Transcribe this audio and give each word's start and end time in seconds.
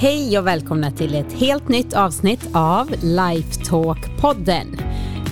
Hej 0.00 0.38
och 0.38 0.46
välkomna 0.46 0.90
till 0.90 1.14
ett 1.14 1.32
helt 1.32 1.68
nytt 1.68 1.94
avsnitt 1.94 2.48
av 2.52 2.88
Lifetalk-podden 2.90 4.80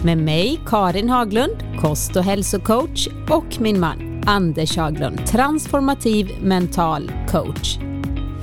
med 0.04 0.18
mig 0.18 0.60
Karin 0.66 1.10
Haglund, 1.10 1.56
kost 1.80 2.16
och 2.16 2.22
hälsocoach 2.22 3.08
och 3.30 3.60
min 3.60 3.80
man 3.80 4.22
Anders 4.26 4.76
Haglund, 4.76 5.26
transformativ 5.26 6.30
mental 6.42 7.12
coach. 7.28 7.78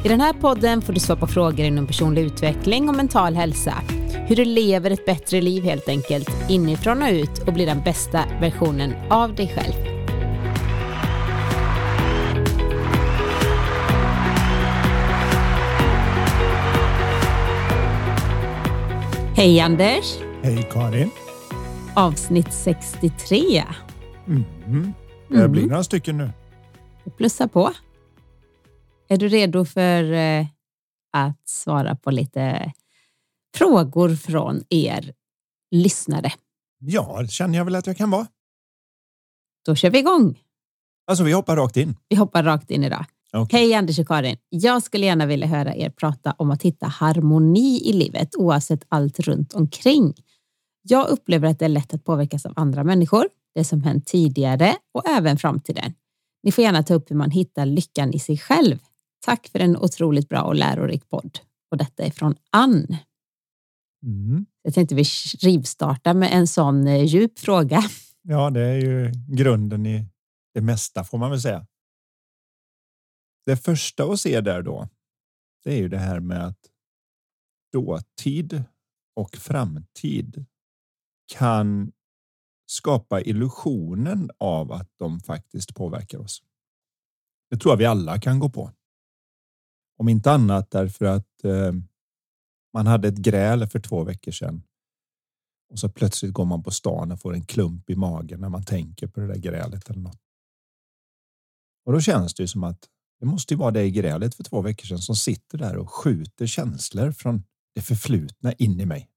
I 0.04 0.08
den 0.08 0.22
här 0.22 0.34
podden 0.34 0.82
får 0.82 0.94
du 0.94 1.00
svara 1.00 1.20
på 1.20 1.28
frågor 1.28 1.66
inom 1.66 1.88
personlig 1.88 2.22
utveckling 2.22 2.90
och 2.90 2.96
mental 2.96 3.36
hälsa. 3.36 3.74
Hur 4.28 4.36
du 4.36 4.46
lever 4.46 4.92
ett 4.92 5.06
bättre 5.06 5.42
liv 5.42 5.64
helt 5.64 5.90
enkelt, 5.90 6.30
inifrån 6.50 7.04
och 7.04 7.10
ut 7.10 7.40
och 7.48 7.54
blir 7.54 7.66
den 7.66 7.82
bästa 7.82 8.26
versionen 8.42 8.94
av 9.10 9.36
dig 9.36 9.48
själv. 9.48 9.74
Hej 19.36 19.60
Anders! 19.60 20.18
Hej 20.44 20.70
Karin! 20.72 21.10
Avsnitt 21.96 22.54
63. 22.54 23.64
Mm. 24.28 24.94
Det 25.28 25.50
blir 25.50 25.68
några 25.68 25.84
stycken 25.84 26.18
nu. 26.18 26.32
Plussa 27.18 27.48
på. 27.48 27.72
Är 29.08 29.18
du 29.18 29.28
redo 29.28 29.66
för 29.66 30.12
eh, 30.12 30.46
att 31.14 31.50
svara 31.50 31.96
på 31.96 32.12
lite 32.12 32.74
frågor 33.56 34.16
från 34.16 34.64
er 34.70 35.14
lyssnare? 35.72 36.32
Ja, 36.80 37.22
det 37.22 37.28
känner 37.28 37.58
jag 37.58 37.66
väl 37.66 37.76
att 37.76 37.88
jag 37.88 37.98
kan 37.98 38.10
vara. 38.12 38.28
Då 39.66 39.76
kör 39.76 39.90
vi 39.90 40.00
igång. 40.00 40.40
Alltså, 41.08 41.24
vi 41.24 41.32
hoppar 41.32 41.56
rakt 41.56 41.78
in. 41.78 41.96
Vi 42.10 42.16
hoppar 42.16 42.44
rakt 42.44 42.72
in 42.72 42.84
idag. 42.84 43.06
Okej. 43.34 43.60
Hej 43.60 43.74
Anders 43.74 44.00
och 44.00 44.08
Karin. 44.08 44.38
Jag 44.50 44.84
skulle 44.84 45.06
gärna 45.06 45.26
vilja 45.26 45.48
höra 45.48 45.76
er 45.76 45.90
prata 45.90 46.36
om 46.38 46.52
att 46.52 46.64
hitta 46.64 46.88
harmoni 46.88 47.90
i 47.90 47.94
livet 47.94 48.36
oavsett 48.36 48.86
allt 48.88 49.20
runt 49.20 49.54
omkring. 49.54 50.14
Jag 50.82 51.08
upplever 51.08 51.48
att 51.48 51.60
det 51.60 51.66
är 51.66 51.70
lätt 51.70 51.94
att 51.94 52.06
påverkas 52.06 52.46
av 52.46 52.54
andra 52.56 52.84
människor, 52.84 53.26
det 53.56 53.64
som 53.64 53.84
hänt 53.84 54.08
tidigare 54.08 54.76
och 54.94 55.08
även 55.08 55.38
framtiden. 55.38 55.94
Ni 56.44 56.52
får 56.52 56.64
gärna 56.64 56.84
ta 56.84 56.94
upp 56.94 57.12
hur 57.12 57.16
man 57.16 57.32
hittar 57.32 57.66
lyckan 57.66 58.14
i 58.14 58.20
sig 58.20 58.38
själv. 58.38 58.80
Tack 59.26 59.48
för 59.48 59.60
en 59.60 59.78
otroligt 59.78 60.30
bra 60.30 60.42
och 60.42 60.56
lärorik 60.56 61.10
podd. 61.10 61.40
Och 61.72 61.78
detta 61.78 62.04
är 62.04 62.12
från 62.12 62.36
Ann. 62.52 62.98
Mm. 64.04 64.46
Jag 64.62 64.74
tänkte 64.74 64.96
vi 64.96 65.04
rivstarta 65.42 66.14
med 66.14 66.34
en 66.34 66.48
sån 66.48 66.88
eh, 66.88 67.04
djup 67.04 67.40
fråga. 67.40 67.82
Ja, 68.22 68.50
det 68.50 68.62
är 68.62 68.76
ju 68.76 69.12
grunden 69.28 69.86
i 69.86 70.06
det 70.54 70.62
mesta 70.62 71.04
får 71.04 71.18
man 71.18 71.30
väl 71.30 71.42
säga. 71.42 71.68
Det 73.46 73.58
första 73.58 74.04
att 74.04 74.20
se 74.20 74.42
där 74.42 74.62
då, 74.62 74.90
det 75.64 75.74
är 75.74 75.78
ju 75.78 75.90
det 75.90 75.98
här 75.98 76.20
med 76.20 76.48
att 76.48 76.60
dåtid 77.72 78.64
och 79.16 79.36
framtid 79.36 80.46
kan 81.34 81.92
skapa 82.66 83.22
illusionen 83.22 84.32
av 84.38 84.72
att 84.72 84.90
de 84.98 85.20
faktiskt 85.20 85.76
påverkar 85.76 86.18
oss. 86.18 86.44
Det 87.50 87.58
tror 87.58 87.72
jag 87.72 87.78
vi 87.78 87.86
alla 87.86 88.20
kan 88.20 88.40
gå 88.40 88.50
på. 88.50 88.72
Om 89.98 90.10
inte 90.10 90.32
annat 90.32 90.72
därför 90.72 91.06
att 91.06 91.44
eh, 91.44 91.74
man 92.74 92.88
hade 92.88 93.08
ett 93.08 93.18
gräl 93.18 93.68
för 93.68 93.80
två 93.80 94.04
veckor 94.04 94.32
sedan. 94.32 94.64
Och 95.70 95.80
så 95.80 95.90
plötsligt 95.90 96.34
går 96.34 96.46
man 96.46 96.64
på 96.64 96.72
stan 96.72 97.12
och 97.12 97.22
får 97.22 97.34
en 97.34 97.46
klump 97.46 97.90
i 97.90 97.96
magen 97.96 98.40
när 98.40 98.50
man 98.50 98.64
tänker 98.64 99.08
på 99.08 99.20
det 99.20 99.28
där 99.28 99.40
grälet 99.40 99.90
eller 99.90 100.02
något. 100.02 100.22
Och 101.86 101.94
då 101.94 102.02
känns 102.02 102.34
det 102.34 102.44
ju 102.44 102.48
som 102.48 102.64
att 102.64 102.90
det 103.20 103.26
måste 103.26 103.54
ju 103.54 103.58
vara 103.58 103.72
det 103.72 103.92
grälet 103.92 104.36
för 104.36 104.44
två 104.44 104.62
veckor 104.62 104.86
sedan 104.86 105.00
som 105.00 105.16
sitter 105.16 105.58
där 105.58 105.78
och 105.78 105.92
skjuter 105.92 106.48
känslor 106.48 107.12
från 107.12 107.44
det 107.76 107.82
förflutna 107.82 108.54
in 108.54 108.80
i 108.80 108.86
mig. 108.86 109.10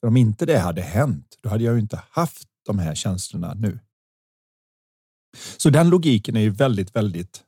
För 0.00 0.08
om 0.08 0.16
inte 0.16 0.46
det 0.46 0.58
hade 0.58 0.82
hänt, 0.82 1.38
då 1.40 1.48
hade 1.48 1.64
jag 1.64 1.74
ju 1.74 1.80
inte 1.80 2.02
haft 2.10 2.48
de 2.62 2.78
här 2.78 2.94
känslorna 2.94 3.54
nu. 3.54 3.78
Så 5.56 5.70
den 5.70 5.90
logiken 5.90 6.36
är 6.36 6.40
ju 6.40 6.50
väldigt, 6.50 6.96
väldigt 6.96 7.44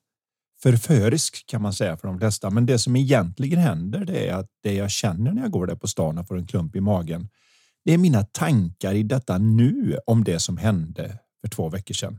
förförisk 0.65 1.47
kan 1.47 1.63
man 1.63 1.73
säga 1.73 1.97
för 1.97 2.09
de 2.09 2.19
flesta. 2.19 2.51
Men 2.51 2.67
det 2.67 2.79
som 2.79 2.97
egentligen 2.97 3.59
händer, 3.59 4.05
det 4.05 4.29
är 4.29 4.35
att 4.35 4.51
det 4.63 4.75
jag 4.75 4.91
känner 4.91 5.33
när 5.33 5.43
jag 5.43 5.51
går 5.51 5.67
där 5.67 5.75
på 5.75 5.89
stan 5.89 6.19
och 6.19 6.29
får 6.29 6.39
en 6.39 6.47
klump 6.47 6.77
i 6.77 6.81
magen. 6.81 7.29
Det 7.85 7.93
är 7.93 7.99
mina 7.99 8.23
tankar 8.23 8.95
i 8.95 9.03
detta 9.03 9.39
nu 9.39 9.99
om 10.07 10.25
det 10.25 10.41
som 10.41 10.57
hände 10.57 11.19
för 11.41 11.49
två 11.49 11.69
veckor 11.69 11.95
sedan. 11.95 12.19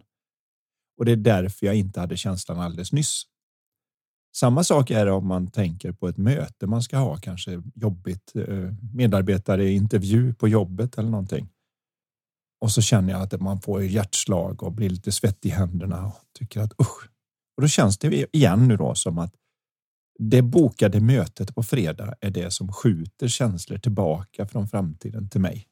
Och 0.97 1.05
det 1.05 1.11
är 1.11 1.15
därför 1.15 1.65
jag 1.65 1.75
inte 1.75 1.99
hade 1.99 2.17
känslan 2.17 2.59
alldeles 2.59 2.91
nyss. 2.91 3.23
Samma 4.35 4.63
sak 4.63 4.91
är 4.91 5.05
det 5.05 5.11
om 5.11 5.27
man 5.27 5.51
tänker 5.51 5.91
på 5.91 6.07
ett 6.07 6.17
möte 6.17 6.67
man 6.67 6.81
ska 6.83 6.97
ha, 6.97 7.17
kanske 7.17 7.63
jobbigt 7.75 8.35
eh, 8.35 8.71
medarbetare 8.93 9.71
intervju 9.71 10.33
på 10.33 10.47
jobbet 10.47 10.97
eller 10.97 11.09
någonting. 11.09 11.49
Och 12.61 12.71
så 12.71 12.81
känner 12.81 13.13
jag 13.13 13.21
att 13.21 13.41
man 13.41 13.61
får 13.61 13.83
hjärtslag 13.83 14.63
och 14.63 14.71
blir 14.71 14.89
lite 14.89 15.11
svettig 15.11 15.49
i 15.49 15.51
händerna 15.51 16.05
och 16.05 16.21
tycker 16.39 16.61
att 16.61 16.79
usch. 16.81 17.14
Och 17.55 17.61
då 17.61 17.67
känns 17.67 17.97
det 17.97 18.35
igen 18.35 18.67
nu 18.67 18.77
då 18.77 18.95
som 18.95 19.17
att 19.17 19.33
det 20.19 20.41
bokade 20.41 21.01
mötet 21.01 21.55
på 21.55 21.63
fredag 21.63 22.15
är 22.21 22.29
det 22.29 22.51
som 22.51 22.73
skjuter 22.73 23.27
känslor 23.27 23.77
tillbaka 23.77 24.47
från 24.47 24.67
framtiden 24.67 25.29
till 25.29 25.41
mig. 25.41 25.67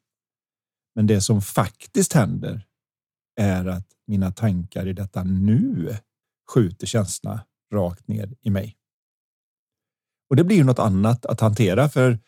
Men 0.95 1.07
det 1.07 1.21
som 1.21 1.41
faktiskt 1.41 2.13
händer 2.13 2.65
är 3.35 3.65
att 3.65 3.87
mina 4.07 4.31
tankar 4.31 4.87
i 4.87 4.93
detta 4.93 5.23
nu 5.23 5.97
skjuter 6.53 6.87
känslorna 6.87 7.45
rakt 7.73 8.07
ner 8.07 8.35
i 8.41 8.49
mig. 8.49 8.77
Och 10.29 10.35
det 10.35 10.43
blir 10.43 10.57
ju 10.57 10.63
något 10.63 10.79
annat 10.79 11.25
att 11.25 11.39
hantera 11.39 11.89
för 11.89 12.19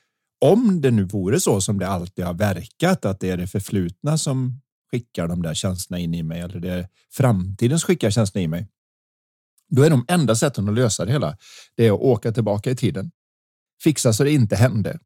om 0.41 0.81
det 0.81 0.91
nu 0.91 1.03
vore 1.03 1.39
så 1.39 1.61
som 1.61 1.79
det 1.79 1.87
alltid 1.87 2.25
har 2.25 2.33
verkat 2.33 3.05
att 3.05 3.19
det 3.19 3.29
är 3.29 3.37
det 3.37 3.47
förflutna 3.47 4.17
som 4.17 4.61
skickar 4.91 5.27
de 5.27 5.41
där 5.41 5.53
känslorna 5.53 5.99
in 5.99 6.13
i 6.13 6.23
mig 6.23 6.41
eller 6.41 6.59
det 6.59 6.69
är 6.69 6.87
framtiden 7.11 7.79
som 7.79 7.87
skickar 7.87 8.09
känslorna 8.09 8.43
i 8.43 8.47
mig. 8.47 8.67
Då 9.67 9.83
är 9.83 9.89
de 9.89 10.05
enda 10.07 10.35
sätten 10.35 10.69
att 10.69 10.75
lösa 10.75 11.05
det 11.05 11.11
hela. 11.11 11.37
Det 11.75 11.87
är 11.87 11.91
att 11.91 11.99
åka 11.99 12.31
tillbaka 12.31 12.71
i 12.71 12.75
tiden, 12.75 13.11
fixa 13.83 14.13
så 14.13 14.23
det 14.23 14.31
inte 14.31 14.55
hände 14.55 14.99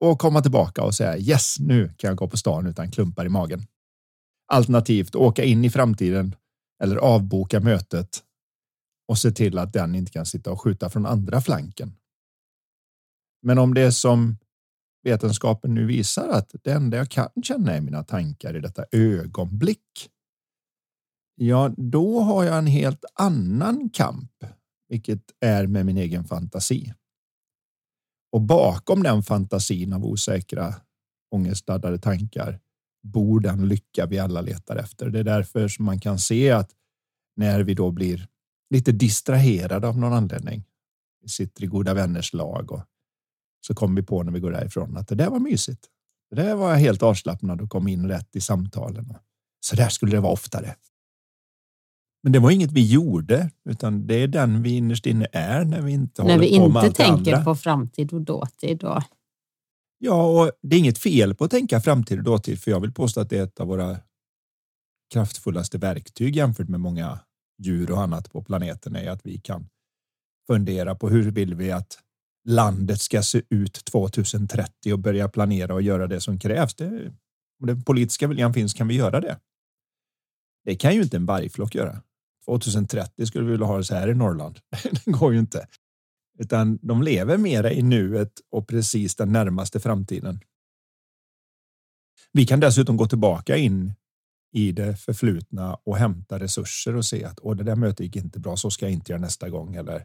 och 0.00 0.18
komma 0.18 0.42
tillbaka 0.42 0.82
och 0.82 0.94
säga 0.94 1.18
yes, 1.18 1.56
nu 1.58 1.94
kan 1.98 2.08
jag 2.08 2.16
gå 2.16 2.28
på 2.28 2.36
stan 2.36 2.66
utan 2.66 2.90
klumpar 2.90 3.26
i 3.26 3.28
magen. 3.28 3.66
Alternativt 4.52 5.14
åka 5.14 5.44
in 5.44 5.64
i 5.64 5.70
framtiden 5.70 6.34
eller 6.82 6.96
avboka 6.96 7.60
mötet 7.60 8.22
och 9.08 9.18
se 9.18 9.30
till 9.30 9.58
att 9.58 9.72
den 9.72 9.94
inte 9.94 10.12
kan 10.12 10.26
sitta 10.26 10.50
och 10.50 10.60
skjuta 10.60 10.90
från 10.90 11.06
andra 11.06 11.40
flanken. 11.40 11.96
Men 13.42 13.58
om 13.58 13.74
det 13.74 13.80
är 13.80 13.90
som 13.90 14.36
vetenskapen 15.02 15.74
nu 15.74 15.86
visar 15.86 16.28
att 16.28 16.50
det 16.64 16.72
enda 16.72 16.96
jag 16.96 17.10
kan 17.10 17.28
känna 17.42 17.72
är 17.72 17.80
mina 17.80 18.04
tankar 18.04 18.56
i 18.56 18.60
detta 18.60 18.84
ögonblick. 18.92 20.10
Ja, 21.38 21.74
då 21.76 22.20
har 22.20 22.44
jag 22.44 22.58
en 22.58 22.66
helt 22.66 23.04
annan 23.14 23.90
kamp, 23.90 24.32
vilket 24.88 25.22
är 25.40 25.66
med 25.66 25.86
min 25.86 25.96
egen 25.96 26.24
fantasi. 26.24 26.94
Och 28.32 28.40
bakom 28.40 29.02
den 29.02 29.22
fantasin 29.22 29.92
av 29.92 30.04
osäkra, 30.04 30.74
ångestladdade 31.30 31.98
tankar 31.98 32.60
bor 33.02 33.40
den 33.40 33.68
lycka 33.68 34.06
vi 34.06 34.18
alla 34.18 34.40
letar 34.40 34.76
efter. 34.76 35.10
Det 35.10 35.18
är 35.18 35.24
därför 35.24 35.68
som 35.68 35.84
man 35.84 36.00
kan 36.00 36.18
se 36.18 36.50
att 36.50 36.70
när 37.36 37.62
vi 37.62 37.74
då 37.74 37.90
blir 37.90 38.28
lite 38.70 38.92
distraherade 38.92 39.88
av 39.88 39.98
någon 39.98 40.12
anledning. 40.12 40.64
Vi 41.22 41.28
sitter 41.28 41.64
i 41.64 41.66
goda 41.66 41.94
vänners 41.94 42.32
lag 42.32 42.72
och 42.72 42.82
så 43.66 43.74
kommer 43.74 44.00
vi 44.00 44.06
på 44.06 44.22
när 44.22 44.32
vi 44.32 44.40
går 44.40 44.50
därifrån 44.50 44.96
att 44.96 45.08
det 45.08 45.14
där 45.14 45.30
var 45.30 45.38
mysigt. 45.38 45.86
Det 46.30 46.36
där 46.36 46.54
var 46.54 46.70
jag 46.70 46.78
helt 46.78 47.02
avslappnad 47.02 47.60
och 47.60 47.70
kom 47.70 47.88
in 47.88 48.08
rätt 48.08 48.36
i 48.36 48.40
samtalen. 48.40 49.14
Så 49.60 49.76
där 49.76 49.88
skulle 49.88 50.12
det 50.12 50.20
vara 50.20 50.32
oftare. 50.32 50.74
Men 52.26 52.32
det 52.32 52.38
var 52.38 52.50
inget 52.50 52.72
vi 52.72 52.90
gjorde, 52.92 53.50
utan 53.64 54.06
det 54.06 54.14
är 54.14 54.28
den 54.28 54.62
vi 54.62 54.70
innerst 54.70 55.06
inne 55.06 55.26
är 55.32 55.64
när 55.64 55.80
vi 55.80 55.92
inte 55.92 56.22
När 56.22 56.30
håller 56.32 56.46
vi 56.46 56.58
på 56.58 56.68
med 56.68 56.68
inte 56.68 56.78
allt 56.80 56.96
det 56.96 57.04
tänker 57.04 57.32
andra. 57.32 57.44
på 57.44 57.54
framtid 57.54 58.12
och 58.12 58.20
dåtid. 58.20 58.84
Och, 58.84 59.02
Ja, 59.98 60.26
och 60.42 60.50
det 60.62 60.76
är 60.76 60.80
inget 60.80 60.98
fel 60.98 61.34
på 61.34 61.44
att 61.44 61.50
tänka 61.50 61.80
framtid 61.80 62.18
och 62.18 62.24
dåtid, 62.24 62.60
för 62.60 62.70
jag 62.70 62.80
vill 62.80 62.92
påstå 62.92 63.20
att 63.20 63.30
det 63.30 63.38
är 63.38 63.42
ett 63.44 63.60
av 63.60 63.66
våra 63.66 63.96
kraftfullaste 65.12 65.78
verktyg 65.78 66.36
jämfört 66.36 66.68
med 66.68 66.80
många 66.80 67.20
djur 67.62 67.90
och 67.90 68.02
annat 68.02 68.32
på 68.32 68.42
planeten 68.42 68.96
är 68.96 69.10
att 69.10 69.26
vi 69.26 69.38
kan 69.40 69.68
fundera 70.46 70.94
på 70.94 71.08
hur 71.08 71.30
vill 71.30 71.54
vi 71.54 71.72
att 71.72 71.98
landet 72.48 73.00
ska 73.00 73.22
se 73.22 73.42
ut 73.50 73.84
2030 73.84 74.92
och 74.92 74.98
börja 74.98 75.28
planera 75.28 75.74
och 75.74 75.82
göra 75.82 76.06
det 76.06 76.20
som 76.20 76.38
krävs. 76.38 76.74
Det, 76.74 77.12
om 77.60 77.66
den 77.66 77.82
politiska 77.82 78.28
viljan 78.28 78.54
finns 78.54 78.74
kan 78.74 78.88
vi 78.88 78.94
göra 78.94 79.20
det. 79.20 79.38
Det 80.64 80.76
kan 80.76 80.94
ju 80.94 81.02
inte 81.02 81.16
en 81.16 81.26
vargflock 81.26 81.74
göra. 81.74 82.02
2030 82.46 83.26
skulle 83.26 83.44
vi 83.44 83.50
vilja 83.50 83.66
ha 83.66 83.76
det 83.76 83.84
så 83.84 83.94
här 83.94 84.08
i 84.08 84.14
Norrland. 84.14 84.58
Det 85.04 85.10
går 85.10 85.32
ju 85.32 85.38
inte. 85.38 85.66
Utan 86.38 86.78
de 86.82 87.02
lever 87.02 87.36
mera 87.36 87.72
i 87.72 87.82
nuet 87.82 88.32
och 88.50 88.68
precis 88.68 89.16
den 89.16 89.32
närmaste 89.32 89.80
framtiden. 89.80 90.40
Vi 92.32 92.46
kan 92.46 92.60
dessutom 92.60 92.96
gå 92.96 93.06
tillbaka 93.06 93.56
in 93.56 93.92
i 94.52 94.72
det 94.72 94.96
förflutna 94.96 95.76
och 95.84 95.96
hämta 95.96 96.38
resurser 96.38 96.96
och 96.96 97.04
se 97.04 97.24
att 97.24 97.38
Åh, 97.42 97.56
det 97.56 97.64
där 97.64 97.76
mötet 97.76 98.00
gick 98.00 98.16
inte 98.16 98.40
bra, 98.40 98.56
så 98.56 98.70
ska 98.70 98.84
jag 98.84 98.92
inte 98.92 99.12
göra 99.12 99.20
nästa 99.20 99.48
gång. 99.48 99.74
Eller 99.74 100.04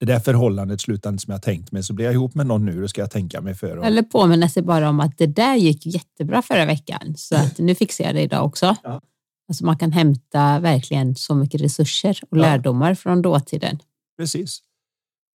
det 0.00 0.06
där 0.06 0.20
förhållandet 0.20 0.80
slutade 0.80 1.12
inte 1.12 1.22
som 1.22 1.32
jag 1.32 1.42
tänkt 1.42 1.72
mig, 1.72 1.82
så 1.82 1.92
blir 1.92 2.04
jag 2.04 2.14
ihop 2.14 2.34
med 2.34 2.46
någon 2.46 2.64
nu, 2.64 2.80
då 2.80 2.88
ska 2.88 3.00
jag 3.00 3.10
tänka 3.10 3.40
mig 3.40 3.54
för. 3.54 3.76
Och... 3.76 3.84
Eller 3.84 4.02
påminna 4.02 4.48
sig 4.48 4.62
bara 4.62 4.88
om 4.88 5.00
att 5.00 5.18
det 5.18 5.26
där 5.26 5.56
gick 5.56 5.86
jättebra 5.86 6.42
förra 6.42 6.66
veckan, 6.66 7.14
så 7.16 7.36
att 7.36 7.58
nu 7.58 7.74
fixar 7.74 8.04
jag 8.04 8.14
det 8.14 8.20
idag 8.20 8.44
också. 8.44 8.76
Ja. 8.82 9.00
Alltså 9.50 9.64
man 9.64 9.78
kan 9.78 9.92
hämta 9.92 10.60
verkligen 10.60 11.14
så 11.14 11.34
mycket 11.34 11.60
resurser 11.60 12.20
och 12.30 12.38
ja. 12.38 12.42
lärdomar 12.42 12.94
från 12.94 13.22
dåtiden. 13.22 13.78
Precis. 14.18 14.60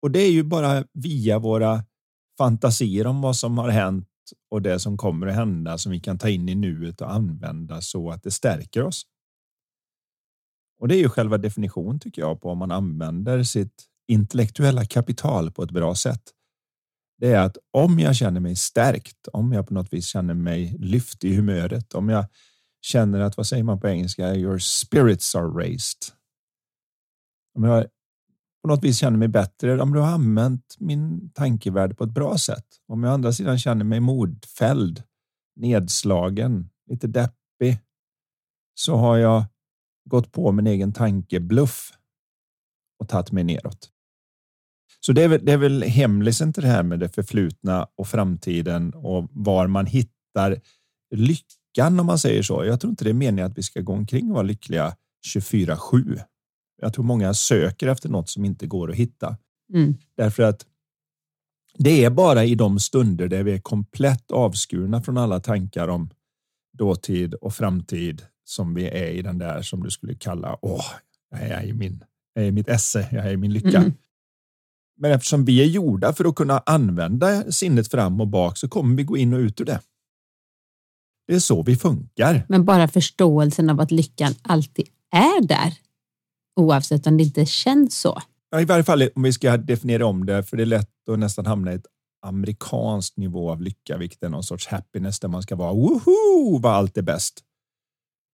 Och 0.02 0.12
det 0.12 0.20
är 0.20 0.32
ju 0.32 0.44
bara 0.44 0.86
via 0.94 1.40
våra 1.40 1.84
fantasier 2.38 3.08
om 3.08 3.22
vad 3.22 3.36
som 3.36 3.58
har 3.58 3.70
hänt 3.70 4.08
och 4.52 4.62
det 4.62 4.80
som 4.80 4.98
kommer 4.98 5.28
att 5.28 5.36
hända 5.36 5.78
som 5.78 5.92
vi 5.92 6.00
kan 6.00 6.18
ta 6.18 6.30
in 6.30 6.50
i 6.50 6.56
nuet 6.56 7.02
och 7.02 7.14
använda 7.14 7.82
så 7.82 8.12
att 8.12 8.24
det 8.24 8.32
stärker 8.32 8.84
oss. 8.84 9.04
Och 10.80 10.88
det 10.88 10.96
är 10.96 11.00
ju 11.00 11.10
själva 11.10 11.38
definition 11.38 12.00
tycker 12.00 12.22
jag 12.22 12.42
på 12.42 12.50
om 12.50 12.58
man 12.58 12.72
använder 12.72 13.44
sitt 13.44 13.86
intellektuella 14.08 14.86
kapital 14.86 15.52
på 15.52 15.64
ett 15.64 15.72
bra 15.72 15.96
sätt. 15.96 16.22
Det 17.18 17.32
är 17.32 17.40
att 17.40 17.58
om 17.72 18.00
jag 18.00 18.16
känner 18.16 18.40
mig 18.40 18.56
stärkt, 18.56 19.28
om 19.34 19.54
jag 19.54 19.68
på 19.68 19.74
något 19.74 19.94
vis 19.94 20.06
känner 20.06 20.34
mig 20.34 20.78
lyft 20.80 21.24
i 21.24 21.36
humöret, 21.36 21.94
om 21.94 22.10
jag 22.10 22.26
känner 22.86 23.20
att, 23.20 23.38
vad 23.38 23.48
säger 23.48 23.64
man 23.64 23.80
på 23.80 23.88
engelska, 23.88 24.36
your 24.36 24.58
spirits 24.58 25.36
are 25.36 25.48
raised. 25.48 26.00
Om 27.58 27.64
jag 27.64 27.86
på 28.62 28.68
något 28.70 28.84
vis 28.84 28.98
känner 28.98 29.18
mig 29.18 29.28
bättre, 29.28 29.82
om 29.82 29.94
du 29.94 30.00
har 30.00 30.08
använt 30.08 30.76
min 30.80 31.32
tankevärld 31.34 31.98
på 31.98 32.04
ett 32.04 32.14
bra 32.14 32.38
sätt. 32.38 32.66
Om 32.88 33.04
jag 33.04 33.12
å 33.12 33.14
andra 33.14 33.32
sidan 33.32 33.60
känner 33.60 33.86
mig 33.86 34.00
modfälld, 34.00 35.04
nedslagen, 35.56 36.70
lite 36.90 37.08
deppig, 37.08 37.80
så 38.76 38.96
har 38.96 39.18
jag 39.18 39.46
gått 40.10 40.32
på 40.32 40.52
min 40.52 40.68
egen 40.68 40.94
tankebluff 40.94 41.92
och 43.00 43.10
tagit 43.10 43.32
mig 43.32 43.44
neråt. 43.44 43.90
Så 45.00 45.12
det 45.12 45.24
är 45.24 45.28
väl, 45.28 45.46
det 45.46 45.52
är 45.52 45.58
väl 45.58 45.84
hemlisen 45.84 46.54
till 46.54 46.64
det 46.64 46.70
här 46.70 46.84
med 46.84 47.00
det 47.00 47.10
förflutna 47.10 47.88
och 47.96 48.08
framtiden 48.08 48.94
och 48.94 49.28
var 49.32 49.68
man 49.68 49.86
hittar 49.86 50.62
lyckan 51.76 52.00
om 52.00 52.06
man 52.06 52.20
säger 52.20 52.44
så. 52.44 52.66
Jag 52.66 52.80
tror 52.80 52.90
inte 52.90 53.04
det 53.04 53.10
är 53.10 53.14
meningen 53.14 53.52
att 53.52 53.58
vi 53.58 53.64
ska 53.64 53.82
gå 53.82 53.94
omkring 53.94 54.30
och 54.30 54.34
vara 54.34 54.44
lyckliga 54.44 54.96
24-7. 55.36 56.20
Jag 56.82 56.94
tror 56.94 57.06
många 57.06 57.34
söker 57.34 57.88
efter 57.88 58.10
något 58.10 58.30
som 58.30 58.46
inte 58.46 58.68
går 58.68 58.92
att 58.92 58.96
hitta. 58.96 59.38
Mm. 59.74 59.98
Därför 60.18 60.44
att 60.44 60.66
det 61.78 62.06
är 62.06 62.10
bara 62.10 62.44
i 62.44 62.56
de 62.56 62.80
stunder 62.80 63.28
där 63.28 63.44
vi 63.44 63.54
är 63.54 63.60
komplett 63.60 64.32
avskurna 64.32 65.02
från 65.02 65.18
alla 65.18 65.40
tankar 65.40 65.88
om 65.88 66.10
dåtid 66.78 67.34
och 67.34 67.54
framtid 67.54 68.22
som 68.44 68.74
vi 68.74 68.88
är 68.88 69.10
i 69.10 69.22
den 69.22 69.38
där 69.38 69.62
som 69.62 69.84
du 69.84 69.92
skulle 69.92 70.16
kalla, 70.16 70.58
åh, 70.62 70.86
jag 71.32 71.42
är 71.42 71.64
i 71.64 71.74
min, 71.74 72.04
jag 72.34 72.44
är 72.44 72.48
i 72.48 72.52
mitt 72.52 72.70
esse, 72.70 73.08
jag 73.12 73.26
är 73.26 73.32
i 73.32 73.38
min 73.38 73.54
lycka. 73.54 73.78
Mm. 73.78 73.94
Men 74.98 75.12
eftersom 75.12 75.46
vi 75.46 75.62
är 75.62 75.66
gjorda 75.66 76.14
för 76.14 76.26
att 76.26 76.36
kunna 76.36 76.60
använda 76.66 77.52
sinnet 77.52 77.92
fram 77.92 78.22
och 78.22 78.28
bak 78.28 78.58
så 78.58 78.68
kommer 78.68 78.96
vi 78.96 79.04
gå 79.04 79.18
in 79.18 79.34
och 79.34 79.40
ut 79.40 79.62
ur 79.62 79.66
det. 79.66 79.80
Det 81.28 81.36
är 81.36 81.40
så 81.40 81.64
vi 81.64 81.76
funkar. 81.76 82.46
Men 82.50 82.66
bara 82.66 82.88
förståelsen 82.88 83.70
av 83.70 83.80
att 83.80 83.92
lyckan 83.92 84.34
alltid 84.42 84.88
är 85.12 85.48
där 85.48 85.74
oavsett 86.56 87.08
om 87.08 87.18
det 87.18 87.24
inte 87.24 87.46
känns 87.46 88.00
så. 88.00 88.22
Ja, 88.50 88.62
I 88.62 88.66
varje 88.66 88.84
fall 88.84 89.10
om 89.16 89.24
vi 89.24 89.34
ska 89.34 89.58
definiera 89.58 90.06
om 90.06 90.26
det, 90.26 90.44
för 90.44 90.58
det 90.58 90.64
är 90.64 90.66
lätt 90.66 91.10
att 91.10 91.20
nästan 91.20 91.46
hamna 91.46 91.72
i 91.72 91.76
ett 91.76 91.86
amerikanskt 92.26 93.18
nivå 93.18 93.52
av 93.52 93.62
lycka, 93.62 93.98
vilket 93.98 94.24
är 94.24 94.30
någon 94.30 94.44
sorts 94.44 94.68
happiness 94.68 95.20
där 95.20 95.28
man 95.28 95.42
ska 95.42 95.56
vara 95.56 95.74
woho, 95.74 96.60
vad 96.60 96.74
allt 96.74 96.98
är 96.98 97.02
bäst. 97.02 97.44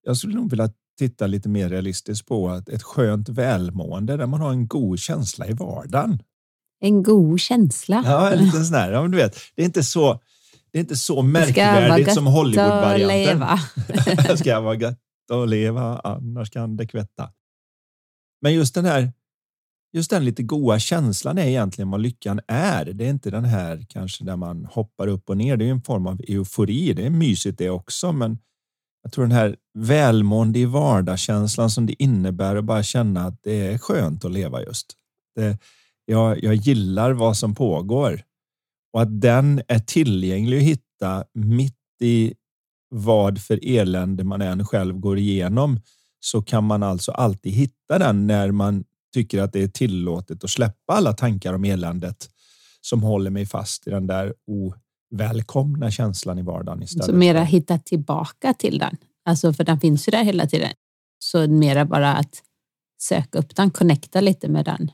Jag 0.03 0.17
skulle 0.17 0.35
nog 0.35 0.49
vilja 0.49 0.69
titta 0.99 1.27
lite 1.27 1.49
mer 1.49 1.69
realistiskt 1.69 2.27
på 2.27 2.49
att 2.49 2.69
ett 2.69 2.83
skönt 2.83 3.29
välmående 3.29 4.17
där 4.17 4.27
man 4.27 4.41
har 4.41 4.51
en 4.51 4.67
god 4.67 4.99
känsla 4.99 5.47
i 5.47 5.53
vardagen. 5.53 6.23
En 6.79 7.03
god 7.03 7.39
känsla. 7.39 8.03
Ja, 8.05 8.31
en 8.31 8.45
liten 8.45 8.65
sån 8.65 8.75
här. 8.75 8.91
Ja, 8.91 9.01
men 9.01 9.11
du 9.11 9.17
vet, 9.17 9.38
det 9.55 9.61
är 9.61 9.65
inte 9.65 9.83
så. 9.83 10.21
Det 10.73 10.79
är 10.79 10.81
inte 10.81 10.95
så 10.95 11.21
märkvärdigt 11.21 12.13
som 12.13 12.27
Hollywood-varianten. 12.27 13.47
Det 14.27 14.38
ska 14.39 14.59
vara 14.59 14.75
gött 14.75 14.97
att 15.31 15.50
leva, 15.50 16.00
annars 16.00 16.50
kan 16.50 16.77
det 16.77 16.88
kvätta. 16.88 17.29
Men 18.41 18.53
just 18.53 18.75
den 18.75 18.85
här 18.85 19.12
just 19.94 20.09
den 20.09 20.25
lite 20.25 20.44
goa 20.44 20.79
känslan 20.79 21.38
är 21.38 21.45
egentligen 21.45 21.91
vad 21.91 22.01
lyckan 22.01 22.39
är. 22.47 22.85
Det 22.85 23.06
är 23.06 23.09
inte 23.09 23.31
den 23.31 23.45
här 23.45 23.85
kanske 23.89 24.23
där 24.23 24.35
man 24.35 24.65
hoppar 24.65 25.07
upp 25.07 25.29
och 25.29 25.38
ner. 25.38 25.57
Det 25.57 25.65
är 25.65 25.71
en 25.71 25.81
form 25.81 26.07
av 26.07 26.21
eufori. 26.27 26.94
Det 26.94 27.06
är 27.06 27.09
mysigt 27.09 27.57
det 27.57 27.69
också, 27.69 28.12
men 28.12 28.38
jag 29.03 29.12
tror 29.12 29.24
den 29.25 29.31
här 29.31 29.56
välmående 29.77 30.59
i 30.59 30.65
vardagskänslan 30.65 31.69
som 31.69 31.85
det 31.85 32.03
innebär 32.03 32.56
att 32.56 32.65
bara 32.65 32.83
känna 32.83 33.25
att 33.25 33.44
det 33.44 33.67
är 33.67 33.77
skönt 33.77 34.25
att 34.25 34.31
leva 34.31 34.63
just. 34.63 34.94
Det, 35.35 35.57
jag, 36.06 36.44
jag 36.44 36.56
gillar 36.56 37.12
vad 37.12 37.38
som 37.38 37.56
pågår 37.56 38.21
och 38.93 39.01
att 39.01 39.21
den 39.21 39.61
är 39.67 39.79
tillgänglig 39.79 40.57
att 40.57 40.63
hitta 40.63 41.23
mitt 41.33 41.77
i 42.01 42.33
vad 42.89 43.41
för 43.41 43.59
elände 43.63 44.23
man 44.23 44.41
än 44.41 44.65
själv 44.65 44.99
går 44.99 45.17
igenom 45.17 45.79
så 46.19 46.41
kan 46.41 46.63
man 46.63 46.83
alltså 46.83 47.11
alltid 47.11 47.51
hitta 47.51 47.99
den 47.99 48.27
när 48.27 48.51
man 48.51 48.83
tycker 49.13 49.41
att 49.41 49.53
det 49.53 49.63
är 49.63 49.67
tillåtet 49.67 50.43
att 50.43 50.49
släppa 50.49 50.93
alla 50.93 51.13
tankar 51.13 51.53
om 51.53 51.63
eländet 51.63 52.29
som 52.81 53.03
håller 53.03 53.29
mig 53.29 53.45
fast 53.45 53.88
i 53.88 53.89
den 53.89 54.07
där 54.07 54.33
ovälkomna 54.47 55.91
känslan 55.91 56.39
i 56.39 56.41
vardagen 56.41 56.83
istället. 56.83 57.05
Så 57.05 57.13
mera 57.13 57.43
hitta 57.43 57.79
tillbaka 57.79 58.53
till 58.53 58.77
den, 58.77 58.97
alltså 59.25 59.53
för 59.53 59.63
den 59.63 59.79
finns 59.79 60.07
ju 60.07 60.11
där 60.11 60.23
hela 60.23 60.47
tiden. 60.47 60.71
Så 61.19 61.47
mera 61.47 61.85
bara 61.85 62.15
att 62.15 62.43
söka 63.01 63.39
upp 63.39 63.55
den, 63.55 63.71
connecta 63.71 64.21
lite 64.21 64.47
med 64.47 64.65
den. 64.65 64.91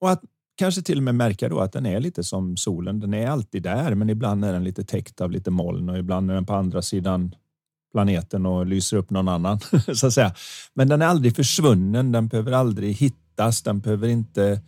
Och 0.00 0.10
att 0.10 0.22
kanske 0.56 0.82
till 0.82 0.98
och 0.98 1.02
med 1.02 1.14
märka 1.14 1.48
då 1.48 1.60
att 1.60 1.72
den 1.72 1.86
är 1.86 2.00
lite 2.00 2.24
som 2.24 2.56
solen. 2.56 3.00
Den 3.00 3.14
är 3.14 3.26
alltid 3.26 3.62
där, 3.62 3.94
men 3.94 4.10
ibland 4.10 4.44
är 4.44 4.52
den 4.52 4.64
lite 4.64 4.84
täckt 4.84 5.20
av 5.20 5.30
lite 5.30 5.50
moln 5.50 5.88
och 5.88 5.98
ibland 5.98 6.30
är 6.30 6.34
den 6.34 6.46
på 6.46 6.54
andra 6.54 6.82
sidan 6.82 7.34
planeten 7.92 8.46
och 8.46 8.66
lyser 8.66 8.96
upp 8.96 9.10
någon 9.10 9.28
annan 9.28 9.60
så 9.94 10.06
att 10.06 10.12
säga. 10.12 10.34
Men 10.74 10.88
den 10.88 11.02
är 11.02 11.06
aldrig 11.06 11.36
försvunnen. 11.36 12.12
Den 12.12 12.28
behöver 12.28 12.52
aldrig 12.52 12.94
hittas. 12.94 13.62
Den 13.62 13.80
behöver 13.80 14.08
inte 14.08 14.60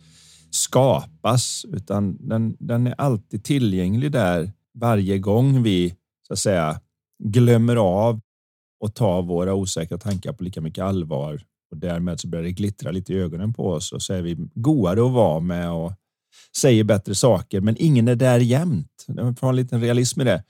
skapas 0.49 1.65
utan 1.69 2.17
den, 2.19 2.55
den 2.59 2.87
är 2.87 2.95
alltid 2.97 3.43
tillgänglig 3.43 4.11
där 4.11 4.51
varje 4.73 5.17
gång 5.19 5.63
vi 5.63 5.95
så 6.27 6.33
att 6.33 6.39
säga 6.39 6.81
glömmer 7.23 7.75
av 7.75 8.21
och 8.79 8.95
tar 8.95 9.21
våra 9.21 9.53
osäkra 9.53 9.97
tankar 9.97 10.33
på 10.33 10.43
lika 10.43 10.61
mycket 10.61 10.83
allvar 10.83 11.41
och 11.71 11.77
därmed 11.77 12.19
så 12.19 12.27
börjar 12.27 12.43
det 12.43 12.51
glittra 12.51 12.91
lite 12.91 13.13
i 13.13 13.17
ögonen 13.17 13.53
på 13.53 13.71
oss 13.71 13.91
och 13.91 14.01
så 14.01 14.13
är 14.13 14.21
vi 14.21 14.37
goare 14.55 15.05
att 15.05 15.11
vara 15.11 15.39
med 15.39 15.71
och 15.71 15.93
säger 16.57 16.83
bättre 16.83 17.15
saker, 17.15 17.61
men 17.61 17.75
ingen 17.79 18.07
är 18.07 18.15
där 18.15 18.39
jämt. 18.39 19.05
Det 19.07 19.35
får 19.39 19.49
en 19.49 19.55
liten 19.55 19.81
realism 19.81 20.21
i 20.21 20.23
det. 20.23 20.43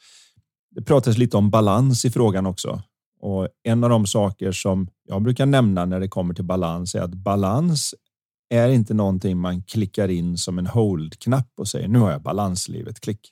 Det 0.76 0.82
pratas 0.82 1.18
lite 1.18 1.38
om 1.38 1.50
balans 1.50 2.06
i 2.06 2.12
frågan 2.12 2.46
också. 2.46 2.82
Och 3.20 3.48
en 3.64 3.84
av 3.84 3.90
de 3.90 4.08
saker 4.08 4.52
som 4.52 4.88
jag 5.08 5.22
brukar 5.22 5.46
nämna 5.46 5.86
när 5.86 6.00
det 6.00 6.08
kommer 6.08 6.34
till 6.34 6.46
balans 6.46 6.96
är 6.96 7.02
att 7.02 7.14
balans 7.14 7.96
är 8.50 8.70
inte 8.70 8.94
någonting 8.94 9.38
man 9.38 9.64
klickar 9.64 10.08
in 10.08 10.38
som 10.38 10.60
en 10.60 10.68
hold-knapp 10.68 11.52
och 11.58 11.68
säger 11.68 11.88
nu 11.88 12.00
har 12.00 12.12
jag 12.12 12.22
balanslivet, 12.22 13.00
klick. 13.00 13.30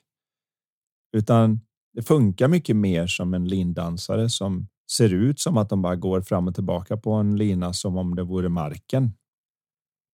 Utan 1.17 1.59
det 1.93 2.03
funkar 2.03 2.47
mycket 2.47 2.75
mer 2.75 3.07
som 3.07 3.33
en 3.33 3.47
lindansare 3.47 4.29
som 4.29 4.67
ser 4.91 5.13
ut 5.13 5.39
som 5.39 5.57
att 5.57 5.69
de 5.69 5.81
bara 5.81 5.95
går 5.95 6.21
fram 6.21 6.47
och 6.47 6.55
tillbaka 6.55 6.97
på 6.97 7.11
en 7.13 7.35
lina 7.35 7.73
som 7.73 7.97
om 7.97 8.15
det 8.15 8.23
vore 8.23 8.49
marken. 8.49 9.11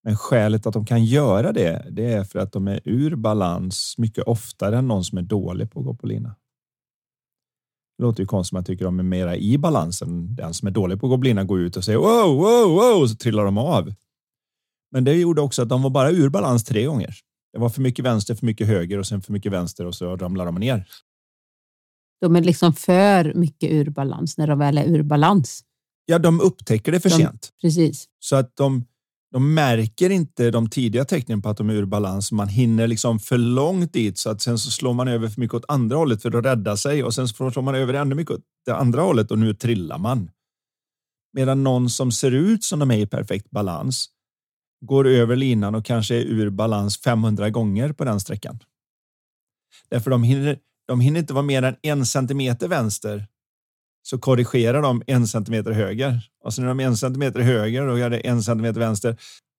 Men 0.04 0.18
skälet 0.18 0.68
att 0.68 0.74
de 0.74 0.86
kan 0.86 1.06
göra 1.06 1.52
det, 1.52 1.88
det 1.92 2.14
är 2.14 2.24
för 2.24 2.40
att 2.40 2.52
de 2.52 2.68
är 2.68 2.80
ur 2.84 3.16
balans 3.16 3.96
mycket 3.98 4.24
oftare 4.24 4.78
än 4.78 4.88
någon 4.88 5.04
som 5.04 5.18
är 5.18 5.22
dålig 5.22 5.72
på 5.72 5.80
att 5.80 5.86
gå 5.86 5.96
på 5.96 6.08
lina. 6.08 6.36
Det 7.98 8.04
låter 8.04 8.24
ju 8.24 8.28
konstigt 8.28 8.54
man 8.54 8.64
tycker 8.64 8.86
de 8.86 9.00
är 9.00 9.04
mera 9.04 9.36
i 9.36 9.58
balansen. 9.58 10.36
Den 10.36 10.54
som 10.54 10.68
är 10.68 10.72
dålig 10.72 11.00
på 11.00 11.06
att 11.06 11.10
gå 11.10 11.18
på 11.18 11.24
lina 11.24 11.44
går 11.44 11.60
ut 11.60 11.78
och 11.78 11.84
säger 11.84 12.00
wow, 12.00 12.36
wow, 12.36 12.70
wow 12.70 13.02
och 13.02 13.10
så 13.10 13.16
trillar 13.16 13.46
de 13.46 13.58
av. 13.58 13.94
Men 14.92 15.04
det 15.04 15.14
gjorde 15.14 15.42
också 15.42 15.62
att 15.62 15.70
de 15.70 15.82
var 15.82 15.90
bara 15.90 16.12
ur 16.12 16.30
balans 16.30 16.64
tre 16.64 16.86
gånger. 16.86 17.16
Det 17.54 17.60
var 17.60 17.70
för 17.70 17.82
mycket 17.82 18.06
vänster, 18.06 18.36
för 18.36 18.46
mycket 18.46 18.68
höger 18.68 19.00
och 19.00 19.08
sen 19.08 19.22
för 19.22 19.34
mycket 19.34 19.52
vänster 19.52 19.86
och 19.86 19.96
så 19.96 20.16
ramlar 20.16 20.46
de 20.46 20.56
ner. 20.56 20.88
De 22.24 22.36
är 22.36 22.42
liksom 22.42 22.74
för 22.74 23.34
mycket 23.34 23.72
ur 23.72 23.90
balans 23.90 24.38
när 24.38 24.48
de 24.48 24.60
väl 24.60 24.78
är 24.78 24.86
ur 24.86 25.04
balans. 25.04 25.64
Ja, 26.06 26.20
de 26.20 26.42
upptäcker 26.42 26.92
det 26.92 27.00
för 27.00 27.10
de, 27.10 27.16
sent. 27.16 27.50
Precis. 27.62 28.06
Så 28.20 28.36
att 28.36 28.56
de, 28.56 28.86
de 29.32 29.54
märker 29.54 30.10
inte 30.10 30.52
de 30.52 30.70
tidiga 30.70 31.06
tecknen 31.06 31.42
på 31.42 31.50
att 31.50 31.58
de 31.58 31.70
är 31.70 31.74
ur 31.74 31.86
balans. 31.86 32.32
Man 32.32 32.48
hinner 32.48 32.88
liksom 32.88 33.20
för 33.20 33.38
långt 33.38 33.94
dit 33.94 34.18
så 34.18 34.30
att 34.30 34.42
sen 34.42 34.60
så 34.60 34.72
slår 34.72 34.94
man 34.94 35.08
över 35.08 35.28
för 35.28 35.40
mycket 35.40 35.56
åt 35.56 35.66
andra 35.68 35.98
hållet 35.98 36.22
för 36.22 36.38
att 36.38 36.46
rädda 36.46 36.78
sig 36.78 37.04
och 37.04 37.14
sen 37.14 37.28
så 37.28 37.52
slår 37.52 37.62
man 37.62 37.76
över 37.76 37.94
ännu 37.94 38.16
mycket 38.16 38.36
åt 38.36 38.42
det 38.66 38.76
andra 38.76 39.02
hållet 39.02 39.32
och 39.32 39.40
nu 39.40 39.54
trillar 39.54 39.98
man. 39.98 40.32
Medan 41.34 41.64
någon 41.64 41.90
som 41.90 42.12
ser 42.12 42.32
ut 42.32 42.64
som 42.64 42.80
de 42.80 42.92
är 42.92 42.98
i 42.98 43.08
perfekt 43.08 43.50
balans 43.50 44.10
går 44.86 45.08
över 45.08 45.36
linan 45.36 45.76
och 45.76 45.86
kanske 45.86 46.16
är 46.16 46.22
ur 46.22 46.50
balans 46.50 46.98
500 46.98 47.50
gånger 47.50 47.94
på 47.94 48.04
den 48.04 48.20
sträckan. 48.20 48.60
Därför 49.90 50.12
de 50.12 50.24
hinner, 50.24 50.60
de 50.88 51.00
hinner 51.00 51.20
inte 51.20 51.34
vara 51.34 51.44
mer 51.44 51.64
än 51.64 51.76
en 51.82 52.06
centimeter 52.06 52.68
vänster 52.68 53.28
så 54.04 54.18
korrigerar 54.18 54.82
de 54.82 55.04
en 55.08 55.28
centimeter 55.28 55.72
höger. 55.72 56.30
Och 56.44 56.54
så 56.54 56.62
när 56.62 56.68
de 56.68 56.80
är 56.80 56.86
en 56.86 56.98
centimeter 56.98 57.40
höger 57.40 57.88
och 57.88 58.00
gör 58.00 58.10
det 58.10 58.20
en 58.20 58.44
centimeter 58.44 58.80
vänster. 58.80 59.18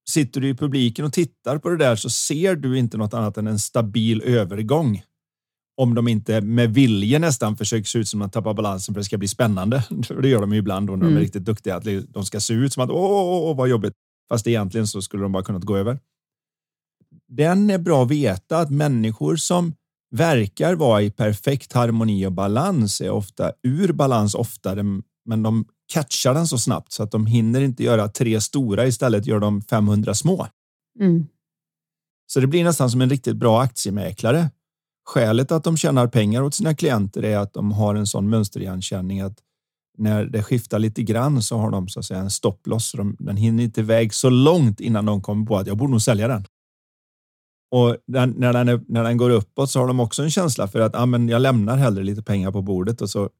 Sitter 0.08 0.40
du 0.40 0.48
i 0.48 0.54
publiken 0.54 1.04
och 1.04 1.12
tittar 1.12 1.58
på 1.58 1.68
det 1.68 1.76
där 1.76 1.96
så 1.96 2.10
ser 2.10 2.56
du 2.56 2.78
inte 2.78 2.96
något 2.96 3.14
annat 3.14 3.36
än 3.36 3.46
en 3.46 3.58
stabil 3.58 4.22
övergång. 4.22 5.02
Om 5.76 5.94
de 5.94 6.08
inte 6.08 6.40
med 6.40 6.74
vilje 6.74 7.18
nästan 7.18 7.56
försöker 7.56 7.84
se 7.84 7.98
ut 7.98 8.08
som 8.08 8.22
att 8.22 8.32
tappa 8.32 8.54
balansen 8.54 8.94
för 8.94 9.00
att 9.00 9.04
det 9.04 9.06
ska 9.06 9.18
bli 9.18 9.28
spännande. 9.28 9.84
Det 10.22 10.28
gör 10.28 10.40
de 10.40 10.52
ju 10.52 10.58
ibland 10.58 10.86
när 10.86 10.92
de 10.92 11.02
mm. 11.02 11.16
är 11.16 11.20
riktigt 11.20 11.44
duktiga. 11.44 11.76
Att 11.76 11.84
de 12.08 12.24
ska 12.24 12.40
se 12.40 12.54
ut 12.54 12.72
som 12.72 12.82
att 12.82 12.90
åh, 12.90 13.10
åh, 13.10 13.50
åh 13.50 13.56
vad 13.56 13.68
jobbigt. 13.68 13.94
Fast 14.28 14.46
egentligen 14.46 14.86
så 14.86 15.02
skulle 15.02 15.22
de 15.22 15.32
bara 15.32 15.42
kunnat 15.42 15.64
gå 15.64 15.76
över. 15.76 15.98
Den 17.28 17.70
är 17.70 17.78
bra 17.78 18.02
att 18.02 18.10
veta 18.10 18.58
att 18.58 18.70
människor 18.70 19.36
som 19.36 19.74
verkar 20.14 20.74
vara 20.74 21.02
i 21.02 21.10
perfekt 21.10 21.72
harmoni 21.72 22.26
och 22.26 22.32
balans 22.32 23.00
är 23.00 23.10
ofta 23.10 23.52
ur 23.62 23.92
balans 23.92 24.34
oftare, 24.34 24.82
men 25.24 25.42
de 25.42 25.64
catchar 25.92 26.34
den 26.34 26.46
så 26.46 26.58
snabbt 26.58 26.92
så 26.92 27.02
att 27.02 27.10
de 27.10 27.26
hinner 27.26 27.60
inte 27.60 27.84
göra 27.84 28.08
tre 28.08 28.40
stora. 28.40 28.86
Istället 28.86 29.26
gör 29.26 29.40
de 29.40 29.62
500 29.62 30.14
små. 30.14 30.46
Mm. 31.00 31.26
Så 32.26 32.40
det 32.40 32.46
blir 32.46 32.64
nästan 32.64 32.90
som 32.90 33.00
en 33.00 33.10
riktigt 33.10 33.36
bra 33.36 33.62
aktiemäklare. 33.62 34.50
Skälet 35.06 35.52
att 35.52 35.64
de 35.64 35.76
tjänar 35.76 36.06
pengar 36.06 36.42
åt 36.42 36.54
sina 36.54 36.74
klienter 36.74 37.24
är 37.24 37.38
att 37.38 37.52
de 37.52 37.72
har 37.72 37.94
en 37.94 38.06
sån 38.06 38.30
mönsterigenkänning 38.30 39.20
att 39.20 39.38
när 39.98 40.24
det 40.24 40.42
skiftar 40.42 40.78
lite 40.78 41.02
grann 41.02 41.42
så 41.42 41.58
har 41.58 41.70
de 41.70 41.88
så 41.88 42.00
att 42.00 42.06
säga 42.06 42.20
en 42.20 42.30
stopploss. 42.30 42.94
den 43.18 43.36
hinner 43.36 43.64
inte 43.64 43.80
iväg 43.80 44.14
så 44.14 44.30
långt 44.30 44.80
innan 44.80 45.06
de 45.06 45.22
kommer 45.22 45.46
på 45.46 45.56
att 45.56 45.66
jag 45.66 45.76
borde 45.76 45.90
nog 45.90 46.02
sälja 46.02 46.28
den. 46.28 46.44
Och 47.74 47.96
den, 48.06 48.30
när, 48.30 48.52
den 48.52 48.68
är, 48.68 48.80
när 48.88 49.04
den 49.04 49.16
går 49.16 49.30
uppåt 49.30 49.70
så 49.70 49.80
har 49.80 49.86
de 49.86 50.00
också 50.00 50.22
en 50.22 50.30
känsla 50.30 50.68
för 50.68 50.80
att 50.80 50.96
ah, 50.96 51.06
men 51.06 51.28
jag 51.28 51.42
lämnar 51.42 51.76
hellre 51.76 52.04
lite 52.04 52.22
pengar 52.22 52.50
på 52.52 52.62
bordet 52.62 53.00
och 53.00 53.10
så 53.10 53.30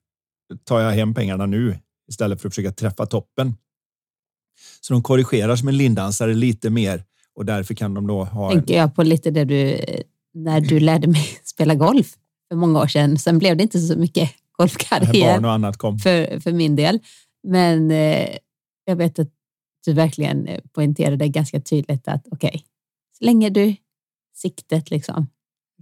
tar 0.65 0.81
jag 0.81 0.93
hem 0.93 1.15
pengarna 1.15 1.47
nu 1.47 1.79
istället 2.09 2.41
för 2.41 2.49
att 2.49 2.55
försöka 2.55 2.73
träffa 2.73 3.07
toppen. 3.07 3.55
Så 4.81 4.93
de 4.93 5.03
korrigerar 5.03 5.57
som 5.57 5.69
en 5.69 5.77
lindansare 5.77 6.35
lite 6.35 6.71
mer 6.71 7.05
och 7.35 7.45
därför 7.45 7.75
kan 7.75 7.95
de 7.95 8.07
då 8.07 8.25
ha... 8.25 8.51
Tänker 8.51 8.77
jag 8.77 8.95
på 8.95 9.03
lite 9.03 9.31
det 9.31 9.45
du, 9.45 9.81
när 10.35 10.61
du 10.61 10.81
lärde 10.81 11.07
mig 11.07 11.27
spela 11.45 11.75
golf 11.75 12.15
för 12.49 12.57
många 12.57 12.81
år 12.81 12.87
sedan. 12.87 13.19
Sen 13.19 13.39
blev 13.39 13.57
det 13.57 13.63
inte 13.63 13.81
så 13.81 13.99
mycket 13.99 14.31
golfkarriär 14.53 15.35
barn 15.35 15.45
och 15.45 15.53
annat 15.53 15.77
kom. 15.77 15.99
För, 15.99 16.41
för 16.41 16.53
min 16.53 16.77
del. 16.77 17.01
Men 17.49 17.91
eh, 17.91 18.29
jag 18.85 18.97
vet 18.97 19.19
att 19.19 19.31
du 19.85 19.93
verkligen 19.93 20.49
poängterade 20.73 21.29
ganska 21.29 21.61
tydligt 21.61 22.09
att 22.09 22.27
okej, 22.31 22.49
okay, 22.49 22.61
så 23.19 23.25
länge 23.25 23.51
du 23.51 23.77
siktet 24.35 24.91
liksom 24.91 25.27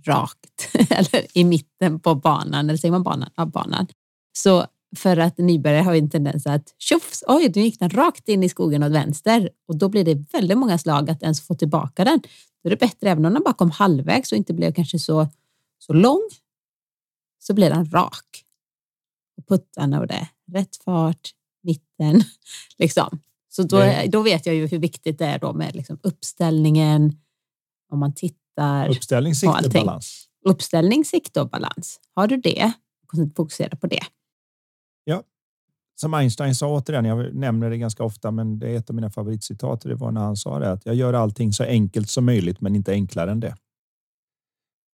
rakt 0.05 0.69
eller 0.91 1.39
i 1.39 1.45
mitten 1.45 2.01
på 2.01 2.15
banan, 2.15 2.69
eller 2.69 2.77
säger 2.77 2.93
man 2.93 3.03
banan? 3.03 3.31
Ja, 3.37 3.47
banan. 3.47 3.87
Så 4.33 4.67
för 4.97 5.17
att 5.17 5.39
nybörjare 5.39 5.83
har 5.83 5.95
en 5.95 6.11
tendens 6.11 6.47
att 6.47 6.75
tjofs, 6.79 7.25
oj, 7.27 7.49
du 7.49 7.61
gick 7.61 7.79
den 7.79 7.91
rakt 7.91 8.29
in 8.29 8.43
i 8.43 8.49
skogen 8.49 8.83
åt 8.83 8.93
vänster 8.93 9.51
och 9.69 9.77
då 9.77 9.89
blir 9.89 10.05
det 10.05 10.33
väldigt 10.33 10.59
många 10.59 10.79
slag 10.79 11.11
att 11.11 11.23
ens 11.23 11.41
få 11.41 11.55
tillbaka 11.55 12.05
den. 12.05 12.21
Då 12.63 12.69
är 12.69 12.71
det 12.71 12.77
bättre, 12.77 13.11
även 13.11 13.25
om 13.25 13.35
den 13.35 13.43
bara 13.43 13.55
kom 13.55 13.71
halvvägs 13.71 14.33
och 14.33 14.39
inte 14.39 14.55
blev 14.55 14.75
kanske 14.75 14.99
så, 14.99 15.29
så 15.79 15.93
lång, 15.93 16.29
så 17.39 17.55
blir 17.55 17.71
den 17.71 17.91
rak. 17.91 18.45
Och 19.37 19.49
puttarna 19.49 20.01
och 20.01 20.07
det, 20.07 20.29
rätt 20.53 20.77
fart, 20.77 21.31
mitten, 21.63 22.25
liksom. 22.79 23.21
Så 23.49 23.63
då, 23.63 23.93
då 24.09 24.23
vet 24.23 24.47
jag 24.47 24.55
ju 24.55 24.67
hur 24.67 24.79
viktigt 24.79 25.19
det 25.19 25.27
är 25.27 25.39
då 25.39 25.53
med 25.53 25.77
liksom 25.77 25.99
uppställningen, 26.03 27.17
om 27.91 27.99
man 27.99 28.15
tittar 28.15 28.42
tittar 28.57 28.89
Uppställning, 28.89 29.35
sikte, 29.35 29.69
balans. 29.71 30.29
Uppställning, 30.49 31.05
sikte 31.05 31.41
och 31.41 31.51
balans. 31.51 32.01
Har 32.15 32.27
du 32.27 32.37
det, 32.37 32.73
fokusera 33.37 33.77
på 33.77 33.87
det. 33.87 34.03
Ja, 35.05 35.23
som 35.95 36.15
Einstein 36.15 36.55
sa 36.55 36.69
återigen, 36.69 37.05
jag 37.05 37.35
nämner 37.35 37.71
det 37.71 37.79
ganska 37.79 38.05
ofta, 38.05 38.31
men 38.31 38.59
det 38.59 38.71
är 38.71 38.77
ett 38.77 38.91
av 38.91 38.97
mina 38.97 39.11
favoritcitat. 39.11 39.81
Det 39.81 39.95
var 39.95 40.13
när 40.13 40.21
han 40.21 40.37
sa 40.37 40.59
det 40.59 40.73
att 40.73 40.87
jag 40.87 40.95
gör 40.95 41.13
allting 41.13 41.53
så 41.53 41.65
enkelt 41.65 42.11
som 42.11 42.25
möjligt, 42.25 42.61
men 42.61 42.77
inte 42.77 42.93
enklare 42.93 43.31
än 43.31 43.41
det. 43.41 43.55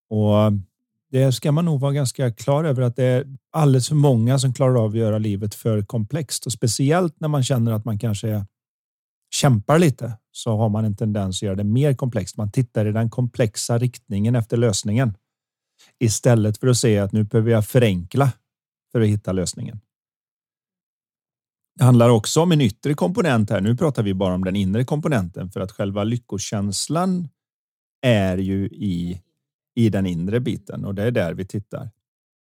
Och 0.09 0.53
det 1.11 1.31
ska 1.31 1.51
man 1.51 1.65
nog 1.65 1.79
vara 1.79 1.93
ganska 1.93 2.31
klar 2.31 2.63
över 2.63 2.81
att 2.81 2.95
det 2.95 3.03
är 3.03 3.25
alldeles 3.51 3.87
för 3.87 3.95
många 3.95 4.39
som 4.39 4.53
klarar 4.53 4.83
av 4.83 4.89
att 4.89 4.97
göra 4.97 5.17
livet 5.17 5.55
för 5.55 5.81
komplext 5.81 6.45
och 6.45 6.51
speciellt 6.51 7.19
när 7.19 7.27
man 7.27 7.43
känner 7.43 7.71
att 7.71 7.85
man 7.85 7.99
kanske 7.99 8.45
kämpar 9.31 9.79
lite 9.79 10.13
så 10.31 10.57
har 10.57 10.69
man 10.69 10.85
en 10.85 10.95
tendens 10.95 11.37
att 11.37 11.41
göra 11.41 11.55
det 11.55 11.63
mer 11.63 11.93
komplext. 11.93 12.37
Man 12.37 12.51
tittar 12.51 12.85
i 12.85 12.91
den 12.91 13.09
komplexa 13.09 13.77
riktningen 13.77 14.35
efter 14.35 14.57
lösningen 14.57 15.13
istället 15.99 16.57
för 16.57 16.67
att 16.67 16.77
se 16.77 16.99
att 16.99 17.11
nu 17.11 17.23
behöver 17.23 17.51
jag 17.51 17.67
förenkla 17.67 18.33
för 18.91 19.01
att 19.01 19.07
hitta 19.07 19.31
lösningen. 19.31 19.79
Det 21.75 21.83
handlar 21.83 22.09
också 22.09 22.41
om 22.41 22.51
en 22.51 22.61
yttre 22.61 22.93
komponent 22.93 23.49
här. 23.49 23.61
Nu 23.61 23.77
pratar 23.77 24.03
vi 24.03 24.13
bara 24.13 24.33
om 24.33 24.43
den 24.43 24.55
inre 24.55 24.83
komponenten 24.83 25.51
för 25.51 25.59
att 25.59 25.71
själva 25.71 26.03
lyckokänslan 26.03 27.27
är 28.01 28.37
ju 28.37 28.65
i, 28.65 29.21
i 29.75 29.89
den 29.89 30.05
inre 30.05 30.39
biten 30.39 30.85
och 30.85 30.95
det 30.95 31.03
är 31.03 31.11
där 31.11 31.33
vi 31.33 31.45
tittar. 31.45 31.89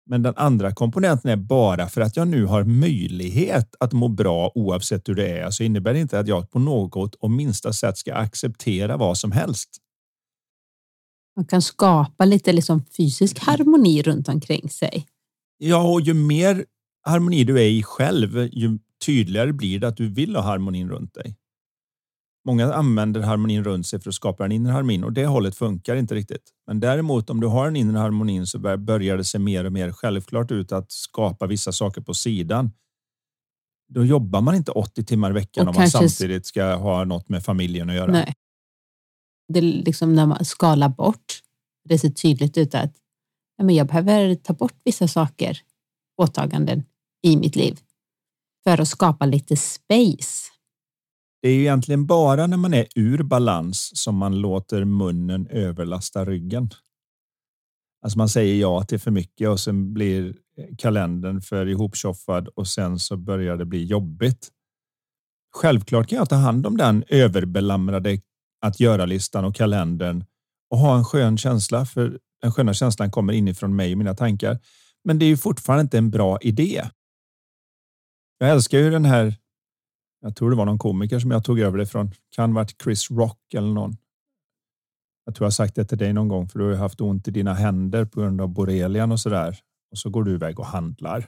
Men 0.06 0.24
den 0.24 0.34
andra 0.38 0.72
komponenten 0.72 1.32
är 1.32 1.36
bara 1.36 1.90
för 1.90 2.02
att 2.02 2.18
jag 2.18 2.28
nu 2.28 2.46
har 2.46 2.64
möjlighet 2.64 3.76
att 3.80 3.94
må 3.94 4.08
bra 4.08 4.52
oavsett 4.56 5.10
hur 5.10 5.16
det 5.16 5.28
är 5.28 5.50
så 5.50 5.64
innebär 5.64 5.94
det 5.94 6.00
inte 6.00 6.20
att 6.20 6.28
jag 6.28 6.52
på 6.52 6.60
något 6.60 7.16
och 7.16 7.32
minsta 7.32 7.74
sätt 7.74 7.98
ska 7.98 8.14
acceptera 8.14 8.98
vad 8.98 9.18
som 9.18 9.32
helst. 9.32 9.70
Man 11.36 11.46
kan 11.46 11.62
skapa 11.62 12.26
lite 12.26 12.54
liksom 12.54 12.86
fysisk 12.98 13.40
harmoni 13.40 14.02
runt 14.02 14.30
omkring 14.30 14.70
sig. 14.70 15.08
Ja, 15.58 15.92
och 15.92 16.02
ju 16.02 16.14
mer 16.14 16.66
harmoni 17.02 17.44
du 17.44 17.58
är 17.58 17.68
i 17.68 17.84
själv, 17.84 18.50
ju 18.52 18.80
tydligare 19.06 19.54
blir 19.54 19.80
det 19.80 19.88
att 19.88 19.98
du 19.98 20.10
vill 20.10 20.36
ha 20.36 20.44
harmonin 20.44 20.90
runt 20.90 21.14
dig. 21.14 21.36
Många 22.46 22.74
använder 22.74 23.22
harmonin 23.22 23.64
runt 23.64 23.88
sig 23.88 24.02
för 24.02 24.10
att 24.10 24.16
skapa 24.16 24.46
en 24.46 24.52
inre 24.52 24.72
harmonin 24.72 25.04
och 25.04 25.14
det 25.14 25.26
hållet 25.26 25.56
funkar 25.56 25.96
inte 25.96 26.16
riktigt. 26.16 26.52
Men 26.68 26.80
däremot 26.80 27.30
om 27.30 27.40
du 27.40 27.48
har 27.48 27.68
en 27.68 27.76
inre 27.76 27.98
harmonin 27.98 28.48
så 28.48 28.60
börjar 28.78 29.18
det 29.18 29.24
se 29.24 29.40
mer 29.40 29.66
och 29.66 29.72
mer 29.72 29.92
självklart 29.92 30.52
ut 30.52 30.72
att 30.72 30.92
skapa 30.92 31.48
vissa 31.48 31.72
saker 31.72 32.02
på 32.02 32.14
sidan. 32.14 32.72
Då 33.88 34.06
jobbar 34.06 34.42
man 34.42 34.56
inte 34.56 34.72
80 34.72 35.04
timmar 35.04 35.30
i 35.30 35.34
veckan 35.34 35.68
och 35.68 35.76
om 35.76 35.82
man 35.82 35.90
samtidigt 35.90 36.46
ska 36.46 36.76
ha 36.76 37.04
något 37.04 37.30
med 37.30 37.46
familjen 37.46 37.90
att 37.90 37.96
göra. 37.96 38.12
Nej. 38.12 38.34
Det 39.48 39.60
är 39.60 39.64
liksom 39.64 40.16
när 40.16 40.26
man 40.26 40.46
skalar 40.46 40.90
bort. 40.90 41.42
Det 41.90 42.00
ser 42.00 42.10
tydligt 42.10 42.58
ut 42.58 42.76
att 42.76 42.96
jag 43.58 43.88
behöver 43.88 44.36
ta 44.36 44.54
bort 44.54 44.76
vissa 44.84 45.08
saker, 45.08 45.60
åtaganden 46.18 46.84
i 47.22 47.38
mitt 47.38 47.56
liv 47.56 47.80
för 48.64 48.82
att 48.82 48.88
skapa 48.88 49.26
lite 49.26 49.58
space 49.58 50.53
det 51.44 51.50
är 51.50 51.54
ju 51.54 51.62
egentligen 51.62 52.06
bara 52.06 52.48
när 52.48 52.58
man 52.58 52.74
är 52.74 52.88
ur 52.96 53.24
balans 53.24 53.92
som 53.94 54.16
man 54.16 54.42
låter 54.42 54.86
munnen 54.86 55.48
överlasta 55.48 56.26
ryggen. 56.26 56.70
Alltså 58.02 58.18
man 58.18 58.30
säger 58.30 58.56
ja 58.56 58.84
till 58.84 59.00
för 59.00 59.12
mycket 59.12 59.50
och 59.50 59.60
sen 59.60 59.94
blir 59.94 60.36
kalendern 60.78 61.42
för 61.42 61.66
ihoptjoffad 61.66 62.48
och 62.48 62.68
sen 62.68 63.00
så 63.00 63.18
börjar 63.18 63.58
det 63.58 63.66
bli 63.66 63.84
jobbigt. 63.84 64.50
Självklart 65.56 66.08
kan 66.10 66.18
jag 66.18 66.30
ta 66.30 66.36
hand 66.36 66.68
om 66.68 66.78
den 66.78 67.04
överbelamrade 67.08 68.22
att 68.62 68.80
göra-listan 68.80 69.46
och 69.46 69.56
kalendern 69.56 70.26
och 70.70 70.78
ha 70.78 70.98
en 70.98 71.06
skön 71.06 71.38
känsla 71.38 71.86
för 71.86 72.20
den 72.42 72.52
sköna 72.52 72.74
känslan 72.74 73.12
kommer 73.12 73.34
inifrån 73.34 73.76
mig 73.76 73.92
och 73.92 73.98
mina 73.98 74.16
tankar. 74.16 74.60
Men 75.04 75.20
det 75.20 75.26
är 75.26 75.30
ju 75.30 75.38
fortfarande 75.38 75.82
inte 75.82 75.98
en 75.98 76.12
bra 76.12 76.40
idé. 76.42 76.84
Jag 78.38 78.50
älskar 78.50 78.78
ju 78.78 78.90
den 78.90 79.06
här 79.06 79.43
jag 80.24 80.36
tror 80.36 80.50
det 80.50 80.56
var 80.56 80.66
någon 80.66 80.80
komiker 80.80 81.20
som 81.20 81.32
jag 81.32 81.44
tog 81.44 81.60
över 81.60 81.78
det 81.78 81.86
från. 81.86 82.12
Kan 82.36 82.54
varit 82.54 82.82
Chris 82.84 83.12
Rock 83.12 83.54
eller 83.54 83.74
någon. 83.74 83.98
Jag 85.26 85.36
tror 85.36 85.46
jag 85.46 85.54
sagt 85.54 85.76
det 85.76 85.86
till 85.86 85.98
dig 85.98 86.14
någon 86.14 86.28
gång 86.28 86.50
för 86.50 86.60
du 86.60 86.66
har 86.66 86.76
haft 86.76 87.02
ont 87.02 87.28
i 87.28 87.32
dina 87.32 87.54
händer 87.54 88.06
på 88.06 88.20
grund 88.20 88.42
av 88.42 88.50
borrelian 88.50 89.12
och 89.12 89.20
så 89.20 89.30
där. 89.30 89.60
Och 89.92 89.98
så 89.98 90.10
går 90.10 90.24
du 90.24 90.34
iväg 90.34 90.60
och 90.60 90.66
handlar. 90.66 91.28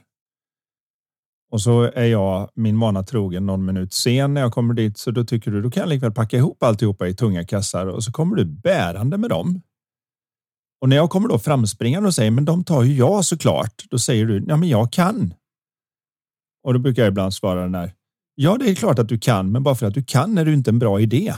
Och 1.50 1.60
så 1.60 1.82
är 1.82 2.06
jag 2.06 2.50
min 2.54 2.80
vana 2.80 3.02
trogen 3.02 3.46
någon 3.46 3.64
minut 3.64 3.92
sen 3.92 4.34
när 4.34 4.40
jag 4.40 4.52
kommer 4.52 4.74
dit. 4.74 4.98
Så 4.98 5.10
då 5.10 5.24
tycker 5.24 5.50
du 5.50 5.62
då 5.62 5.70
kan 5.70 5.80
jag 5.80 5.88
likväl 5.88 6.12
packa 6.12 6.36
ihop 6.36 6.62
alltihopa 6.62 7.08
i 7.08 7.14
tunga 7.14 7.44
kassar 7.44 7.86
och 7.86 8.04
så 8.04 8.12
kommer 8.12 8.36
du 8.36 8.44
bärande 8.44 9.18
med 9.18 9.30
dem. 9.30 9.62
Och 10.80 10.88
när 10.88 10.96
jag 10.96 11.10
kommer 11.10 11.28
då 11.28 11.38
framspringande 11.38 12.06
och 12.06 12.14
säger 12.14 12.30
men 12.30 12.44
de 12.44 12.64
tar 12.64 12.82
ju 12.82 12.94
jag 12.94 13.24
såklart. 13.24 13.84
Då 13.90 13.98
säger 13.98 14.26
du 14.26 14.44
ja, 14.48 14.56
men 14.56 14.68
jag 14.68 14.92
kan. 14.92 15.34
Och 16.62 16.72
då 16.72 16.78
brukar 16.78 17.02
jag 17.02 17.10
ibland 17.10 17.34
svara 17.34 17.62
den 17.62 17.74
här. 17.74 17.92
Ja, 18.38 18.56
det 18.56 18.70
är 18.70 18.74
klart 18.74 18.98
att 18.98 19.08
du 19.08 19.18
kan, 19.18 19.52
men 19.52 19.62
bara 19.62 19.74
för 19.74 19.86
att 19.86 19.94
du 19.94 20.02
kan 20.02 20.38
är 20.38 20.44
du 20.44 20.54
inte 20.54 20.70
en 20.70 20.78
bra 20.78 21.00
idé. 21.00 21.34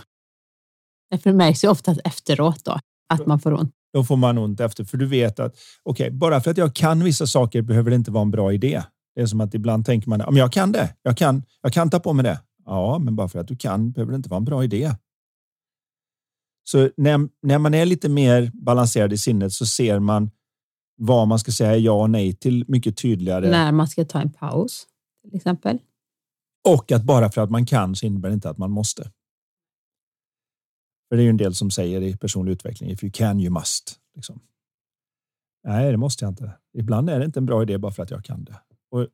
För 1.23 1.31
det 1.31 1.37
märks 1.37 1.65
ju 1.65 1.69
ofta 1.69 1.97
efteråt 2.05 2.65
då, 2.65 2.79
att 3.09 3.27
man 3.27 3.41
får 3.41 3.53
ont. 3.53 3.75
Då 3.93 4.05
får 4.05 4.17
man 4.17 4.39
ont 4.39 4.61
efter, 4.61 4.85
för 4.85 4.99
du 4.99 5.07
vet 5.07 5.41
att 5.41 5.57
okej, 5.83 6.07
okay, 6.07 6.19
bara 6.19 6.41
för 6.41 6.51
att 6.51 6.57
jag 6.57 6.75
kan 6.75 7.05
vissa 7.05 7.27
saker 7.27 7.63
behöver 7.63 7.91
det 7.91 7.97
inte 7.97 8.11
vara 8.11 8.23
en 8.23 8.31
bra 8.31 8.53
idé. 8.53 8.83
Det 9.15 9.21
är 9.21 9.27
som 9.27 9.41
att 9.41 9.55
ibland 9.55 9.87
tänker 9.87 10.09
man, 10.09 10.21
om 10.21 10.37
jag 10.37 10.53
kan 10.53 10.73
det, 10.73 10.95
jag 11.03 11.17
kan, 11.17 11.43
jag 11.63 11.73
kan 11.73 11.91
ta 11.91 12.01
på 12.01 12.13
mig 12.13 12.23
det. 12.23 12.41
Ja, 12.65 12.99
men 12.99 13.17
bara 13.17 13.29
för 13.29 13.39
att 13.39 13.49
du 13.49 13.57
kan 13.57 13.93
behöver 13.93 14.13
det 14.13 14.17
inte 14.17 14.29
vara 14.29 14.39
en 14.39 14.45
bra 14.45 14.65
idé. 14.65 14.95
Så 16.65 16.91
när, 16.97 17.29
när 17.43 17.59
man 17.59 17.75
är 17.75 17.87
lite 17.87 18.09
mer 18.09 18.51
balanserad 18.55 19.13
i 19.13 19.19
sinnet 19.19 19.53
så 19.53 19.67
ser 19.67 19.99
man 19.99 20.31
vad 20.97 21.29
man 21.29 21.39
ska 21.39 21.53
säga 21.53 21.77
ja 21.77 21.93
och 21.93 22.11
nej 22.11 22.33
till 22.33 22.65
mycket 22.69 22.97
tydligare. 22.97 23.51
När 23.51 23.73
man 23.73 23.89
ska 23.89 24.05
ta 24.05 24.21
en 24.21 24.33
paus 24.33 24.87
till 25.23 25.37
exempel. 25.37 25.79
Och 26.65 26.93
att 26.93 27.03
bara 27.03 27.31
för 27.31 27.41
att 27.41 27.51
man 27.51 27.67
kan 27.67 27.97
så 27.97 28.07
innebär 28.07 28.29
det 28.29 28.35
inte 28.35 28.51
att 28.51 28.59
man 28.59 28.71
måste. 28.71 29.03
För 31.09 31.17
det 31.17 31.23
är 31.23 31.25
ju 31.25 31.31
en 31.31 31.37
del 31.37 31.55
som 31.55 31.71
säger 31.71 32.03
i 32.03 32.17
personlig 32.17 32.53
utveckling, 32.53 32.91
if 32.91 33.05
you 33.05 33.13
can 33.13 33.41
you 33.41 33.51
must. 33.51 34.01
Liksom. 34.15 34.41
Nej, 35.65 35.91
det 35.91 35.97
måste 35.97 36.25
jag 36.25 36.33
inte. 36.33 36.53
Ibland 36.79 37.11
är 37.11 37.19
det 37.19 37.25
inte 37.25 37.41
en 37.41 37.47
bra 37.47 37.63
idé 37.63 37.79
bara 37.79 37.93
för 37.93 38.03
att 38.03 38.11
jag 38.11 38.25
kan 38.25 38.45
det. 38.45 38.61
Och 38.91 39.07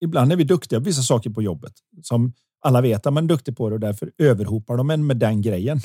ibland 0.00 0.32
är 0.32 0.36
vi 0.36 0.44
duktiga 0.44 0.80
på 0.80 0.84
vissa 0.84 1.02
saker 1.02 1.30
på 1.30 1.42
jobbet 1.42 1.72
som 2.02 2.32
alla 2.60 2.80
vet 2.80 3.06
att 3.06 3.12
man 3.12 3.24
är 3.24 3.28
duktig 3.28 3.56
på 3.56 3.68
det 3.68 3.74
och 3.74 3.80
därför 3.80 4.12
överhopar 4.18 4.76
de 4.76 4.90
en 4.90 5.06
med 5.06 5.16
den 5.16 5.42
grejen. 5.42 5.80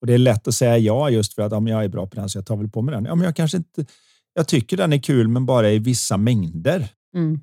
Och 0.00 0.06
det 0.06 0.14
är 0.14 0.18
lätt 0.18 0.48
att 0.48 0.54
säga 0.54 0.78
ja 0.78 1.10
just 1.10 1.34
för 1.34 1.42
att 1.42 1.52
om 1.52 1.66
jag 1.66 1.84
är 1.84 1.88
bra 1.88 2.06
på 2.06 2.16
den 2.16 2.28
så 2.28 2.38
jag 2.38 2.46
tar 2.46 2.56
väl 2.56 2.68
på 2.68 2.82
mig 2.82 2.94
den. 2.94 3.04
Ja, 3.04 3.14
men 3.14 3.24
jag 3.24 3.36
kanske 3.36 3.56
inte. 3.56 3.86
Jag 4.34 4.48
tycker 4.48 4.76
den 4.76 4.92
är 4.92 4.98
kul, 4.98 5.28
men 5.28 5.46
bara 5.46 5.70
i 5.70 5.78
vissa 5.78 6.16
mängder. 6.16 6.88
Mm. 7.14 7.40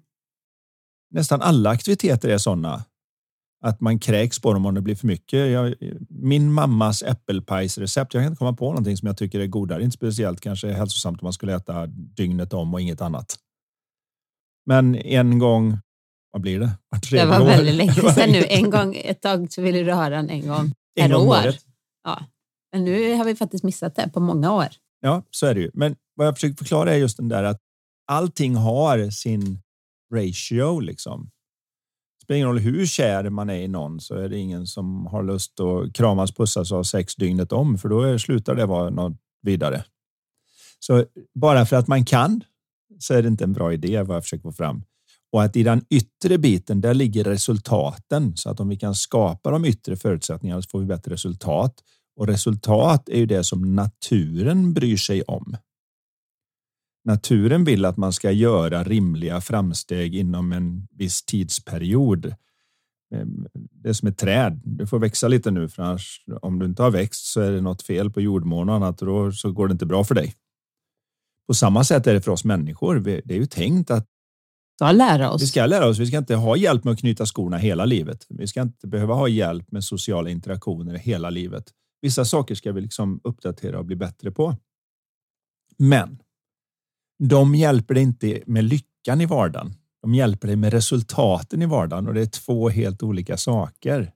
Nästan 1.12 1.42
alla 1.42 1.70
aktiviteter 1.70 2.30
är 2.30 2.38
sådana 2.38 2.86
att 3.62 3.82
man 3.82 4.00
kräks 4.00 4.40
på 4.40 4.54
dem 4.54 4.66
om 4.66 4.74
det 4.74 4.82
blir 4.82 4.96
för 4.96 5.08
mycket. 5.08 5.52
Jag, 5.52 5.76
min 6.10 6.54
mammas 6.54 7.04
äppelpajsrecept. 7.04 8.14
Jag 8.14 8.24
kan 8.24 8.32
inte 8.32 8.40
komma 8.40 8.54
på 8.54 8.66
någonting 8.66 8.98
som 8.98 9.08
jag 9.08 9.18
tycker 9.18 9.40
är 9.40 9.48
godare. 9.48 9.84
Inte 9.84 9.98
speciellt 9.98 10.42
kanske 10.42 10.72
hälsosamt 10.72 11.22
om 11.22 11.26
man 11.26 11.34
skulle 11.34 11.56
äta 11.56 11.88
dygnet 11.88 12.54
om 12.54 12.74
och 12.74 12.82
inget 12.82 13.02
annat. 13.02 13.38
Men 14.66 14.96
en 14.96 15.40
gång, 15.40 15.78
vad 16.32 16.42
blir 16.42 16.60
det? 16.60 16.72
Det 17.12 17.26
var 17.26 17.46
väldigt 17.46 17.76
länge 17.76 17.94
sedan 18.14 18.32
nu. 18.32 18.46
En 18.50 18.70
gång, 18.70 18.96
ett 18.96 19.22
tag 19.22 19.52
så 19.52 19.62
ville 19.62 19.84
du 19.84 19.94
ha 19.94 20.10
den 20.10 20.30
en 20.30 20.48
gång 20.48 20.74
per 20.96 21.06
en 21.06 21.12
gång 21.12 21.28
år. 21.28 21.54
Ja. 22.04 22.26
Men 22.72 22.84
nu 22.84 23.14
har 23.14 23.26
vi 23.26 23.36
faktiskt 23.36 23.64
missat 23.64 23.96
det 23.96 24.10
på 24.14 24.20
många 24.20 24.54
år. 24.54 24.68
Ja, 25.00 25.24
så 25.32 25.46
är 25.46 25.56
det 25.56 25.62
ju. 25.62 25.72
Men 25.74 25.96
vad 26.16 26.28
jag 26.28 26.36
försöker 26.36 26.56
förklara 26.56 26.94
är 26.94 26.98
just 26.98 27.18
den 27.18 27.30
där 27.30 27.44
att 27.44 27.60
allting 28.08 28.56
har 28.56 29.10
sin 29.10 29.62
ratio 30.12 30.80
liksom 30.80 31.30
spelar 32.24 32.38
ingen 32.38 32.48
roll 32.48 32.60
hur 32.60 32.86
kär 32.86 33.30
man 33.30 33.50
är 33.50 33.62
i 33.62 33.68
någon 33.68 34.00
så 34.00 34.16
är 34.16 34.30
det 34.30 34.38
ingen 34.38 34.68
som 34.68 35.06
har 35.06 35.24
lust 35.24 35.60
att 35.60 35.94
kramas, 35.94 36.32
pussas 36.32 36.72
och 36.72 36.78
ha 36.78 36.84
sex 36.84 37.16
dygnet 37.16 37.52
om, 37.52 37.78
för 37.78 37.90
då 37.90 38.20
slutar 38.20 38.56
det 38.56 38.66
vara 38.66 38.90
något 38.90 39.18
vidare. 39.42 39.84
Så 40.80 41.06
bara 41.40 41.66
för 41.66 41.76
att 41.76 41.88
man 41.88 42.06
kan 42.06 42.44
så 43.00 43.14
är 43.14 43.22
det 43.22 43.28
inte 43.28 43.44
en 43.44 43.54
bra 43.54 43.74
idé 43.74 44.04
vad 44.04 44.16
jag 44.16 44.24
försöker 44.24 44.44
få 44.44 44.52
fram. 44.52 44.84
Och 45.32 45.44
att 45.44 45.56
i 45.56 45.64
den 45.64 45.86
yttre 45.90 46.38
biten, 46.38 46.82
där 46.82 46.94
ligger 46.94 47.24
resultaten. 47.24 48.38
Så 48.38 48.50
att 48.50 48.60
om 48.60 48.70
vi 48.70 48.78
kan 48.78 48.96
skapa 48.96 49.52
de 49.52 49.66
yttre 49.66 49.96
förutsättningarna 49.96 50.62
så 50.62 50.70
får 50.70 50.80
vi 50.80 50.86
bättre 50.86 51.14
resultat. 51.14 51.76
Och 52.16 52.28
resultat 52.28 53.10
är 53.10 53.18
ju 53.18 53.26
det 53.26 53.44
som 53.44 53.76
naturen 53.76 54.74
bryr 54.74 54.98
sig 54.98 55.22
om. 55.22 55.58
Naturen 57.04 57.64
vill 57.64 57.86
att 57.86 57.98
man 57.98 58.14
ska 58.14 58.32
göra 58.32 58.84
rimliga 58.84 59.42
framsteg 59.42 60.16
inom 60.16 60.52
en 60.52 60.88
viss 60.92 61.26
tidsperiod. 61.26 62.36
Ehm, 63.16 63.48
det 63.54 63.90
är 63.90 63.94
som 63.94 64.08
ett 64.08 64.18
träd. 64.18 64.62
Du 64.64 64.88
får 64.88 65.00
växa 65.00 65.28
lite 65.28 65.52
nu, 65.52 65.70
för 65.70 65.84
annars, 65.84 66.26
om 66.42 66.60
du 66.60 66.66
inte 66.66 66.84
har 66.84 66.92
växt 66.92 67.26
så 67.26 67.42
är 67.42 67.52
det 67.52 67.62
något 67.62 67.82
fel 67.82 68.10
på 68.10 68.22
jordmån 68.22 68.70
och 68.70 68.76
annat 68.76 69.02
och 69.02 69.08
då 69.08 69.32
så 69.32 69.52
går 69.52 69.68
det 69.68 69.72
inte 69.72 69.86
bra 69.86 70.04
för 70.04 70.16
dig. 70.16 70.36
På 71.48 71.54
samma 71.54 71.84
sätt 71.84 72.08
är 72.08 72.14
det 72.14 72.22
för 72.22 72.32
oss 72.32 72.46
människor. 72.46 73.00
Det 73.00 73.34
är 73.34 73.40
ju 73.40 73.46
tänkt 73.46 73.92
att 73.92 74.08
ska 74.82 74.92
lära 74.92 75.32
oss. 75.32 75.42
Vi 75.42 75.48
ska 75.48 75.66
lära 75.66 75.88
oss. 75.88 76.00
Vi 76.00 76.06
ska 76.06 76.18
inte 76.18 76.36
ha 76.36 76.56
hjälp 76.56 76.84
med 76.84 76.92
att 76.92 77.00
knyta 77.00 77.26
skorna 77.26 77.58
hela 77.58 77.86
livet. 77.86 78.26
Vi 78.30 78.48
ska 78.48 78.62
inte 78.62 78.88
behöva 78.88 79.14
ha 79.14 79.28
hjälp 79.28 79.72
med 79.72 79.84
sociala 79.84 80.30
interaktioner 80.30 80.96
hela 80.96 81.30
livet. 81.30 81.64
Vissa 82.02 82.26
saker 82.26 82.56
ska 82.56 82.72
vi 82.72 82.82
liksom 82.82 83.22
uppdatera 83.24 83.80
och 83.80 83.86
bli 83.86 83.96
bättre 83.96 84.32
på. 84.32 84.56
Men 85.78 86.20
de 87.30 87.56
hjälper 87.56 87.94
dig 87.94 88.04
inte 88.04 88.40
med 88.46 88.64
lyckan 88.64 89.22
i 89.22 89.26
vardagen. 89.26 89.74
De 90.02 90.16
hjälper 90.16 90.48
dig 90.48 90.56
med 90.56 90.74
resultaten 90.74 91.62
i 91.62 91.66
vardagen 91.66 92.08
och 92.08 92.14
det 92.14 92.22
är 92.22 92.26
två 92.26 92.70
helt 92.70 93.04
olika 93.04 93.38
saker. 93.38 94.12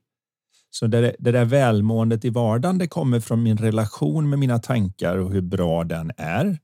Så 0.70 0.86
det, 0.86 1.16
det 1.18 1.32
där 1.32 1.44
välmåendet 1.44 2.24
i 2.24 2.30
vardagen, 2.30 2.78
det 2.78 2.88
kommer 2.88 3.20
från 3.20 3.42
min 3.42 3.56
relation 3.56 4.28
med 4.28 4.38
mina 4.38 4.58
tankar 4.58 5.16
och 5.16 5.32
hur 5.32 5.40
bra 5.40 5.84
den 5.84 6.12
är. 6.16 6.58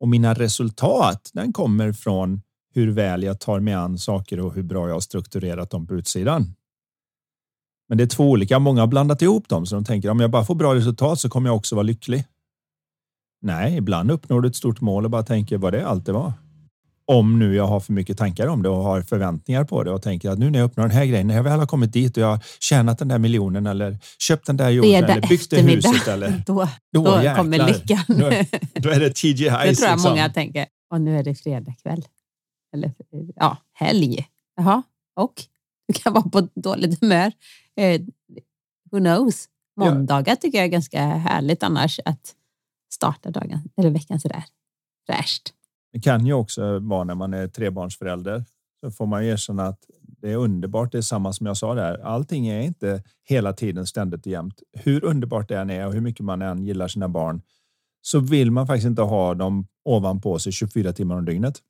Och 0.00 0.08
mina 0.08 0.34
resultat, 0.34 1.30
den 1.32 1.52
kommer 1.52 1.92
från 1.92 2.42
hur 2.74 2.90
väl 2.90 3.22
jag 3.22 3.40
tar 3.40 3.60
mig 3.60 3.74
an 3.74 3.98
saker 3.98 4.40
och 4.40 4.54
hur 4.54 4.62
bra 4.62 4.86
jag 4.86 4.94
har 4.94 5.00
strukturerat 5.00 5.70
dem 5.70 5.86
på 5.86 5.94
utsidan. 5.94 6.54
Men 7.88 7.98
det 7.98 8.04
är 8.04 8.08
två 8.08 8.30
olika. 8.30 8.58
Många 8.58 8.80
har 8.82 8.86
blandat 8.86 9.22
ihop 9.22 9.48
dem 9.48 9.66
så 9.66 9.74
de 9.74 9.84
tänker 9.84 10.10
om 10.10 10.20
jag 10.20 10.30
bara 10.30 10.44
får 10.44 10.54
bra 10.54 10.74
resultat 10.74 11.20
så 11.20 11.28
kommer 11.28 11.48
jag 11.48 11.56
också 11.56 11.74
vara 11.74 11.82
lycklig. 11.82 12.24
Nej, 13.46 13.76
ibland 13.76 14.10
uppnår 14.10 14.40
du 14.40 14.48
ett 14.48 14.56
stort 14.56 14.80
mål 14.80 15.04
och 15.04 15.10
bara 15.10 15.22
tänker 15.22 15.58
vad 15.58 15.72
det 15.72 15.86
allt 15.86 16.06
det 16.06 16.12
var. 16.12 16.32
Om 17.04 17.38
nu 17.38 17.54
jag 17.54 17.66
har 17.66 17.80
för 17.80 17.92
mycket 17.92 18.18
tankar 18.18 18.46
om 18.46 18.62
det 18.62 18.68
och 18.68 18.82
har 18.82 19.02
förväntningar 19.02 19.64
på 19.64 19.82
det 19.84 19.90
och 19.90 20.02
tänker 20.02 20.30
att 20.30 20.38
nu 20.38 20.50
när 20.50 20.58
jag 20.58 20.66
uppnår 20.66 20.84
den 20.84 20.96
här 20.96 21.04
grejen, 21.04 21.26
när 21.26 21.36
jag 21.36 21.42
väl 21.42 21.58
har 21.58 21.66
kommit 21.66 21.92
dit 21.92 22.16
och 22.16 22.22
jag 22.22 22.28
har 22.28 22.40
tjänat 22.60 22.98
den 22.98 23.08
där 23.08 23.18
miljonen 23.18 23.66
eller 23.66 23.98
köpt 24.18 24.46
den 24.46 24.56
där 24.56 24.70
jorden 24.70 25.04
eller 25.04 25.28
byggt 25.28 25.50
det 25.50 25.60
huset 25.60 26.08
eller 26.08 26.42
då, 26.46 26.68
då, 26.92 27.04
då 27.04 27.34
kommer 27.36 27.66
lyckan. 27.66 28.04
Då, 28.08 28.30
då, 28.74 28.90
är 28.90 29.00
det 29.00 29.10
TG 29.10 29.50
Highs. 29.50 29.68
Det 29.68 29.74
tror 29.74 29.88
jag 29.88 29.96
liksom. 29.96 30.02
många 30.02 30.28
tänker. 30.28 30.66
Och 30.90 31.00
nu 31.00 31.18
är 31.18 31.24
det 31.24 31.34
fredag 31.34 31.74
kväll. 31.82 32.04
Eller 32.74 32.92
ja, 33.36 33.56
helg. 33.72 34.26
Jaha, 34.56 34.82
och 35.16 35.34
du 35.88 35.94
kan 35.94 36.12
vara 36.12 36.28
på 36.28 36.48
dåligt 36.54 37.00
humör. 37.00 37.32
Eh, 37.76 38.00
who 38.90 38.98
knows? 38.98 39.48
Måndagar 39.80 40.36
tycker 40.36 40.58
jag 40.58 40.64
är 40.64 40.70
ganska 40.70 41.00
härligt 41.00 41.62
annars 41.62 42.00
att 42.04 42.35
starta 42.92 43.30
dagen 43.30 43.60
eller 43.76 43.90
veckan 43.90 44.20
sådär 44.20 44.44
fräscht. 45.06 45.52
Det 45.92 46.00
kan 46.00 46.26
ju 46.26 46.32
också 46.32 46.78
vara 46.78 47.04
när 47.04 47.14
man 47.14 47.34
är 47.34 47.48
trebarnsförälder 47.48 48.44
så 48.80 48.90
får 48.90 49.06
man 49.06 49.24
erkänna 49.24 49.66
att 49.66 49.80
det 50.02 50.32
är 50.32 50.36
underbart. 50.36 50.92
Det 50.92 50.98
är 50.98 51.02
samma 51.02 51.32
som 51.32 51.46
jag 51.46 51.56
sa 51.56 51.74
där. 51.74 51.98
Allting 51.98 52.48
är 52.48 52.60
inte 52.60 53.02
hela 53.24 53.52
tiden 53.52 53.86
ständigt 53.86 54.20
och 54.20 54.32
jämt. 54.32 54.62
Hur 54.72 55.04
underbart 55.04 55.48
det 55.48 55.58
än 55.58 55.70
är 55.70 55.86
och 55.86 55.92
hur 55.92 56.00
mycket 56.00 56.24
man 56.24 56.42
än 56.42 56.64
gillar 56.64 56.88
sina 56.88 57.08
barn 57.08 57.42
så 58.02 58.20
vill 58.20 58.50
man 58.50 58.66
faktiskt 58.66 58.86
inte 58.86 59.02
ha 59.02 59.34
dem 59.34 59.66
ovanpå 59.84 60.38
sig 60.38 60.52
24 60.52 60.92
timmar 60.92 61.16
om 61.16 61.24
dygnet. 61.24 61.62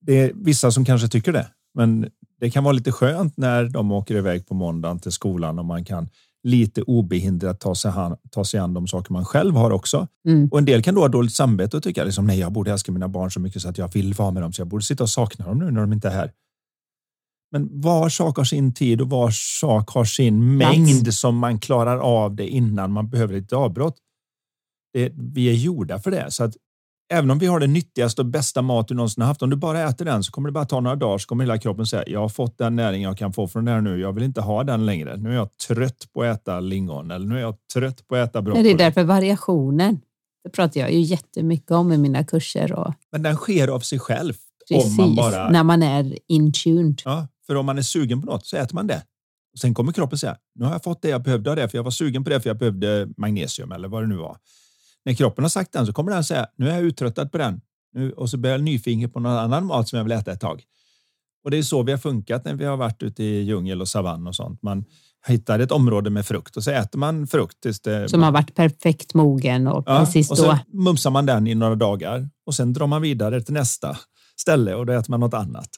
Det 0.00 0.20
är 0.20 0.32
vissa 0.34 0.70
som 0.70 0.84
kanske 0.84 1.08
tycker 1.08 1.32
det, 1.32 1.48
men 1.74 2.10
det 2.40 2.50
kan 2.50 2.64
vara 2.64 2.72
lite 2.72 2.92
skönt 2.92 3.36
när 3.36 3.64
de 3.64 3.92
åker 3.92 4.14
iväg 4.14 4.46
på 4.46 4.54
måndagen 4.54 4.98
till 4.98 5.12
skolan 5.12 5.58
och 5.58 5.64
man 5.64 5.84
kan 5.84 6.08
lite 6.42 6.82
obehindrat 6.82 7.60
ta 7.60 7.74
sig, 7.74 7.90
an, 7.90 8.16
ta 8.30 8.44
sig 8.44 8.60
an 8.60 8.74
de 8.74 8.88
saker 8.88 9.12
man 9.12 9.24
själv 9.24 9.54
har 9.54 9.70
också. 9.70 10.08
Mm. 10.28 10.48
Och 10.48 10.58
en 10.58 10.64
del 10.64 10.82
kan 10.82 10.94
då 10.94 11.00
ha 11.00 11.08
dåligt 11.08 11.34
samvete 11.34 11.76
och 11.76 11.82
tycka 11.82 12.04
liksom, 12.04 12.26
nej, 12.26 12.38
jag 12.38 12.52
borde 12.52 12.72
älska 12.72 12.92
mina 12.92 13.08
barn 13.08 13.30
så 13.30 13.40
mycket 13.40 13.62
så 13.62 13.68
att 13.68 13.78
jag 13.78 13.92
vill 13.92 14.14
vara 14.14 14.30
med 14.30 14.42
dem, 14.42 14.52
så 14.52 14.60
jag 14.60 14.68
borde 14.68 14.84
sitta 14.84 15.02
och 15.02 15.10
sakna 15.10 15.46
dem 15.46 15.58
nu 15.58 15.70
när 15.70 15.80
de 15.80 15.92
inte 15.92 16.08
är 16.08 16.12
här. 16.12 16.32
Men 17.52 17.80
var 17.80 18.08
sak 18.08 18.36
har 18.36 18.44
sin 18.44 18.74
tid 18.74 19.00
och 19.00 19.10
var 19.10 19.30
sak 19.30 19.90
har 19.90 20.04
sin 20.04 20.58
Plats. 20.58 20.78
mängd 20.78 21.14
som 21.14 21.38
man 21.38 21.58
klarar 21.58 21.98
av 21.98 22.34
det 22.34 22.48
innan 22.48 22.92
man 22.92 23.10
behöver 23.10 23.34
ett 23.34 23.52
avbrott. 23.52 23.96
Det, 24.92 25.12
vi 25.16 25.48
är 25.48 25.54
gjorda 25.54 25.98
för 25.98 26.10
det, 26.10 26.30
så 26.30 26.44
att 26.44 26.54
även 27.12 27.30
om 27.30 27.38
vi 27.38 27.46
har 27.46 27.60
den 27.60 27.72
nyttigaste 27.72 28.22
och 28.22 28.26
bästa 28.26 28.62
mat 28.62 28.88
du 28.88 28.94
någonsin 28.94 29.24
haft, 29.24 29.42
om 29.42 29.50
du 29.50 29.56
bara 29.56 29.88
äter 29.88 30.04
den 30.04 30.22
så 30.22 30.32
kommer 30.32 30.48
det 30.48 30.52
bara 30.52 30.64
ta 30.64 30.80
några 30.80 30.96
dagar 30.96 31.18
så 31.18 31.26
kommer 31.28 31.44
hela 31.44 31.58
kroppen 31.58 31.86
säga 31.86 32.04
jag 32.06 32.20
har 32.20 32.28
fått 32.28 32.58
den 32.58 32.76
näring 32.76 33.02
jag 33.02 33.18
kan 33.18 33.32
få 33.32 33.48
från 33.48 33.64
det 33.64 33.70
här 33.70 33.80
nu. 33.80 34.00
Jag 34.00 34.12
vill 34.12 34.24
inte 34.24 34.40
ha 34.40 34.64
den 34.64 34.86
längre. 34.86 35.16
Nu 35.16 35.30
är 35.30 35.34
jag 35.34 35.48
trött 35.68 36.08
på 36.14 36.22
att 36.22 36.40
äta 36.40 36.60
lingon 36.60 37.10
eller 37.10 37.26
nu 37.26 37.36
är 37.36 37.40
jag 37.40 37.56
trött 37.74 38.08
på 38.08 38.16
att 38.16 38.28
äta 38.28 38.42
broccoli. 38.42 38.64
Det 38.64 38.70
är 38.70 38.78
därför 38.78 39.04
variationen. 39.04 40.00
Det 40.44 40.50
pratar 40.50 40.80
jag 40.80 40.92
ju 40.92 41.00
jättemycket 41.00 41.70
om 41.70 41.92
i 41.92 41.98
mina 41.98 42.24
kurser. 42.24 42.72
Och... 42.72 42.94
Men 43.12 43.22
den 43.22 43.36
sker 43.36 43.68
av 43.68 43.80
sig 43.80 43.98
själv. 43.98 44.34
Precis, 44.68 44.98
man 44.98 45.14
bara... 45.14 45.50
när 45.50 45.64
man 45.64 45.82
är 45.82 46.18
intuned. 46.28 47.02
Ja, 47.04 47.28
för 47.46 47.54
om 47.54 47.66
man 47.66 47.78
är 47.78 47.82
sugen 47.82 48.20
på 48.20 48.26
något 48.26 48.46
så 48.46 48.56
äter 48.56 48.74
man 48.74 48.86
det. 48.86 49.02
Och 49.52 49.58
sen 49.58 49.74
kommer 49.74 49.92
kroppen 49.92 50.18
säga, 50.18 50.36
nu 50.54 50.64
har 50.64 50.72
jag 50.72 50.84
fått 50.84 51.02
det 51.02 51.08
jag 51.08 51.22
behövde 51.22 51.50
av 51.50 51.56
det, 51.56 51.68
för 51.68 51.78
jag 51.78 51.84
var 51.84 51.90
sugen 51.90 52.24
på 52.24 52.30
det 52.30 52.40
för 52.40 52.50
jag 52.50 52.58
behövde 52.58 53.08
magnesium 53.16 53.72
eller 53.72 53.88
vad 53.88 54.02
det 54.02 54.06
nu 54.06 54.16
var 54.16 54.36
när 55.04 55.14
kroppen 55.14 55.44
har 55.44 55.48
sagt 55.48 55.72
den 55.72 55.86
så 55.86 55.92
kommer 55.92 56.12
den 56.12 56.24
säga 56.24 56.46
nu 56.56 56.68
är 56.68 56.74
jag 56.74 56.82
uttröttad 56.82 57.32
på 57.32 57.38
den 57.38 57.60
nu, 57.94 58.12
och 58.12 58.30
så 58.30 58.36
blir 58.36 58.50
jag 58.50 58.62
nyfiken 58.62 59.10
på 59.10 59.20
någon 59.20 59.32
annan 59.32 59.66
mat 59.66 59.88
som 59.88 59.96
jag 59.96 60.04
vill 60.04 60.12
äta 60.12 60.32
ett 60.32 60.40
tag. 60.40 60.62
Och 61.44 61.50
det 61.50 61.58
är 61.58 61.62
så 61.62 61.82
vi 61.82 61.92
har 61.92 61.98
funkat 61.98 62.44
när 62.44 62.54
vi 62.54 62.64
har 62.64 62.76
varit 62.76 63.02
ute 63.02 63.24
i 63.24 63.42
djungel 63.42 63.80
och 63.80 63.88
savann 63.88 64.26
och 64.26 64.36
sånt. 64.36 64.62
Man 64.62 64.84
hittar 65.26 65.58
ett 65.58 65.72
område 65.72 66.10
med 66.10 66.26
frukt 66.26 66.56
och 66.56 66.64
så 66.64 66.70
äter 66.70 66.98
man 66.98 67.26
frukt 67.26 67.60
tills 67.60 67.80
det... 67.80 68.08
Som 68.08 68.22
har 68.22 68.32
varit 68.32 68.54
perfekt 68.54 69.14
mogen 69.14 69.66
och 69.66 69.84
ja, 69.86 69.98
precis 69.98 70.30
och 70.30 70.38
så 70.38 70.58
mumsar 70.72 71.10
man 71.10 71.26
den 71.26 71.46
i 71.46 71.54
några 71.54 71.74
dagar 71.74 72.28
och 72.46 72.54
sen 72.54 72.72
drar 72.72 72.86
man 72.86 73.02
vidare 73.02 73.40
till 73.40 73.54
nästa 73.54 73.96
ställe 74.36 74.74
och 74.74 74.86
då 74.86 74.92
äter 74.92 75.10
man 75.10 75.20
något 75.20 75.34
annat. 75.34 75.68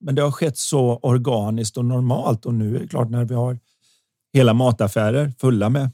Men 0.00 0.14
det 0.14 0.22
har 0.22 0.30
skett 0.30 0.58
så 0.58 0.98
organiskt 1.02 1.76
och 1.76 1.84
normalt 1.84 2.46
och 2.46 2.54
nu 2.54 2.76
är 2.76 2.80
det 2.80 2.88
klart 2.88 3.10
när 3.10 3.24
vi 3.24 3.34
har 3.34 3.58
hela 4.32 4.54
mataffärer 4.54 5.32
fulla 5.40 5.68
med 5.68 5.90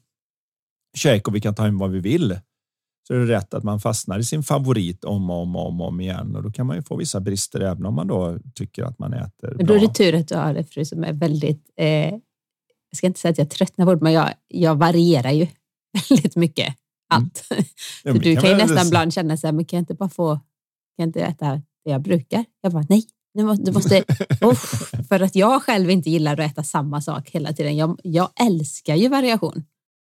käk 0.96 1.28
och 1.28 1.34
vi 1.34 1.40
kan 1.40 1.54
ta 1.54 1.62
hem 1.62 1.78
vad 1.78 1.90
vi 1.90 2.00
vill 2.00 2.38
så 3.06 3.14
är 3.14 3.18
det 3.18 3.26
rätt 3.26 3.54
att 3.54 3.64
man 3.64 3.80
fastnar 3.80 4.18
i 4.18 4.24
sin 4.24 4.42
favorit 4.42 5.04
om 5.04 5.30
och 5.30 5.42
om, 5.42 5.56
om, 5.56 5.80
om 5.80 6.00
igen 6.00 6.36
och 6.36 6.42
då 6.42 6.50
kan 6.50 6.66
man 6.66 6.76
ju 6.76 6.82
få 6.82 6.96
vissa 6.96 7.20
brister 7.20 7.60
även 7.60 7.86
om 7.86 7.94
man 7.94 8.06
då 8.06 8.38
tycker 8.54 8.84
att 8.84 8.98
man 8.98 9.12
äter 9.12 9.54
Men 9.56 9.66
då 9.66 9.74
är 9.74 9.80
det 9.80 9.94
tur 9.94 10.14
att 10.14 10.28
du 10.28 10.34
har 10.34 10.54
det 10.54 10.64
fru 10.64 10.84
som 10.84 11.04
är 11.04 11.12
väldigt, 11.12 11.70
eh, 11.76 12.10
jag 12.90 12.96
ska 12.96 13.06
inte 13.06 13.20
säga 13.20 13.32
att 13.32 13.38
jag 13.38 13.50
tröttnar 13.50 13.86
på 13.86 13.94
det, 13.94 14.00
men 14.00 14.12
jag, 14.12 14.30
jag 14.48 14.74
varierar 14.76 15.30
ju 15.30 15.46
väldigt 16.10 16.36
mycket 16.36 16.66
mm. 16.66 16.76
allt. 17.14 17.46
Mm. 17.50 17.64
Ja, 18.04 18.12
du 18.12 18.34
kan, 18.34 18.42
kan 18.42 18.50
ju 18.50 18.56
nästan 18.56 18.86
ibland 18.86 19.14
känna 19.14 19.36
så 19.36 19.46
här, 19.46 19.52
men 19.52 19.64
kan 19.64 19.76
jag 19.76 19.82
inte 19.82 19.94
bara 19.94 20.08
få, 20.08 20.34
kan 20.34 20.42
jag 20.96 21.08
inte 21.08 21.20
äta 21.20 21.50
det 21.84 21.90
jag 21.90 22.02
brukar? 22.02 22.44
Jag 22.60 22.72
bara, 22.72 22.84
nej, 22.88 23.04
Du 23.34 23.44
måste, 23.44 23.64
du 23.64 23.72
måste 23.72 24.04
oh, 24.40 24.54
för 25.08 25.20
att 25.20 25.34
jag 25.34 25.62
själv 25.62 25.90
inte 25.90 26.10
gillar 26.10 26.32
att 26.32 26.52
äta 26.52 26.62
samma 26.62 27.00
sak 27.00 27.30
hela 27.30 27.52
tiden. 27.52 27.76
Jag, 27.76 28.00
jag 28.02 28.30
älskar 28.40 28.94
ju 28.94 29.08
variation. 29.08 29.64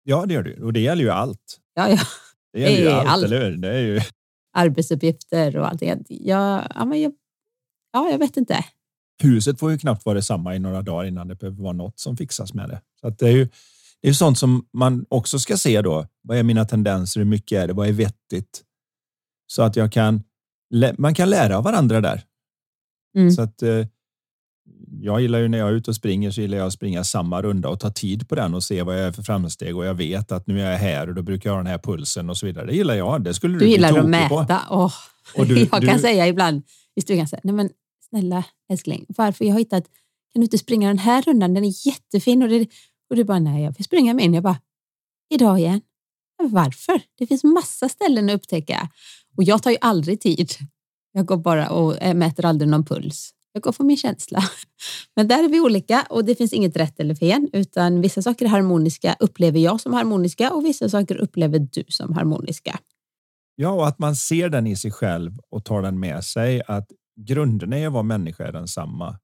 Ja, 0.03 0.27
det 0.27 0.35
gör 0.35 0.43
du. 0.43 0.63
Och 0.63 0.73
det 0.73 0.81
gäller 0.81 1.03
ju 1.03 1.11
allt. 1.11 1.61
Ja, 1.75 1.89
ja. 1.89 1.99
Det 2.57 2.71
gäller 2.71 2.91
ju 2.91 2.91
allt, 2.91 3.09
allt. 3.09 3.25
eller 3.25 3.51
hur? 3.51 3.57
Det 3.57 3.69
är 3.69 3.81
ju... 3.81 4.01
Arbetsuppgifter 4.53 5.57
och 5.57 5.69
allt. 5.69 5.83
Jag, 5.83 6.05
ja, 6.75 6.85
men 6.85 7.03
jag, 7.03 7.13
ja, 7.93 8.11
jag 8.11 8.19
vet 8.19 8.37
inte. 8.37 8.65
Huset 9.23 9.59
får 9.59 9.71
ju 9.71 9.79
knappt 9.79 10.05
vara 10.07 10.15
detsamma 10.15 10.55
i 10.55 10.59
några 10.59 10.83
dagar 10.83 11.09
innan 11.09 11.29
det 11.29 11.35
behöver 11.35 11.63
vara 11.63 11.73
något 11.73 11.99
som 11.99 12.17
fixas 12.17 12.55
med 12.55 12.69
det. 12.69 12.81
Så 13.01 13.11
det 13.11 13.27
är 13.27 13.33
ju 13.33 13.49
det 14.01 14.09
är 14.09 14.13
sånt 14.13 14.39
som 14.39 14.67
man 14.73 15.07
också 15.09 15.39
ska 15.39 15.57
se 15.57 15.83
då. 15.83 16.07
Vad 16.23 16.39
är 16.39 16.43
mina 16.43 16.65
tendenser? 16.65 17.21
Hur 17.21 17.25
mycket 17.25 17.63
är 17.63 17.67
det? 17.67 17.73
Vad 17.73 17.89
är 17.89 17.93
vettigt? 17.93 18.63
Så 19.47 19.63
att 19.63 19.77
jag 19.77 19.93
kan, 19.93 20.23
man 20.99 21.15
kan 21.15 21.31
lära 21.31 21.59
av 21.59 21.65
varandra 21.65 22.01
där. 22.01 22.23
Mm. 23.17 23.31
Så 23.31 23.43
att 23.43 23.63
eh, 23.63 23.87
jag 25.03 25.21
gillar 25.21 25.39
ju 25.39 25.49
när 25.49 25.59
jag 25.59 25.69
är 25.69 25.73
ute 25.73 25.91
och 25.91 25.97
springer 25.97 26.31
så 26.31 26.41
gillar 26.41 26.59
jag 26.59 26.67
att 26.67 26.73
springa 26.73 27.05
samma 27.05 27.43
runda 27.43 27.69
och 27.69 27.81
ta 27.81 27.91
tid 27.91 28.29
på 28.29 28.35
den 28.35 28.55
och 28.55 28.63
se 28.65 28.83
vad 28.83 28.99
jag 29.01 29.07
är 29.07 29.13
för 29.13 29.23
framsteg 29.23 29.77
och 29.77 29.85
jag 29.87 29.95
vet 29.95 30.33
att 30.33 30.47
nu 30.47 30.61
är 30.61 30.71
jag 30.71 30.79
här 30.79 31.09
och 31.09 31.15
då 31.15 31.23
brukar 31.23 31.51
jag 31.51 31.55
ha 31.55 31.59
den 31.63 31.67
här 31.71 31.79
pulsen 31.79 32.31
och 32.31 32.37
så 32.37 32.47
vidare. 32.47 32.67
Det 32.67 32.75
gillar 32.77 32.95
jag. 32.95 33.23
Det 33.25 33.35
skulle 33.35 33.55
du, 33.55 33.59
Du 33.59 33.67
gillar 33.71 33.99
att 33.99 34.09
mäta. 34.09 34.63
Åh, 34.71 34.93
Och 35.39 35.47
du- 35.47 35.59
jag 35.61 35.71
kan 35.71 35.81
du- 35.97 35.99
säga 35.99 36.27
ibland 36.27 36.63
i 36.95 37.01
stugan, 37.01 37.29
så 37.29 37.37
här, 37.37 37.41
nej 37.45 37.55
men 37.55 37.71
snälla 38.09 38.45
älskling, 38.73 39.05
varför 39.09 39.45
jag 39.45 39.53
har 39.53 39.59
hittat, 39.59 39.85
kan 40.33 40.41
du 40.41 40.43
inte 40.43 40.59
springa 40.59 40.89
den 40.89 40.99
här 40.99 41.23
rundan, 41.23 41.55
den 41.55 41.65
är 41.65 41.87
jättefin 41.87 42.43
och, 42.43 42.49
det, 42.49 42.69
och 43.11 43.17
du 43.17 43.25
bara, 43.25 43.39
nej 43.39 43.65
jag 43.65 43.73
vill 43.77 43.85
springa 43.85 44.15
min. 44.15 44.35
Jag 44.35 44.43
bara, 44.43 44.59
idag 45.35 45.59
igen. 45.59 45.81
Men 46.43 46.51
varför? 46.51 47.01
Det 47.19 47.27
finns 47.27 47.45
massa 47.45 47.89
ställen 47.89 48.29
att 48.31 48.35
upptäcka. 48.35 48.89
Och 49.37 49.45
jag 49.45 49.63
tar 49.63 49.71
ju 49.71 49.77
aldrig 49.81 50.21
tid. 50.21 50.53
Jag 51.13 51.27
går 51.27 51.37
bara 51.37 51.71
och 51.71 52.03
eh, 52.03 52.15
mäter 52.15 52.45
aldrig 52.45 52.69
någon 52.71 52.85
puls. 52.85 53.31
Jag 53.57 53.63
går 53.63 53.73
på 53.73 53.85
min 53.85 53.97
känsla. 53.97 54.43
Men 55.17 55.29
där 55.29 55.45
är 55.45 55.49
vi 55.49 55.61
olika 55.61 56.07
och 56.11 56.25
det 56.25 56.35
finns 56.35 56.53
inget 56.53 56.77
rätt 56.77 57.01
eller 57.01 57.15
fel, 57.15 57.49
utan 57.53 58.01
vissa 58.01 58.23
saker 58.23 58.45
är 58.45 58.49
harmoniska 58.49 59.17
upplever 59.21 59.59
jag 59.59 59.81
som 59.81 59.95
harmoniska 59.95 60.53
och 60.53 60.65
vissa 60.65 60.89
saker 60.89 61.17
upplever 61.17 61.59
du 61.59 61.85
som 61.89 62.13
harmoniska. 62.13 62.79
Ja, 63.55 63.71
och 63.71 63.89
att 63.89 63.99
man 63.99 64.17
ser 64.17 64.49
den 64.49 64.67
i 64.67 64.77
sig 64.77 64.91
själv 64.91 65.39
och 65.51 65.65
tar 65.65 65.83
den 65.83 66.01
med 66.01 66.25
sig. 66.25 66.63
Att 66.67 66.87
grunden 67.21 67.73
i 67.73 67.87
att 67.87 67.93
vara 67.93 68.03
människa 68.03 68.47
är 68.47 68.53
densamma. 68.53 69.19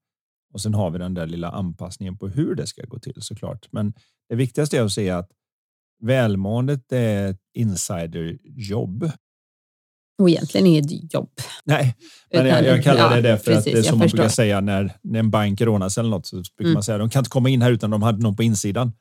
Och 0.53 0.61
sen 0.61 0.73
har 0.73 0.91
vi 0.91 0.99
den 0.99 1.13
där 1.13 1.27
lilla 1.27 1.49
anpassningen 1.49 2.17
på 2.17 2.27
hur 2.27 2.55
det 2.55 2.67
ska 2.67 2.85
gå 2.85 2.99
till 2.99 3.21
såklart. 3.21 3.67
Men 3.71 3.93
det 4.29 4.35
viktigaste 4.35 4.77
är 4.77 4.81
att 4.81 4.91
se 4.91 5.09
att 5.09 5.29
välmåendet 6.01 6.91
är 6.91 7.29
ett 7.29 7.41
insiderjobb. 7.53 9.11
Och 10.17 10.29
egentligen 10.29 10.67
inget 10.67 11.13
jobb. 11.13 11.29
Nej, 11.63 11.95
men 12.33 12.45
jag, 12.45 12.65
jag 12.65 12.83
kallar 12.83 13.09
det 13.09 13.15
ja, 13.15 13.21
det 13.21 13.37
för 13.43 13.51
att 13.51 13.57
precis, 13.57 13.73
det 13.73 13.79
är 13.79 13.83
som 13.83 13.99
man 13.99 14.07
brukar 14.07 14.23
förstår. 14.23 14.43
säga 14.43 14.61
när, 14.61 14.97
när 15.01 15.19
en 15.19 15.29
bank 15.31 15.61
rånas 15.61 15.97
eller 15.97 16.09
något 16.09 16.25
så 16.25 16.35
brukar 16.35 16.63
Mm. 16.63 16.73
man 16.73 16.83
säga 16.83 16.97
de 16.97 17.09
kan 17.09 17.19
inte 17.19 17.29
komma 17.29 17.49
in 17.49 17.61
här 17.61 17.71
utan 17.71 17.89
de 17.89 18.01
hade 18.01 18.21
någon 18.23 18.35
på 18.35 18.43
insidan. 18.43 18.91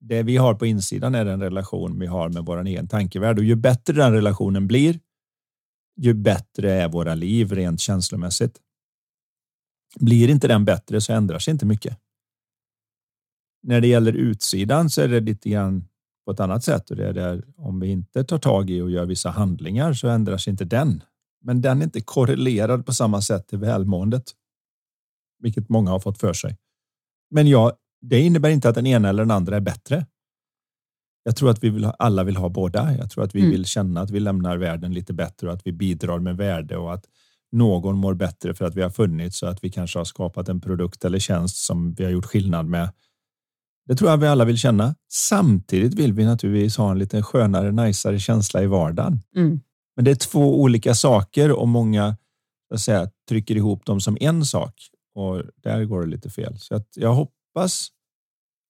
Det 0.00 0.22
vi 0.22 0.36
har 0.36 0.54
på 0.54 0.66
insidan 0.66 1.14
är 1.14 1.24
den 1.24 1.40
relation 1.40 1.98
vi 2.00 2.06
har 2.06 2.28
med 2.28 2.44
vår 2.44 2.66
egen 2.66 2.88
tankevärld 2.88 3.38
och 3.38 3.44
ju 3.44 3.54
bättre 3.54 3.92
den 3.92 4.12
relationen 4.12 4.66
blir, 4.66 5.00
ju 6.00 6.14
bättre 6.14 6.72
är 6.72 6.88
våra 6.88 7.14
liv 7.14 7.52
rent 7.52 7.80
känslomässigt. 7.80 8.60
Blir 10.00 10.30
inte 10.30 10.48
den 10.48 10.64
bättre 10.64 11.00
så 11.00 11.12
ändrar 11.12 11.38
sig 11.38 11.52
inte 11.52 11.66
mycket. 11.66 11.98
När 13.62 13.80
det 13.80 13.86
gäller 13.88 14.12
utsidan 14.12 14.90
så 14.90 15.02
är 15.02 15.08
det 15.08 15.20
lite 15.20 15.48
grann 15.50 15.88
på 16.24 16.30
ett 16.30 16.40
annat 16.40 16.64
sätt 16.64 16.90
och 16.90 16.96
det 16.96 17.08
är 17.08 17.12
där 17.12 17.44
om 17.56 17.80
vi 17.80 17.88
inte 17.88 18.24
tar 18.24 18.38
tag 18.38 18.70
i 18.70 18.80
och 18.80 18.90
gör 18.90 19.06
vissa 19.06 19.30
handlingar 19.30 19.92
så 19.92 20.08
ändrar 20.08 20.36
sig 20.38 20.50
inte 20.50 20.64
den. 20.64 21.02
Men 21.44 21.60
den 21.60 21.80
är 21.80 21.84
inte 21.84 22.00
korrelerad 22.00 22.86
på 22.86 22.92
samma 22.92 23.20
sätt 23.20 23.48
till 23.48 23.58
välmåendet. 23.58 24.24
Vilket 25.38 25.68
många 25.68 25.90
har 25.90 25.98
fått 26.00 26.18
för 26.18 26.32
sig. 26.32 26.56
Men 27.30 27.46
ja, 27.48 27.72
det 28.00 28.20
innebär 28.20 28.50
inte 28.50 28.68
att 28.68 28.74
den 28.74 28.86
ena 28.86 29.08
eller 29.08 29.22
den 29.22 29.30
andra 29.30 29.56
är 29.56 29.60
bättre. 29.60 30.06
Jag 31.22 31.36
tror 31.36 31.50
att 31.50 31.64
vi 31.64 31.70
vill 31.70 31.84
ha, 31.84 31.92
alla 31.98 32.24
vill 32.24 32.36
ha 32.36 32.48
båda. 32.48 32.96
Jag 32.98 33.10
tror 33.10 33.24
att 33.24 33.34
vi 33.34 33.38
Mm. 33.40 33.50
vill 33.50 33.64
känna 33.64 34.00
att 34.00 34.10
vi 34.10 34.20
lämnar 34.20 34.56
världen 34.56 34.92
lite 34.94 35.12
bättre 35.12 35.46
och 35.46 35.52
att 35.52 35.66
vi 35.66 35.72
bidrar 35.72 36.18
med 36.18 36.36
värde 36.36 36.76
och 36.76 36.94
att 36.94 37.04
någon 37.52 37.96
mår 37.96 38.14
bättre 38.14 38.54
för 38.54 38.64
att 38.64 38.74
vi 38.74 38.82
har 38.82 38.90
funnits 38.90 39.38
så 39.38 39.46
att 39.46 39.64
vi 39.64 39.70
kanske 39.70 39.98
har 39.98 40.04
skapat 40.04 40.48
en 40.48 40.60
produkt 40.60 41.04
eller 41.04 41.18
tjänst 41.18 41.56
som 41.56 41.94
vi 41.94 42.04
har 42.04 42.10
gjort 42.10 42.24
skillnad 42.24 42.66
med. 42.66 42.92
Det 43.86 43.94
tror 43.94 44.10
jag 44.10 44.16
vi 44.16 44.26
alla 44.26 44.44
vill 44.44 44.58
känna. 44.58 44.94
Samtidigt 45.12 45.94
vill 45.94 46.12
vi 46.12 46.24
naturligtvis 46.24 46.76
ha 46.76 46.90
en 46.90 46.98
lite 46.98 47.22
skönare, 47.22 47.72
najsare 47.72 48.20
känsla 48.20 48.62
i 48.62 48.66
vardagen. 48.66 49.20
Mm. 49.36 49.60
Men 49.96 50.04
det 50.04 50.10
är 50.10 50.14
två 50.14 50.60
olika 50.62 50.94
saker 50.94 51.52
och 51.52 51.68
många 51.68 52.16
att 52.74 52.80
säga, 52.80 53.10
trycker 53.28 53.56
ihop 53.56 53.86
dem 53.86 54.00
som 54.00 54.16
en 54.20 54.44
sak 54.44 54.74
och 55.14 55.42
där 55.56 55.84
går 55.84 56.00
det 56.00 56.06
lite 56.06 56.30
fel. 56.30 56.58
Så 56.58 56.74
att 56.74 56.88
jag 56.94 57.14
hoppas 57.14 57.88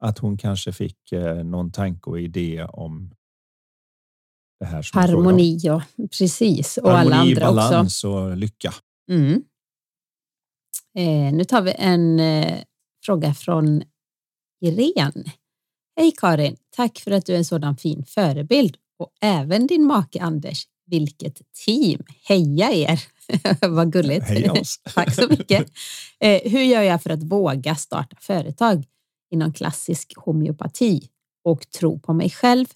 att 0.00 0.18
hon 0.18 0.36
kanske 0.36 0.72
fick 0.72 1.12
eh, 1.12 1.44
någon 1.44 1.72
tanke 1.72 2.10
och 2.10 2.20
idé 2.20 2.64
om 2.64 3.14
det 4.60 4.66
här 4.66 4.82
som 4.82 5.00
jag. 5.00 5.08
Harmoni, 5.08 5.58
ja. 5.62 5.82
Precis. 6.18 6.76
Och 6.76 6.90
alla 6.90 7.14
Harmoni, 7.16 7.34
andra 7.34 7.48
också. 7.48 7.54
balans 7.54 8.04
och 8.04 8.36
lycka. 8.36 8.74
Mm. 9.10 9.42
Eh, 10.98 11.34
nu 11.34 11.44
tar 11.44 11.62
vi 11.62 11.74
en 11.78 12.20
eh, 12.20 12.58
fråga 13.04 13.34
från 13.34 13.82
Irene. 14.64 15.24
Hej 15.96 16.12
Karin, 16.16 16.56
tack 16.70 16.98
för 16.98 17.10
att 17.10 17.26
du 17.26 17.32
är 17.34 17.38
en 17.38 17.44
sådan 17.44 17.76
fin 17.76 18.04
förebild 18.04 18.76
och 18.98 19.12
även 19.20 19.66
din 19.66 19.84
make 19.84 20.22
Anders. 20.22 20.66
Vilket 20.86 21.52
team! 21.52 22.02
Heja 22.28 22.72
er! 22.72 23.04
Vad 23.68 23.92
gulligt. 23.92 24.28
Heja 24.28 24.52
oss. 24.52 24.80
Tack 24.94 25.14
så 25.14 25.28
mycket. 25.28 25.72
Eh, 26.20 26.52
hur 26.52 26.62
gör 26.62 26.82
jag 26.82 27.02
för 27.02 27.10
att 27.10 27.22
våga 27.22 27.74
starta 27.74 28.16
företag 28.20 28.84
inom 29.30 29.52
klassisk 29.52 30.12
homeopati 30.16 31.08
och 31.44 31.70
tro 31.70 31.98
på 31.98 32.12
mig 32.12 32.30
själv? 32.30 32.66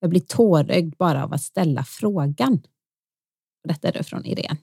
Jag 0.00 0.10
blir 0.10 0.20
tårögd 0.20 0.96
bara 0.98 1.24
av 1.24 1.32
att 1.32 1.42
ställa 1.42 1.84
frågan. 1.84 2.62
Detta 3.68 3.88
är 3.88 4.02
från 4.02 4.24
Irene. 4.24 4.56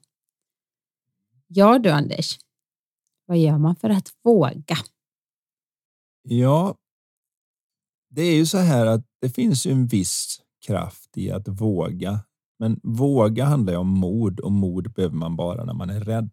Ja 1.48 1.80
du 1.80 1.90
Anders, 1.90 2.40
vad 3.26 3.38
gör 3.38 3.58
man 3.58 3.76
för 3.76 3.90
att 3.90 4.14
våga? 4.24 4.78
Ja, 6.32 6.76
det 8.10 8.22
är 8.22 8.36
ju 8.36 8.46
så 8.46 8.58
här 8.58 8.86
att 8.86 9.06
det 9.22 9.30
finns 9.30 9.66
ju 9.66 9.72
en 9.72 9.88
viss 9.88 10.42
kraft 10.66 11.18
i 11.18 11.32
att 11.32 11.48
våga. 11.48 12.20
Men 12.60 12.80
våga 12.84 13.46
handlar 13.46 13.74
ju 13.74 13.80
om 13.80 13.88
mod 13.88 14.40
och 14.40 14.52
mod 14.52 14.94
behöver 14.94 15.16
man 15.16 15.36
bara 15.36 15.66
när 15.66 15.74
man 15.74 15.90
är 15.90 16.00
rädd. 16.00 16.32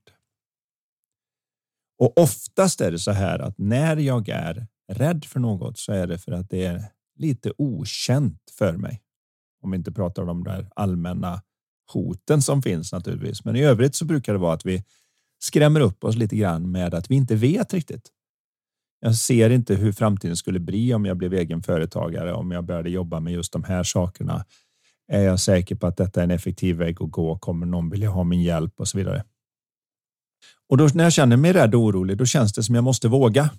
Och 1.99 2.19
oftast 2.19 2.81
är 2.81 2.91
det 2.91 2.99
så 2.99 3.11
här 3.11 3.39
att 3.39 3.59
när 3.59 3.97
jag 3.97 4.29
är 4.29 4.67
rädd 4.93 5.25
för 5.25 5.41
något 5.41 5.79
så 5.79 5.93
är 5.93 6.07
det 6.07 6.19
för 6.19 6.33
att 6.33 6.51
det 6.51 6.65
är 6.65 6.85
lite 7.19 7.53
okänt 7.59 8.41
för 8.59 8.73
mig. 8.73 9.03
Om 9.63 9.71
vi 9.71 9.77
inte 9.77 9.93
pratar 9.93 10.23
om 10.23 10.29
de 10.29 10.45
där 10.45 10.69
allmänna 10.77 11.43
hoten 11.93 12.43
som 12.43 12.63
finns 12.63 12.93
naturligtvis. 12.93 13.45
Men 13.45 13.57
i 13.57 13.63
övrigt 13.63 13.95
så 13.95 14.05
brukar 14.05 14.33
det 14.33 14.39
vara 14.39 14.55
att 14.55 14.67
vi 14.67 14.85
skrämmer 15.39 15.81
upp 15.81 16.05
oss 16.05 16.17
lite 16.17 16.37
grann 16.37 16.71
med 16.71 16.95
att 16.95 17.11
vi 17.11 17.15
inte 17.15 17.37
vet 17.37 17.75
riktigt. 17.75 18.13
Jag 19.01 19.15
ser 19.15 19.51
inte 19.51 19.75
hur 19.75 19.93
framtiden 19.93 20.37
skulle 20.37 20.61
bli 20.61 20.95
om 20.95 21.05
jag 21.05 21.17
blev 21.17 21.35
egen 21.35 21.63
företagare, 21.63 22.33
om 22.33 22.51
jag 22.51 22.65
började 22.65 22.91
jobba 22.91 23.21
med 23.21 23.33
just 23.33 23.53
de 23.53 23.65
här 23.65 23.83
sakerna. 23.83 24.45
Är 25.09 25.23
jag 25.23 25.41
säker 25.41 25.75
på 25.75 25.87
att 25.87 25.97
detta 25.97 26.21
är 26.21 26.25
en 26.25 26.31
effektiv 26.31 26.77
väg 26.77 27.03
att 27.03 27.11
gå? 27.11 27.39
Kommer 27.39 27.67
någon 27.67 27.91
vilja 27.91 28.11
ha 28.11 28.25
min 28.25 28.43
hjälp 28.43 28.81
och 28.81 28.89
så 28.89 28.99
vidare? 28.99 29.25
Och 30.69 30.77
då 30.77 30.89
när 30.95 31.05
jag 31.05 31.13
känner 31.13 31.37
mig 31.37 31.53
rädd 31.53 31.75
och 31.75 31.81
orolig, 31.81 32.19
då 32.19 32.27
känns 32.27 32.53
det 32.53 32.63
som 32.63 32.75
jag 32.75 32.85
måste 32.85 33.09
våga. 33.09 33.51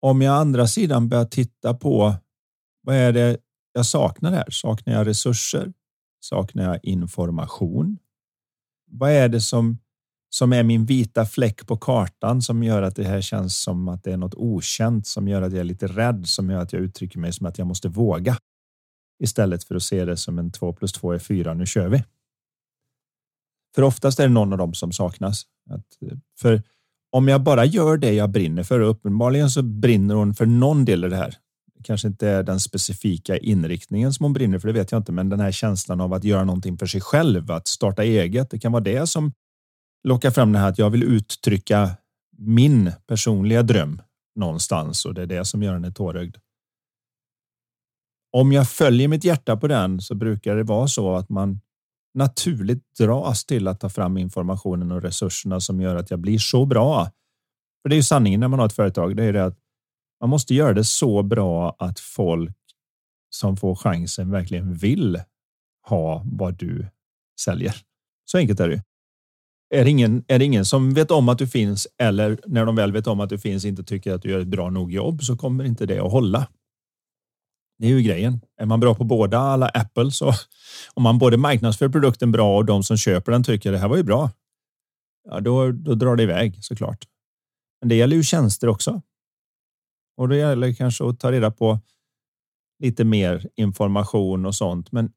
Om 0.00 0.22
jag 0.22 0.32
å 0.32 0.40
andra 0.40 0.66
sidan 0.66 1.08
börjar 1.08 1.24
titta 1.24 1.74
på 1.74 2.14
vad 2.82 2.96
är 2.96 3.12
det 3.12 3.38
jag 3.72 3.86
saknar 3.86 4.32
här? 4.32 4.50
Saknar 4.50 4.94
jag 4.94 5.06
resurser? 5.06 5.72
Saknar 6.20 6.64
jag 6.64 6.80
information? 6.82 7.98
Vad 8.90 9.10
är 9.10 9.28
det 9.28 9.40
som 9.40 9.78
som 10.30 10.52
är 10.52 10.62
min 10.62 10.84
vita 10.84 11.26
fläck 11.26 11.66
på 11.66 11.76
kartan 11.76 12.42
som 12.42 12.62
gör 12.62 12.82
att 12.82 12.96
det 12.96 13.04
här 13.04 13.20
känns 13.20 13.62
som 13.62 13.88
att 13.88 14.04
det 14.04 14.12
är 14.12 14.16
något 14.16 14.34
okänt 14.34 15.06
som 15.06 15.28
gör 15.28 15.42
att 15.42 15.52
jag 15.52 15.60
är 15.60 15.64
lite 15.64 15.86
rädd 15.86 16.28
som 16.28 16.50
gör 16.50 16.60
att 16.60 16.72
jag 16.72 16.82
uttrycker 16.82 17.18
mig 17.18 17.32
som 17.32 17.46
att 17.46 17.58
jag 17.58 17.66
måste 17.66 17.88
våga 17.88 18.36
istället 19.24 19.64
för 19.64 19.74
att 19.74 19.82
se 19.82 20.04
det 20.04 20.16
som 20.16 20.38
en 20.38 20.50
2 20.50 20.72
plus 20.72 20.92
2 20.92 21.12
är 21.12 21.18
4. 21.18 21.54
Nu 21.54 21.66
kör 21.66 21.88
vi. 21.88 22.04
För 23.74 23.82
oftast 23.82 24.20
är 24.20 24.22
det 24.22 24.34
någon 24.34 24.52
av 24.52 24.58
dem 24.58 24.74
som 24.74 24.92
saknas. 24.92 25.42
Att, 25.70 25.86
för 26.40 26.62
om 27.10 27.28
jag 27.28 27.42
bara 27.42 27.64
gör 27.64 27.96
det 27.96 28.12
jag 28.12 28.30
brinner 28.30 28.62
för 28.62 28.80
och 28.80 28.90
uppenbarligen 28.90 29.50
så 29.50 29.62
brinner 29.62 30.14
hon 30.14 30.34
för 30.34 30.46
någon 30.46 30.84
del 30.84 31.04
av 31.04 31.10
det 31.10 31.16
här. 31.16 31.34
Kanske 31.84 32.08
inte 32.08 32.28
är 32.28 32.42
den 32.42 32.60
specifika 32.60 33.38
inriktningen 33.38 34.12
som 34.12 34.24
hon 34.24 34.32
brinner 34.32 34.58
för, 34.58 34.68
det 34.68 34.74
vet 34.74 34.92
jag 34.92 35.00
inte, 35.00 35.12
men 35.12 35.28
den 35.28 35.40
här 35.40 35.52
känslan 35.52 36.00
av 36.00 36.12
att 36.12 36.24
göra 36.24 36.44
någonting 36.44 36.78
för 36.78 36.86
sig 36.86 37.00
själv, 37.00 37.50
att 37.50 37.68
starta 37.68 38.04
eget. 38.04 38.50
Det 38.50 38.58
kan 38.58 38.72
vara 38.72 38.82
det 38.82 39.06
som 39.06 39.32
locka 40.04 40.30
fram 40.30 40.52
det 40.52 40.58
här 40.58 40.68
att 40.68 40.78
jag 40.78 40.90
vill 40.90 41.02
uttrycka 41.02 41.90
min 42.36 42.92
personliga 43.06 43.62
dröm 43.62 44.02
någonstans 44.34 45.04
och 45.04 45.14
det 45.14 45.22
är 45.22 45.26
det 45.26 45.44
som 45.44 45.62
gör 45.62 45.72
henne 45.72 45.92
tårögd. 45.92 46.36
Om 48.32 48.52
jag 48.52 48.68
följer 48.68 49.08
mitt 49.08 49.24
hjärta 49.24 49.56
på 49.56 49.68
den 49.68 50.00
så 50.00 50.14
brukar 50.14 50.56
det 50.56 50.62
vara 50.62 50.88
så 50.88 51.14
att 51.14 51.28
man 51.28 51.60
naturligt 52.14 52.96
dras 52.98 53.44
till 53.44 53.68
att 53.68 53.80
ta 53.80 53.88
fram 53.88 54.16
informationen 54.16 54.92
och 54.92 55.02
resurserna 55.02 55.60
som 55.60 55.80
gör 55.80 55.96
att 55.96 56.10
jag 56.10 56.20
blir 56.20 56.38
så 56.38 56.66
bra. 56.66 57.04
För 57.82 57.88
det 57.88 57.94
är 57.94 57.96
ju 57.96 58.02
sanningen 58.02 58.40
när 58.40 58.48
man 58.48 58.58
har 58.58 58.66
ett 58.66 58.72
företag. 58.72 59.16
Det 59.16 59.24
är 59.24 59.32
det 59.32 59.44
att 59.44 59.58
man 60.20 60.30
måste 60.30 60.54
göra 60.54 60.72
det 60.72 60.84
så 60.84 61.22
bra 61.22 61.76
att 61.78 62.00
folk 62.00 62.56
som 63.30 63.56
får 63.56 63.74
chansen 63.74 64.30
verkligen 64.30 64.74
vill 64.74 65.22
ha 65.88 66.22
vad 66.24 66.54
du 66.54 66.88
säljer. 67.40 67.74
Så 68.24 68.38
enkelt 68.38 68.60
är 68.60 68.68
det. 68.68 68.82
Är 69.70 69.84
det, 69.84 69.90
ingen, 69.90 70.24
är 70.28 70.38
det 70.38 70.44
ingen 70.44 70.64
som 70.64 70.94
vet 70.94 71.10
om 71.10 71.28
att 71.28 71.38
du 71.38 71.46
finns 71.46 71.86
eller 71.98 72.40
när 72.46 72.66
de 72.66 72.76
väl 72.76 72.92
vet 72.92 73.06
om 73.06 73.20
att 73.20 73.28
du 73.28 73.38
finns 73.38 73.64
inte 73.64 73.82
tycker 73.82 74.14
att 74.14 74.22
du 74.22 74.30
gör 74.30 74.40
ett 74.40 74.48
bra 74.48 74.70
nog 74.70 74.92
jobb 74.92 75.22
så 75.22 75.36
kommer 75.36 75.64
inte 75.64 75.86
det 75.86 75.98
att 75.98 76.12
hålla. 76.12 76.48
Det 77.78 77.86
är 77.86 77.90
ju 77.90 78.02
grejen. 78.02 78.40
Är 78.56 78.66
man 78.66 78.80
bra 78.80 78.94
på 78.94 79.04
båda 79.04 79.38
alla 79.38 79.68
Apple 79.68 80.10
så 80.10 80.32
om 80.94 81.02
man 81.02 81.18
både 81.18 81.36
marknadsför 81.36 81.88
produkten 81.88 82.32
bra 82.32 82.56
och 82.56 82.64
de 82.64 82.82
som 82.82 82.96
köper 82.96 83.32
den 83.32 83.44
tycker 83.44 83.72
det 83.72 83.78
här 83.78 83.88
var 83.88 83.96
ju 83.96 84.02
bra. 84.02 84.30
Ja, 85.30 85.40
då, 85.40 85.72
då 85.72 85.94
drar 85.94 86.16
det 86.16 86.22
iväg 86.22 86.64
såklart. 86.64 87.04
Men 87.80 87.88
det 87.88 87.94
gäller 87.94 88.16
ju 88.16 88.22
tjänster 88.22 88.68
också. 88.68 89.02
Och 90.16 90.28
det 90.28 90.36
gäller 90.36 90.74
kanske 90.74 91.08
att 91.08 91.20
ta 91.20 91.32
reda 91.32 91.50
på 91.50 91.80
lite 92.82 93.04
mer 93.04 93.48
information 93.56 94.46
och 94.46 94.54
sånt. 94.54 94.92
Men 94.92 95.12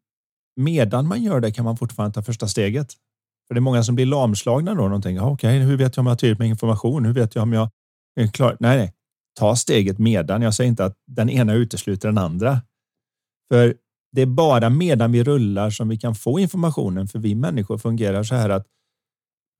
medan 0.55 1.07
man 1.07 1.23
gör 1.23 1.39
det 1.39 1.51
kan 1.51 1.65
man 1.65 1.77
fortfarande 1.77 2.13
ta 2.13 2.23
första 2.23 2.47
steget. 2.47 2.93
För 3.51 3.55
det 3.55 3.59
är 3.59 3.61
många 3.61 3.83
som 3.83 3.95
blir 3.95 4.05
lamslagna 4.05 4.75
då. 4.75 4.87
De 4.87 5.01
tänker, 5.01 5.23
okej, 5.23 5.33
okay, 5.33 5.59
hur 5.59 5.77
vet 5.77 5.95
jag 5.95 6.03
om 6.03 6.07
jag 6.07 6.11
har 6.11 6.17
tillräckligt 6.17 6.39
med 6.39 6.47
information? 6.47 7.05
Hur 7.05 7.13
vet 7.13 7.35
jag 7.35 7.41
om 7.41 7.53
jag 7.53 7.69
är 8.15 8.27
klar? 8.27 8.57
Nej, 8.59 8.77
nej, 8.77 8.93
ta 9.39 9.55
steget 9.55 9.99
medan. 9.99 10.41
Jag 10.41 10.53
säger 10.53 10.69
inte 10.69 10.85
att 10.85 10.97
den 11.07 11.29
ena 11.29 11.53
utesluter 11.53 12.07
den 12.07 12.17
andra. 12.17 12.61
För 13.51 13.75
det 14.11 14.21
är 14.21 14.25
bara 14.25 14.69
medan 14.69 15.11
vi 15.11 15.23
rullar 15.23 15.69
som 15.69 15.89
vi 15.89 15.97
kan 15.97 16.15
få 16.15 16.39
informationen. 16.39 17.07
För 17.07 17.19
vi 17.19 17.35
människor 17.35 17.77
fungerar 17.77 18.23
så 18.23 18.35
här 18.35 18.49
att 18.49 18.67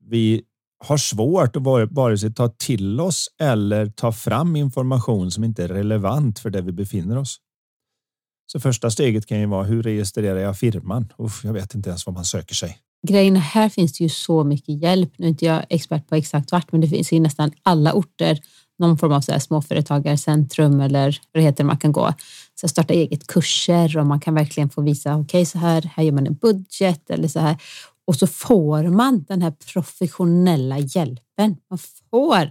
vi 0.04 0.43
har 0.84 0.97
svårt 0.97 1.56
att 1.56 1.91
vare 1.91 2.17
sig 2.17 2.34
ta 2.34 2.47
till 2.49 2.99
oss 2.99 3.27
eller 3.41 3.86
ta 3.86 4.12
fram 4.12 4.56
information 4.56 5.32
som 5.32 5.43
inte 5.43 5.63
är 5.63 5.67
relevant 5.67 6.39
för 6.39 6.49
där 6.49 6.62
vi 6.62 6.71
befinner 6.71 7.17
oss. 7.17 7.38
Så 8.51 8.60
första 8.60 8.91
steget 8.91 9.25
kan 9.25 9.39
ju 9.39 9.45
vara 9.45 9.63
hur 9.63 9.84
registrerar 9.84 10.39
jag 10.39 10.58
firman? 10.58 11.13
Uff, 11.17 11.43
jag 11.43 11.54
vet 11.54 11.75
inte 11.75 11.89
ens 11.89 12.06
var 12.06 12.13
man 12.13 12.25
söker 12.25 12.56
sig. 12.56 12.77
Grejen 13.08 13.36
här 13.36 13.70
finns 13.70 13.94
det 13.94 14.04
ju 14.04 14.10
så 14.10 14.44
mycket 14.44 14.82
hjälp. 14.82 15.14
Nu 15.18 15.26
är 15.26 15.30
inte 15.30 15.46
jag 15.46 15.66
expert 15.70 16.08
på 16.08 16.16
exakt 16.16 16.52
vart, 16.52 16.72
men 16.72 16.82
det 16.82 16.88
finns 16.88 17.14
i 17.14 17.20
nästan 17.20 17.52
alla 17.64 17.94
orter 17.94 18.40
någon 18.80 18.98
form 18.98 19.12
av 19.12 19.22
så 19.22 19.32
här 19.32 19.40
småföretagarcentrum 19.40 20.82
eller 20.82 21.20
vad 21.32 21.44
det 21.44 21.48
heter 21.48 21.64
man 21.64 21.78
kan 21.78 21.92
gå. 21.92 22.14
Så 22.62 22.68
starta 22.68 22.94
eget 22.94 23.28
kurser 23.28 23.98
och 23.98 24.06
man 24.06 24.20
kan 24.20 24.34
verkligen 24.34 24.70
få 24.70 24.82
visa, 24.82 25.14
okej 25.14 25.24
okay, 25.24 25.46
så 25.46 25.58
här, 25.58 25.92
här 25.96 26.04
gör 26.04 26.12
man 26.12 26.28
en 26.28 26.36
budget 26.36 27.10
eller 27.10 27.28
så 27.28 27.40
här. 27.40 27.58
Och 28.08 28.16
så 28.16 28.28
får 28.28 28.84
man 28.84 29.24
den 29.28 29.42
här 29.42 29.52
professionella 29.52 30.80
hjälpen. 30.80 31.58
Man 31.70 31.80
får 32.10 32.50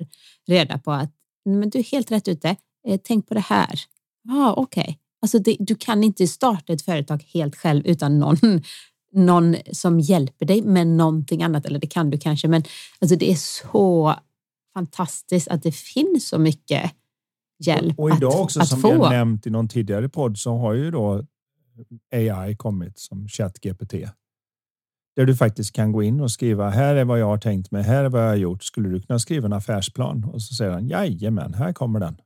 reda 0.49 0.79
på 0.79 0.93
att 0.93 1.11
men 1.45 1.71
du 1.71 1.79
är 1.79 1.83
helt 1.83 2.11
rätt 2.11 2.29
ute. 2.29 2.57
Eh, 2.89 3.01
tänk 3.05 3.29
på 3.29 3.35
det 3.35 3.41
här. 3.41 3.81
Ja, 4.23 4.35
ah, 4.35 4.53
okej. 4.53 4.83
Okay. 4.83 4.95
Alltså 5.23 5.39
det, 5.39 5.57
du 5.61 5.75
kan 5.75 6.05
inte 6.05 6.27
starta 6.27 6.73
ett 6.73 6.83
företag 6.83 7.25
helt 7.35 7.57
själv 7.57 7.87
utan 7.87 8.19
någon, 8.19 8.63
någon 9.12 9.57
som 9.73 10.01
hjälper 10.01 10.46
dig 10.46 10.62
med 10.62 10.87
någonting 10.87 11.42
annat. 11.42 11.66
Eller 11.66 11.79
det 11.79 11.87
kan 11.87 12.11
du 12.11 12.18
kanske, 12.18 12.49
men 12.49 12.62
alltså 13.01 13.16
det 13.16 13.31
är 13.31 13.37
så 13.37 14.14
fantastiskt 14.75 15.49
att 15.49 15.62
det 15.62 15.73
finns 15.73 16.29
så 16.29 16.38
mycket 16.38 16.92
hjälp 17.61 17.99
och, 17.99 18.05
och 18.05 18.16
idag 18.16 18.33
att, 18.33 18.40
också, 18.40 18.61
att 18.61 18.68
som 18.68 18.81
få. 18.81 19.03
har 19.03 19.11
nämnt 19.11 19.46
i 19.46 19.51
någon 19.51 19.68
tidigare 19.68 20.09
podd, 20.09 20.38
så 20.38 20.57
har 20.57 20.73
ju 20.73 20.90
då 20.90 21.25
AI 22.12 22.57
kommit 22.57 22.99
som 22.99 23.29
ChatGPT. 23.29 23.94
Där 25.16 25.27
du 25.27 25.37
faktiskt 25.37 25.73
kan 25.73 25.92
gå 25.92 26.03
in 26.03 26.20
och 26.20 26.31
skriva 26.31 26.70
här 26.70 26.94
är 26.94 27.05
vad 27.05 27.20
jag 27.20 27.27
har 27.27 27.38
tänkt 27.38 27.70
mig, 27.70 27.83
här 27.83 28.05
är 28.05 28.09
vad 28.09 28.23
jag 28.23 28.29
har 28.29 28.37
gjort. 28.37 28.64
Skulle 28.64 28.88
du 28.88 29.01
kunna 29.01 29.18
skriva 29.18 29.46
en 29.46 29.53
affärsplan? 29.53 30.25
Och 30.25 30.42
så 30.42 30.55
säger 30.55 30.70
han 30.70 30.88
jajamän, 30.88 31.55
här 31.55 31.73
kommer 31.73 32.01
den. 32.01 32.20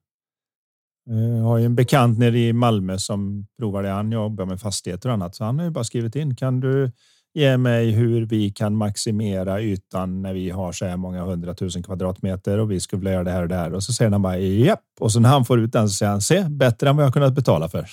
Jag 1.07 1.43
har 1.43 1.59
ju 1.59 1.65
en 1.65 1.75
bekant 1.75 2.19
nere 2.19 2.39
i 2.39 2.53
Malmö 2.53 2.99
som 2.99 3.47
provar 3.59 3.83
det. 3.83 3.89
Han 3.89 4.13
jobbar 4.13 4.45
med 4.45 4.61
fastigheter 4.61 5.09
och 5.09 5.15
annat, 5.15 5.35
så 5.35 5.45
han 5.45 5.59
har 5.59 5.65
ju 5.65 5.71
bara 5.71 5.85
skrivit 5.85 6.17
in. 6.17 6.37
Kan 6.37 6.61
du 6.61 6.91
ge 7.35 7.57
mig 7.57 7.91
hur 7.91 8.27
vi 8.27 8.51
kan 8.51 8.77
maximera 8.77 9.63
ytan 9.63 10.23
när 10.23 10.35
vi 10.35 10.51
har 10.51 10.73
så 10.73 10.87
här 10.87 10.97
många 10.97 11.25
hundratusen 11.25 11.83
kvadratmeter 11.83 12.59
och 12.59 12.71
vi 12.71 12.81
skulle 12.81 13.01
vilja 13.01 13.13
göra 13.13 13.25
det 13.25 13.31
här 13.31 13.43
och 13.43 13.49
det 13.49 13.55
här. 13.55 13.75
Och 13.75 13.83
så 13.83 13.93
säger 13.93 14.11
han 14.11 14.23
bara 14.23 14.39
japp. 14.39 14.81
Och 15.01 15.13
så 15.13 15.21
när 15.21 15.29
han 15.29 15.45
får 15.45 15.61
ut 15.61 15.73
den 15.73 15.89
så 15.89 15.95
säger 15.95 16.13
han 16.13 16.21
se 16.21 16.45
bättre 16.49 16.89
än 16.89 16.97
vad 16.97 17.07
jag 17.07 17.13
kunnat 17.13 17.35
betala 17.35 17.69
för. 17.69 17.87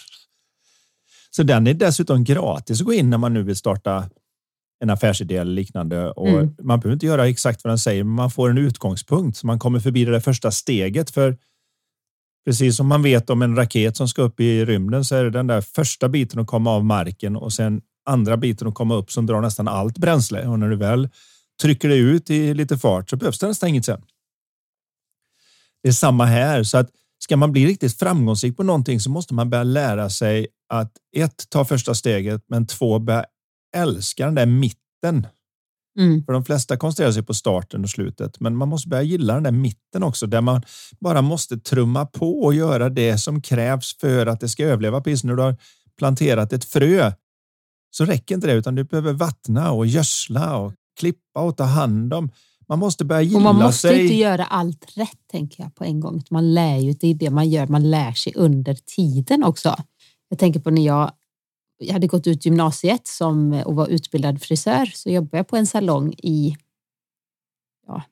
Så 1.32 1.44
den 1.44 1.68
är 1.68 1.74
dessutom 1.74 2.24
gratis 2.24 2.82
att 2.82 2.86
gå 2.86 2.94
in 2.94 3.10
när 3.10 3.18
man 3.18 3.34
nu 3.34 3.44
vill 3.44 3.56
starta 3.56 4.10
en 4.84 4.90
affärsidé 4.90 5.38
eller 5.38 5.52
liknande. 5.52 6.12
Och 6.12 6.28
mm. 6.28 6.56
Man 6.62 6.80
behöver 6.80 6.94
inte 6.94 7.06
göra 7.06 7.28
exakt 7.28 7.64
vad 7.64 7.72
den 7.72 7.78
säger, 7.78 8.04
men 8.04 8.14
man 8.14 8.32
får 8.32 8.50
en 8.50 8.58
utgångspunkt 8.58 9.38
så 9.38 9.48
man 9.48 9.60
kommer 9.60 9.80
förbi 9.80 10.06
det 10.06 10.22
första 10.22 10.52
steget. 10.52 11.12
För 11.12 11.38
precis 12.46 12.78
som 12.78 12.88
man 12.88 13.04
vet 13.04 13.30
om 13.30 13.42
en 13.42 13.56
raket 13.56 13.98
som 13.98 14.08
ska 14.08 14.22
upp 14.22 14.40
i 14.40 14.66
rymden 14.66 15.06
så 15.06 15.16
är 15.16 15.24
det 15.24 15.30
den 15.30 15.48
där 15.48 15.62
första 15.62 16.10
biten 16.10 16.40
att 16.40 16.48
komma 16.48 16.72
av 16.72 16.86
marken 16.86 17.36
och 17.36 17.54
sen 17.54 17.82
andra 18.06 18.38
biten 18.38 18.68
att 18.68 18.74
komma 18.74 18.96
upp 18.96 19.12
som 19.12 19.26
drar 19.26 19.42
nästan 19.42 19.68
allt 19.68 19.98
bränsle. 19.98 20.48
Och 20.48 20.60
när 20.60 20.70
du 20.70 20.76
väl 20.76 21.10
trycker 21.62 21.90
det 21.90 21.96
ut 21.96 22.30
i 22.30 22.54
lite 22.54 22.78
fart 22.78 23.10
så 23.10 23.16
behövs 23.16 23.40
det 23.40 23.48
nästan 23.48 23.70
inget 23.70 23.86
sen. 23.86 24.02
Det 25.84 25.90
är 25.90 25.94
samma 25.94 26.26
här 26.26 26.64
så 26.64 26.78
att 26.78 26.90
ska 27.24 27.38
man 27.38 27.52
bli 27.52 27.66
riktigt 27.66 28.00
framgångsrik 28.00 28.58
på 28.58 28.64
någonting 28.64 29.00
så 29.00 29.10
måste 29.10 29.34
man 29.34 29.50
börja 29.50 29.64
lära 29.64 30.10
sig 30.10 30.48
att 30.70 30.92
ett 31.16 31.50
ta 31.50 31.66
första 31.66 31.96
steget, 31.96 32.44
men 32.48 32.68
två 32.68 33.00
börja 33.00 33.26
älska 33.76 34.26
den 34.26 34.36
där 34.36 34.46
mitten. 34.46 35.28
Mm. 36.00 36.26
För 36.26 36.34
de 36.34 36.46
flesta 36.46 36.78
koncentrerar 36.78 37.12
sig 37.12 37.24
på 37.24 37.34
starten 37.34 37.84
och 37.84 37.90
slutet, 37.90 38.40
men 38.40 38.56
man 38.56 38.70
måste 38.70 38.90
börja 38.90 39.04
gilla 39.04 39.34
den 39.34 39.44
där 39.44 39.52
mitten 39.52 40.04
också, 40.04 40.28
där 40.28 40.42
man 40.42 40.62
bara 41.00 41.22
måste 41.22 41.58
trumma 41.58 42.06
på 42.06 42.42
och 42.42 42.54
göra 42.54 42.90
det 42.90 43.18
som 43.18 43.42
krävs 43.42 43.98
för 44.00 44.26
att 44.26 44.40
det 44.40 44.50
ska 44.50 44.64
överleva. 44.64 45.02
Precis 45.02 45.24
när 45.24 45.36
du 45.36 45.42
har 45.42 45.58
planterat 45.98 46.54
ett 46.54 46.66
frö 46.66 47.12
så 47.92 48.06
räcker 48.06 48.36
inte 48.36 48.48
det, 48.48 48.54
utan 48.54 48.76
du 48.76 48.84
behöver 48.84 49.14
vattna 49.14 49.72
och 49.72 49.88
gödsla 49.88 50.58
och 50.58 50.74
klippa 51.00 51.42
och 51.42 51.58
ta 51.58 51.64
hand 51.64 52.14
om. 52.14 52.32
Man 52.68 52.80
måste 52.80 53.06
börja 53.06 53.22
gilla 53.22 53.40
sig. 53.40 53.44
Man 53.44 53.56
måste 53.56 53.88
sig. 53.88 54.02
inte 54.02 54.16
göra 54.16 54.46
allt 54.46 54.98
rätt, 54.98 55.20
tänker 55.32 55.64
jag 55.64 55.76
på 55.76 55.84
en 55.84 56.00
gång. 56.00 56.24
Man 56.30 56.54
lär 56.54 56.78
ju, 56.78 56.94
det 56.94 57.08
är 57.08 57.14
det 57.14 57.30
man 57.30 57.50
gör, 57.50 57.68
man 57.68 57.92
lär 57.92 58.14
sig 58.14 58.34
under 58.36 58.78
tiden 58.96 59.44
också. 59.44 59.76
Jag 60.30 60.40
tänker 60.40 60.60
på 60.60 60.70
när 60.70 60.86
jag, 60.86 61.12
jag 61.82 61.94
hade 61.94 62.08
gått 62.08 62.28
ut 62.28 62.46
gymnasiet 62.46 63.08
som, 63.08 63.54
eh, 63.54 63.68
och 63.68 63.76
var 63.76 63.88
utbildad 63.88 64.42
frisör, 64.42 64.86
så 64.86 65.10
jobbade 65.10 65.38
jag 65.38 65.48
på 65.48 65.58
en 65.58 65.68
salong 65.68 66.14
i 66.14 66.58
ja, 67.88 68.04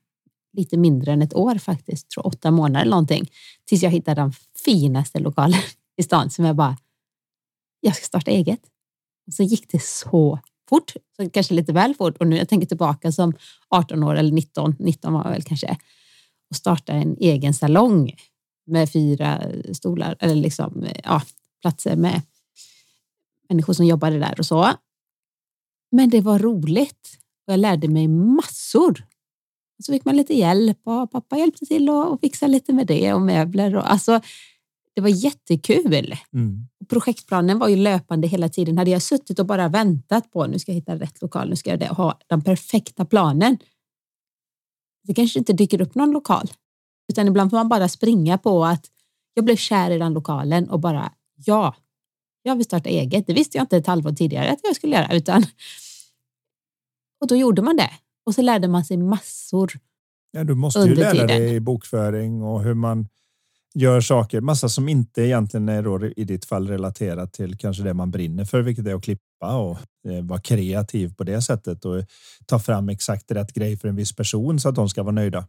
lite 0.53 0.77
mindre 0.77 1.11
än 1.11 1.21
ett 1.21 1.35
år 1.35 1.55
faktiskt, 1.55 2.09
tror 2.09 2.27
åtta 2.27 2.51
månader 2.51 2.81
eller 2.81 2.91
någonting, 2.91 3.31
tills 3.65 3.83
jag 3.83 3.91
hittade 3.91 4.21
den 4.21 4.33
finaste 4.65 5.19
lokalen 5.19 5.59
i 5.97 6.03
stan 6.03 6.29
som 6.29 6.45
jag 6.45 6.55
bara, 6.55 6.77
jag 7.79 7.95
ska 7.95 8.05
starta 8.05 8.31
eget. 8.31 8.61
Och 9.27 9.33
så 9.33 9.43
gick 9.43 9.71
det 9.71 9.83
så 9.83 10.39
fort, 10.69 10.93
så 11.15 11.29
kanske 11.29 11.53
lite 11.53 11.73
väl 11.73 11.95
fort. 11.95 12.17
Och 12.17 12.27
nu 12.27 12.37
jag 12.37 12.49
tänker 12.49 12.67
tillbaka 12.67 13.11
som 13.11 13.33
18 13.69 14.03
år 14.03 14.15
eller 14.15 14.31
19, 14.31 14.75
19 14.79 15.13
var 15.13 15.23
jag 15.23 15.31
väl 15.31 15.43
kanske, 15.43 15.77
och 16.49 16.55
starta 16.55 16.93
en 16.93 17.17
egen 17.19 17.53
salong 17.53 18.15
med 18.67 18.91
fyra 18.91 19.43
stolar 19.73 20.15
eller 20.19 20.35
liksom, 20.35 20.83
eh, 20.83 20.99
ja, 21.03 21.21
platser 21.61 21.95
med 21.95 22.21
människor 23.49 23.73
som 23.73 23.85
jobbade 23.85 24.19
där 24.19 24.39
och 24.39 24.45
så. 24.45 24.73
Men 25.91 26.09
det 26.09 26.21
var 26.21 26.39
roligt 26.39 27.17
och 27.47 27.53
jag 27.53 27.59
lärde 27.59 27.87
mig 27.87 28.07
massor. 28.07 29.05
Så 29.83 29.91
fick 29.91 30.05
man 30.05 30.17
lite 30.17 30.33
hjälp 30.33 30.79
och 30.83 31.11
pappa 31.11 31.37
hjälpte 31.37 31.65
till 31.65 31.89
och 31.89 32.19
fixa 32.21 32.47
lite 32.47 32.73
med 32.73 32.87
det 32.87 33.13
och 33.13 33.21
möbler. 33.21 33.75
Och, 33.75 33.91
alltså, 33.91 34.21
det 34.95 35.01
var 35.01 35.09
jättekul. 35.09 36.15
Mm. 36.33 36.67
Projektplanen 36.89 37.59
var 37.59 37.67
ju 37.67 37.75
löpande 37.75 38.27
hela 38.27 38.49
tiden. 38.49 38.77
Hade 38.77 38.91
jag 38.91 39.01
suttit 39.01 39.39
och 39.39 39.45
bara 39.45 39.67
väntat 39.67 40.31
på 40.31 40.47
nu 40.47 40.59
ska 40.59 40.71
jag 40.71 40.75
hitta 40.75 40.95
rätt 40.95 41.21
lokal, 41.21 41.49
nu 41.49 41.55
ska 41.55 41.69
jag 41.69 41.87
ha 41.87 42.19
den 42.27 42.41
perfekta 42.41 43.05
planen. 43.05 43.57
Det 45.03 45.13
kanske 45.13 45.39
inte 45.39 45.53
dyker 45.53 45.81
upp 45.81 45.95
någon 45.95 46.11
lokal, 46.11 46.51
utan 47.11 47.27
ibland 47.27 47.49
får 47.49 47.57
man 47.57 47.69
bara 47.69 47.89
springa 47.89 48.37
på 48.37 48.65
att 48.65 48.85
jag 49.33 49.45
blev 49.45 49.55
kär 49.55 49.91
i 49.91 49.97
den 49.97 50.13
lokalen 50.13 50.69
och 50.69 50.79
bara 50.79 51.13
ja, 51.45 51.75
jag 52.43 52.55
vill 52.55 52.65
starta 52.65 52.89
eget. 52.89 53.27
Det 53.27 53.33
visste 53.33 53.57
jag 53.57 53.63
inte 53.63 53.77
ett 53.77 53.87
halvår 53.87 54.11
tidigare 54.11 54.51
att 54.51 54.59
jag 54.63 54.75
skulle 54.75 54.95
göra, 54.95 55.13
utan 55.13 55.45
och 57.21 57.27
då 57.27 57.35
gjorde 57.35 57.61
man 57.61 57.77
det 57.77 57.91
och 58.25 58.35
så 58.35 58.41
lärde 58.41 58.67
man 58.67 58.85
sig 58.85 58.97
massor. 58.97 59.71
Ja, 60.31 60.43
du 60.43 60.55
måste 60.55 60.79
ju 60.79 60.95
lära 60.95 61.11
tiden. 61.11 61.27
dig 61.27 61.59
bokföring 61.59 62.43
och 62.43 62.63
hur 62.63 62.73
man 62.73 63.07
gör 63.73 64.01
saker, 64.01 64.41
massa 64.41 64.69
som 64.69 64.89
inte 64.89 65.21
egentligen 65.21 65.69
är 65.69 65.83
då 65.83 66.05
i 66.05 66.23
ditt 66.23 66.45
fall 66.45 66.67
relaterat 66.67 67.33
till 67.33 67.57
kanske 67.57 67.83
det 67.83 67.93
man 67.93 68.11
brinner 68.11 68.45
för, 68.45 68.61
vilket 68.61 68.87
är 68.87 68.95
att 68.95 69.03
klippa 69.03 69.57
och 69.57 69.77
eh, 70.07 70.23
vara 70.23 70.41
kreativ 70.41 71.13
på 71.15 71.23
det 71.23 71.41
sättet 71.41 71.85
och 71.85 72.03
ta 72.45 72.59
fram 72.59 72.89
exakt 72.89 73.31
rätt 73.31 73.53
grej 73.53 73.77
för 73.77 73.87
en 73.87 73.95
viss 73.95 74.15
person 74.15 74.59
så 74.59 74.69
att 74.69 74.75
de 74.75 74.89
ska 74.89 75.03
vara 75.03 75.15
nöjda. 75.15 75.47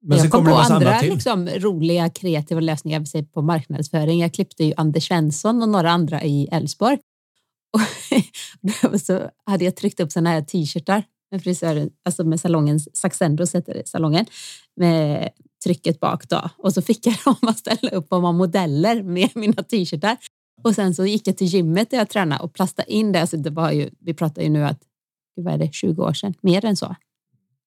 Men 0.00 0.18
jag 0.18 0.30
kom 0.30 0.44
på 0.44 0.54
andra 0.54 1.00
liksom, 1.00 1.48
roliga 1.48 2.10
kreativa 2.10 2.60
lösningar 2.60 3.32
på 3.32 3.42
marknadsföring. 3.42 4.20
Jag 4.20 4.34
klippte 4.34 4.64
ju 4.64 4.72
Anders 4.76 5.08
Svensson 5.08 5.62
och 5.62 5.68
några 5.68 5.90
andra 5.90 6.22
i 6.22 6.48
Älvsborg 6.52 6.98
Och 7.72 9.00
så 9.00 9.30
hade 9.44 9.64
jag 9.64 9.76
tryckt 9.76 10.00
upp 10.00 10.12
sådana 10.12 10.30
här 10.30 10.42
t-shirtar 10.42 11.04
med 11.30 11.42
frisören, 11.42 11.90
alltså 12.04 12.24
med 12.24 12.40
salongens, 12.40 12.96
Saxendos 12.96 13.54
heter 13.54 13.74
det, 13.74 13.88
salongen, 13.88 14.26
med 14.76 15.28
trycket 15.64 16.00
bak 16.00 16.28
då. 16.28 16.50
Och 16.58 16.74
så 16.74 16.82
fick 16.82 17.06
jag 17.06 17.16
dem 17.24 17.36
att 17.40 17.58
ställa 17.58 17.90
upp 17.90 18.12
och 18.12 18.22
vara 18.22 18.32
modeller 18.32 19.02
med 19.02 19.30
mina 19.34 19.62
t-shirtar. 19.62 20.16
Och 20.64 20.74
sen 20.74 20.94
så 20.94 21.06
gick 21.06 21.26
jag 21.26 21.36
till 21.36 21.46
gymmet 21.46 21.90
där 21.90 21.98
jag 21.98 22.08
tränade 22.08 22.42
och 22.42 22.52
plastade 22.52 22.92
in 22.92 23.12
det. 23.12 23.20
Alltså 23.20 23.36
det 23.36 23.50
var 23.50 23.72
ju, 23.72 23.90
vi 23.98 24.14
pratar 24.14 24.42
ju 24.42 24.48
nu 24.48 24.64
att, 24.64 24.82
vad 25.36 25.54
är 25.54 25.58
det, 25.58 25.72
20 25.72 26.02
år 26.02 26.12
sedan? 26.12 26.34
Mer 26.40 26.64
än 26.64 26.76
så. 26.76 26.96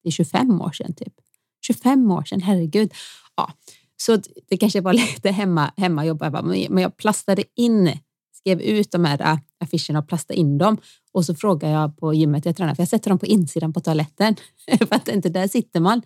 Det 0.03 0.09
är 0.09 0.11
25 0.11 0.61
år 0.61 0.71
sedan 0.71 0.93
typ. 0.93 1.13
25 1.61 2.11
år 2.11 2.23
sedan, 2.23 2.41
herregud. 2.41 2.93
Ja, 3.35 3.53
så 4.01 4.17
det 4.49 4.57
kanske 4.57 4.81
var 4.81 4.93
lite 5.13 5.31
hemma, 5.31 5.71
hemmajobb, 5.77 6.23
men 6.69 6.77
jag 6.77 6.97
plastade 6.97 7.43
in, 7.55 7.99
skrev 8.33 8.61
ut 8.61 8.91
de 8.91 9.05
här 9.05 9.39
affischerna 9.59 9.99
och 9.99 10.07
plastade 10.07 10.39
in 10.39 10.57
dem. 10.57 10.77
Och 11.13 11.25
så 11.25 11.35
frågade 11.35 11.73
jag 11.73 11.97
på 11.97 12.13
gymmet 12.13 12.45
jag 12.45 12.57
tränar, 12.57 12.75
för 12.75 12.81
jag 12.81 12.89
sätter 12.89 13.09
dem 13.09 13.19
på 13.19 13.25
insidan 13.25 13.73
på 13.73 13.79
toaletten. 13.79 14.35
för 14.77 14.95
att 14.95 15.07
inte 15.07 15.29
där 15.29 15.47
sitter 15.47 15.79
man. 15.79 16.01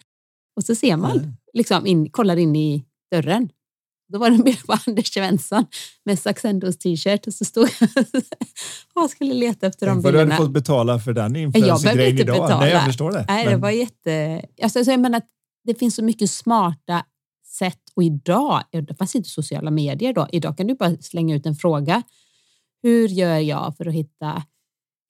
Och 0.56 0.64
så 0.64 0.76
ser 0.76 0.98
man, 0.98 1.18
mm. 1.20 1.34
liksom 1.54 1.86
in, 1.86 2.10
kollar 2.10 2.38
in 2.38 2.56
i 2.56 2.86
dörren. 3.12 3.50
Då 4.08 4.20
var 4.20 4.30
det 4.30 4.36
en 4.36 4.44
bild 4.44 4.66
på 4.66 4.78
Anders 4.88 5.14
Svensson 5.14 5.66
med 6.04 6.20
Saxendos 6.20 6.78
t-shirt 6.78 7.28
och 7.28 7.34
så 7.34 7.46
stod 7.46 7.70
jag 7.80 7.90
och 8.94 9.10
skulle 9.10 9.34
leta 9.34 9.68
efter 9.68 9.88
de 9.88 10.02
bilderna. 10.02 10.26
Du 10.26 10.32
hade 10.32 10.44
fått 10.44 10.52
betala 10.52 11.00
för 11.00 11.14
den 11.14 11.36
influencergrejen 11.36 12.20
idag. 12.20 12.36
Betala. 12.36 12.60
Nej, 12.60 12.72
jag 12.72 12.86
förstår 12.86 13.12
det. 13.12 13.26
Nej, 13.28 13.46
det 13.48 13.58
var 13.58 13.70
jätte... 13.70 14.42
Alltså, 14.62 14.80
jag 14.80 15.00
menar, 15.00 15.22
det 15.66 15.76
finns 15.76 15.96
så 15.96 16.04
mycket 16.04 16.30
smarta 16.30 17.06
sätt 17.46 17.82
och 17.96 18.04
idag, 18.04 18.64
det 18.72 18.96
fanns 18.98 19.16
inte 19.16 19.30
sociala 19.30 19.72
medier 19.72 20.14
då. 20.14 20.28
Idag 20.32 20.58
kan 20.58 20.68
du 20.68 20.76
bara 20.76 20.98
slänga 20.98 21.36
ut 21.36 21.46
en 21.46 21.56
fråga. 21.56 22.04
Hur 22.82 23.08
gör 23.08 23.38
jag 23.38 23.78
för 23.78 23.86
att 23.86 23.94
hitta 23.94 24.44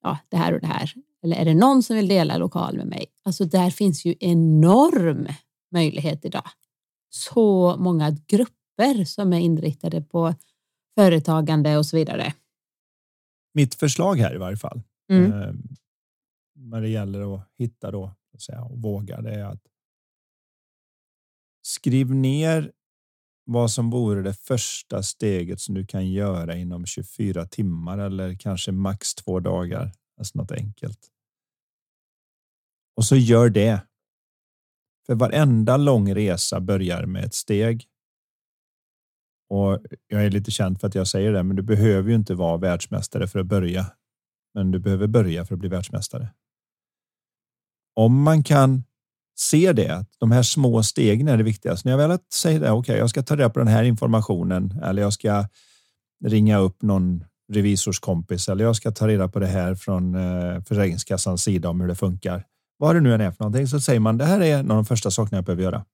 ja, 0.03 0.17
det 0.29 0.37
här 0.37 0.53
och 0.53 0.59
det 0.59 0.67
här? 0.67 0.93
Eller 1.23 1.35
är 1.35 1.45
det 1.45 1.53
någon 1.53 1.83
som 1.83 1.95
vill 1.95 2.07
dela 2.07 2.37
lokal 2.37 2.77
med 2.77 2.87
mig? 2.87 3.05
Alltså 3.23 3.45
där 3.45 3.69
finns 3.69 4.05
ju 4.05 4.15
enorm 4.19 5.27
möjlighet 5.71 6.25
idag. 6.25 6.49
Så 7.09 7.75
många 7.77 8.17
grupper 8.27 9.05
som 9.05 9.33
är 9.33 9.39
inriktade 9.39 10.01
på 10.01 10.33
företagande 10.95 11.77
och 11.77 11.85
så 11.85 11.97
vidare. 11.97 12.33
Mitt 13.53 13.75
förslag 13.75 14.15
här 14.15 14.35
i 14.35 14.37
varje 14.37 14.57
fall. 14.57 14.81
Mm. 15.09 15.41
Eh, 15.41 15.53
när 16.55 16.81
det 16.81 16.89
gäller 16.89 17.35
att 17.35 17.49
hitta 17.57 17.91
då 17.91 18.11
och 18.69 18.81
våga 18.81 19.21
det 19.21 19.33
är 19.33 19.43
att 19.43 19.61
skriv 21.65 22.15
ner 22.15 22.71
vad 23.45 23.71
som 23.71 23.89
vore 23.89 24.21
det 24.21 24.33
första 24.33 25.03
steget 25.03 25.59
som 25.59 25.75
du 25.75 25.85
kan 25.85 26.11
göra 26.11 26.55
inom 26.55 26.85
24 26.85 27.45
timmar 27.45 27.97
eller 27.97 28.35
kanske 28.35 28.71
max 28.71 29.15
två 29.15 29.39
dagar. 29.39 29.91
Alltså 30.17 30.37
något 30.37 30.51
enkelt. 30.51 30.99
Och 32.95 33.05
så 33.05 33.15
gör 33.15 33.49
det. 33.49 33.79
För 35.05 35.15
varenda 35.15 35.77
lång 35.77 36.15
resa 36.15 36.59
börjar 36.59 37.05
med 37.05 37.23
ett 37.23 37.33
steg. 37.33 37.85
Och 39.49 39.81
jag 40.07 40.25
är 40.25 40.31
lite 40.31 40.51
känd 40.51 40.79
för 40.79 40.87
att 40.87 40.95
jag 40.95 41.07
säger 41.07 41.31
det, 41.31 41.43
men 41.43 41.55
du 41.55 41.63
behöver 41.63 42.09
ju 42.09 42.15
inte 42.15 42.33
vara 42.33 42.57
världsmästare 42.57 43.27
för 43.27 43.39
att 43.39 43.45
börja. 43.45 43.85
Men 44.53 44.71
du 44.71 44.79
behöver 44.79 45.07
börja 45.07 45.45
för 45.45 45.55
att 45.55 45.59
bli 45.59 45.69
världsmästare. 45.69 46.33
Om 47.93 48.21
man 48.21 48.43
kan 48.43 48.83
ser 49.39 49.73
det, 49.73 49.89
att 49.89 50.09
de 50.19 50.31
här 50.31 50.43
små 50.43 50.83
stegen 50.83 51.27
är 51.27 51.37
det 51.37 51.43
viktigaste. 51.43 51.89
När 51.89 51.97
jag 51.97 52.07
väl 52.07 52.19
säger 52.33 52.59
det, 52.59 52.71
okej, 52.71 52.79
okay, 52.79 52.97
jag 52.97 53.09
ska 53.09 53.23
ta 53.23 53.35
reda 53.35 53.49
på 53.49 53.59
den 53.59 53.67
här 53.67 53.83
informationen 53.83 54.79
eller 54.83 55.01
jag 55.01 55.13
ska 55.13 55.47
ringa 56.25 56.57
upp 56.57 56.81
någon 56.81 57.23
revisorskompis 57.53 58.49
eller 58.49 58.63
jag 58.63 58.75
ska 58.75 58.91
ta 58.91 59.07
reda 59.07 59.27
på 59.27 59.39
det 59.39 59.47
här 59.47 59.75
från 59.75 60.15
eh, 60.15 60.63
Försäkringskassans 60.63 61.43
sida 61.43 61.69
om 61.69 61.81
hur 61.81 61.87
det 61.87 61.95
funkar 61.95 62.45
vad 62.77 62.95
det 62.95 63.01
nu 63.01 63.13
än 63.13 63.21
är 63.21 63.31
för 63.31 63.43
någonting, 63.43 63.67
så 63.67 63.79
säger 63.79 63.99
man 63.99 64.17
det 64.17 64.25
här 64.25 64.41
är 64.41 64.57
en 64.57 64.71
av 64.71 64.75
de 64.75 64.85
första 64.85 65.11
sakerna 65.11 65.37
jag 65.37 65.45
behöver 65.45 65.63
göra. 65.63 65.85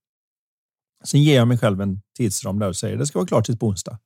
Sen 1.04 1.24
ger 1.24 1.36
jag 1.36 1.48
mig 1.48 1.58
själv 1.58 1.82
en 1.82 2.02
tidsram 2.18 2.60
där 2.60 2.68
och 2.68 2.76
säger 2.76 2.98
det 2.98 3.06
ska 3.06 3.20
vara 3.20 3.28
klart 3.28 3.46
till 3.46 3.58
på 3.58 3.68
onsdag. 3.68 4.00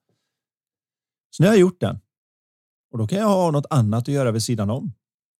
Så 1.29 1.43
nu 1.43 1.47
har 1.47 1.53
jag 1.53 1.61
gjort 1.61 1.79
den 1.79 1.99
och 2.91 2.97
då 2.97 3.07
kan 3.07 3.17
jag 3.17 3.27
ha 3.27 3.51
något 3.51 3.65
annat 3.69 4.01
att 4.01 4.13
göra 4.13 4.31
vid 4.31 4.43
sidan 4.43 4.69
om. 4.69 4.93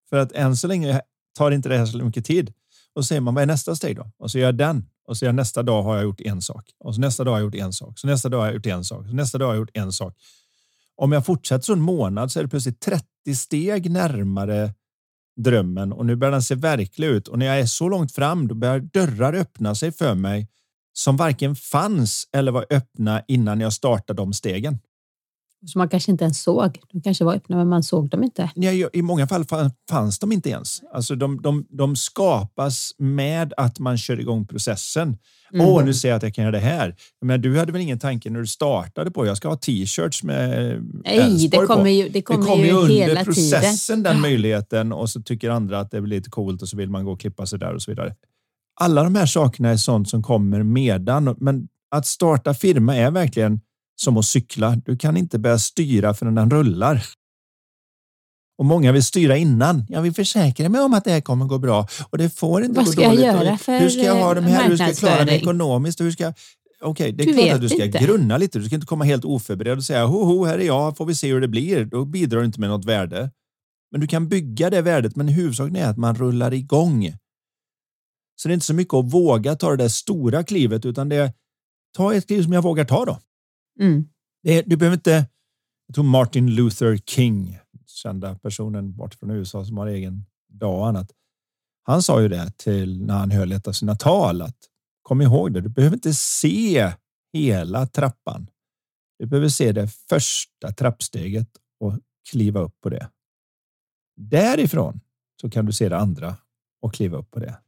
För 0.10 0.18
att 0.18 0.32
än 0.32 0.58
så 0.58 0.68
länge 0.68 1.02
tar 1.38 1.52
inte 1.52 1.70
det 1.70 1.78
här 1.78 1.86
så 1.86 1.98
mycket 1.98 2.26
tid. 2.26 2.54
Och 2.96 3.06
så 3.06 3.08
säger 3.08 3.22
man 3.22 3.34
vad 3.34 3.42
är 3.42 3.48
nästa 3.48 3.76
steg 3.76 3.96
då? 3.96 4.12
Och 4.18 4.32
så 4.32 4.40
gör 4.40 4.46
jag 4.46 4.58
den 4.58 4.86
och 5.08 5.18
så 5.18 5.26
gör 5.26 5.34
nästa 5.34 5.64
dag 5.64 5.84
har 5.84 5.96
jag 5.96 6.04
gjort 6.04 6.22
en 6.22 6.42
sak 6.42 6.66
och 6.80 6.96
så 6.96 7.02
nästa 7.02 7.24
dag 7.24 7.32
har 7.32 7.38
jag 7.38 7.46
gjort 7.46 7.56
en 7.56 7.74
sak. 7.74 8.00
Så 8.00 8.08
nästa 8.08 8.30
dag 8.30 8.40
har 8.40 8.46
jag 8.46 8.56
gjort 8.56 8.66
en 8.66 8.84
sak. 8.84 9.08
Så 9.08 9.14
nästa 9.14 9.38
dag 9.38 9.46
har 9.46 9.54
jag 9.54 9.60
gjort 9.60 9.78
en 9.78 9.92
sak. 9.92 10.18
Om 10.96 11.12
jag 11.12 11.26
fortsätter 11.26 11.66
så 11.66 11.74
en 11.74 11.82
månad 11.82 12.32
så 12.32 12.40
är 12.40 12.44
det 12.44 12.50
plötsligt 12.50 12.80
30 12.80 13.06
steg 13.36 13.92
närmare 13.92 14.74
drömmen 15.38 15.94
och 15.94 16.06
nu 16.06 16.16
börjar 16.16 16.32
den 16.32 16.42
se 16.42 16.56
verklig 16.56 17.08
ut. 17.08 17.28
Och 17.28 17.40
när 17.40 17.46
jag 17.46 17.60
är 17.60 17.66
så 17.66 17.90
långt 17.90 18.12
fram, 18.12 18.48
då 18.48 18.56
börjar 18.56 18.80
dörrar 18.80 19.34
öppna 19.34 19.76
sig 19.76 19.92
för 19.92 20.16
mig 20.16 20.48
som 20.94 21.18
varken 21.18 21.56
fanns 21.56 22.30
eller 22.32 22.52
var 22.52 22.66
öppna 22.70 23.24
innan 23.28 23.60
jag 23.60 23.74
startade 23.74 24.22
de 24.22 24.34
stegen. 24.34 24.80
Som 25.66 25.80
man 25.80 25.90
kanske 25.90 26.12
inte 26.12 26.24
ens 26.24 26.42
såg. 26.42 26.80
De 26.92 27.02
kanske 27.02 27.24
var 27.24 27.36
öppna, 27.36 27.58
men 27.58 27.68
man 27.68 27.84
såg 27.84 28.10
dem 28.10 28.24
inte. 28.24 28.52
Nej, 28.56 28.88
I 28.94 29.02
många 29.02 29.28
fall 29.28 29.46
fanns 29.90 30.20
de 30.20 30.32
inte 30.32 30.50
ens. 30.50 30.82
Alltså 30.94 31.16
de, 31.16 31.42
de, 31.42 31.66
de 31.70 31.96
skapas 31.96 32.92
med 32.98 33.54
att 33.58 33.80
man 33.80 33.98
kör 33.98 34.20
igång 34.20 34.48
processen. 34.48 35.18
Mm. 35.54 35.68
Åh, 35.68 35.86
nu 35.86 35.94
ser 35.94 36.10
jag 36.10 36.16
att 36.16 36.24
jag 36.24 36.36
kan 36.36 36.44
göra 36.44 36.52
det 36.52 36.60
här. 36.60 36.96
Men 37.22 37.42
du 37.42 37.60
hade 37.60 37.72
väl 37.72 37.82
ingen 37.82 38.00
tanke 38.00 38.30
när 38.30 38.40
du 38.40 38.48
startade 38.48 39.12
på 39.12 39.26
jag 39.26 39.38
ska 39.38 39.48
ha 39.48 39.56
t-shirts 39.56 40.24
med 40.24 40.82
Nej, 41.06 41.48
det 41.48 41.58
kommer 41.58 41.90
ju, 41.90 42.10
det 42.10 42.22
kommer, 42.22 42.40
det 42.40 42.46
kommer 42.46 42.66
ju, 42.66 42.72
under 42.72 42.96
hela 42.96 43.24
processen 43.24 43.98
tiden. 43.98 44.04
den 44.04 44.22
möjligheten 44.22 44.92
och 44.92 45.10
så 45.10 45.22
tycker 45.22 45.50
andra 45.50 45.80
att 45.80 45.92
det 45.92 45.98
är 45.98 46.02
lite 46.02 46.30
coolt 46.30 46.62
och 46.62 46.68
så 46.68 46.78
vill 46.78 46.90
man 46.90 47.06
gå 47.06 47.12
och 47.12 47.20
klippa 47.20 47.46
sig 47.46 47.60
där 47.60 47.74
och 47.74 47.82
så 47.82 47.92
vidare. 47.92 48.16
Alla 48.80 49.04
de 49.04 49.16
här 49.16 49.26
sakerna 49.26 49.70
är 49.70 49.78
sånt 49.78 50.10
som 50.10 50.24
kommer 50.24 50.64
medan, 50.64 51.36
men 51.40 51.68
att 51.92 52.06
starta 52.06 52.54
firma 52.54 52.96
är 52.96 53.12
verkligen 53.12 53.60
som 53.96 54.18
att 54.18 54.26
cykla. 54.26 54.76
Du 54.76 54.98
kan 54.98 55.18
inte 55.18 55.40
börja 55.40 55.60
styra 55.60 56.14
förrän 56.14 56.36
den 56.36 56.50
rullar. 56.50 57.06
Och 58.58 58.66
många 58.66 58.92
vill 58.92 59.04
styra 59.04 59.38
innan. 59.38 59.86
Jag 59.90 60.02
vill 60.02 60.14
försäkra 60.14 60.70
mig 60.70 60.82
om 60.82 60.94
att 60.94 61.04
det 61.04 61.12
här 61.12 61.22
kommer 61.22 61.46
gå 61.46 61.58
bra 61.58 61.88
och 62.10 62.18
det 62.18 62.30
får 62.30 62.64
inte 62.64 62.76
Vad 62.76 62.86
gå 62.86 62.92
ska 62.92 63.04
dåligt. 63.04 63.26
Jag 63.26 63.46
göra 63.46 63.58
för 63.58 63.80
hur 63.80 63.90
ska 63.90 64.02
jag 64.02 64.16
ha 64.16 64.34
de 64.34 64.42
här? 64.42 64.70
Hur 64.70 64.78
ska 64.78 64.88
jag 64.88 64.98
klara 64.98 65.26
mig 65.26 65.36
ekonomiskt? 65.36 66.02
Hur 66.02 66.12
ska 66.12 66.34
Okej, 66.82 67.04
okay, 67.04 67.12
det 67.12 67.24
är 67.24 67.28
du 67.28 67.34
klart 67.34 67.56
att 67.56 67.62
du 67.62 67.70
ska 67.70 67.86
inte. 67.86 68.00
grunna 68.00 68.38
lite. 68.38 68.60
Du 68.60 68.66
ska 68.66 68.76
inte 68.76 68.88
komma 68.88 69.06
helt 69.06 69.26
oförberedd 69.26 69.78
och 69.78 69.84
säga 69.84 70.06
ho, 70.06 70.24
ho, 70.24 70.46
här 70.46 70.60
är 70.60 70.66
jag, 70.66 70.98
får 70.98 71.06
vi 71.06 71.16
se 71.16 71.28
hur 71.28 71.42
det 71.42 71.48
blir. 71.48 71.86
Då 71.86 72.06
bidrar 72.06 72.40
du 72.40 72.46
inte 72.46 72.60
med 72.60 72.70
något 72.70 72.86
värde. 72.86 73.32
Men 73.92 74.02
du 74.02 74.08
kan 74.08 74.28
bygga 74.28 74.70
det 74.70 74.82
värdet, 74.82 75.16
men 75.16 75.28
huvudsaken 75.28 75.76
är 75.76 75.88
att 75.88 75.98
man 75.98 76.16
rullar 76.16 76.54
igång. 76.54 77.14
Så 78.36 78.48
det 78.48 78.52
är 78.52 78.54
inte 78.54 78.66
så 78.66 78.74
mycket 78.74 78.94
att 78.94 79.14
våga 79.14 79.56
ta 79.56 79.70
det 79.70 79.78
där 79.78 79.90
stora 79.90 80.44
klivet, 80.44 80.86
utan 80.86 81.10
det 81.10 81.16
är 81.16 81.34
ta 81.96 82.14
ett 82.14 82.28
kliv 82.28 82.44
som 82.44 82.54
jag 82.54 82.62
vågar 82.62 82.86
ta 82.86 83.06
då. 83.06 83.20
Mm. 83.80 84.10
Det, 84.44 84.62
du 84.62 84.78
behöver 84.78 84.98
inte. 84.98 85.28
Jag 85.88 85.96
tror 85.96 86.04
Martin 86.04 86.56
Luther 86.56 86.98
King, 86.98 87.60
kända 87.86 88.36
personen 88.36 88.96
bort 88.96 89.16
från 89.16 89.32
USA 89.32 89.66
som 89.66 89.78
har 89.78 89.88
egen 89.88 90.26
dag 90.50 90.80
och 90.80 90.88
annat. 90.88 91.12
Han 91.84 92.04
sa 92.04 92.22
ju 92.22 92.28
det 92.28 92.58
till 92.58 93.06
när 93.06 93.14
han 93.18 93.32
höll 93.32 93.52
ett 93.52 93.68
av 93.68 93.72
sina 93.72 93.96
tal 93.96 94.42
att 94.42 94.58
kom 95.02 95.22
ihåg 95.22 95.54
det. 95.54 95.62
Du 95.62 95.70
behöver 95.70 95.96
inte 95.96 96.14
se 96.14 96.94
hela 97.34 97.88
trappan. 97.88 98.50
Du 99.20 99.26
behöver 99.26 99.50
se 99.50 99.72
det 99.72 99.88
första 99.88 100.72
trappsteget 100.72 101.50
och 101.80 101.94
kliva 102.32 102.60
upp 102.60 102.82
på 102.82 102.90
det. 102.90 103.10
Därifrån 104.18 105.00
så 105.42 105.50
kan 105.50 105.66
du 105.66 105.74
se 105.74 105.90
det 105.90 105.98
andra 105.98 106.36
och 106.82 106.94
kliva 106.94 107.18
upp 107.18 107.32
på 107.32 107.40
det. 107.40 107.60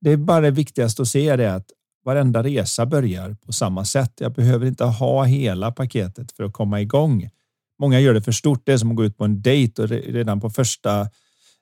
Det 0.00 0.10
är 0.10 0.16
bara 0.16 0.40
det 0.40 0.50
viktigaste 0.50 1.02
att 1.02 1.08
se 1.08 1.36
det 1.36 1.54
att 1.54 1.72
varenda 2.04 2.42
resa 2.42 2.86
börjar 2.86 3.36
på 3.46 3.52
samma 3.52 3.84
sätt. 3.84 4.12
Jag 4.20 4.32
behöver 4.32 4.66
inte 4.66 4.84
ha 4.84 5.24
hela 5.24 5.72
paketet 5.72 6.32
för 6.32 6.44
att 6.44 6.52
komma 6.52 6.80
igång. 6.80 7.28
Många 7.80 8.00
gör 8.00 8.14
det 8.14 8.22
för 8.22 8.32
stort. 8.32 8.62
Det 8.64 8.72
är 8.72 8.78
som 8.78 8.90
att 8.90 8.96
gå 8.96 9.04
ut 9.04 9.18
på 9.18 9.24
en 9.24 9.42
dejt 9.42 9.82
och 9.82 9.88
redan 9.88 10.40
på 10.40 10.50
första 10.50 11.08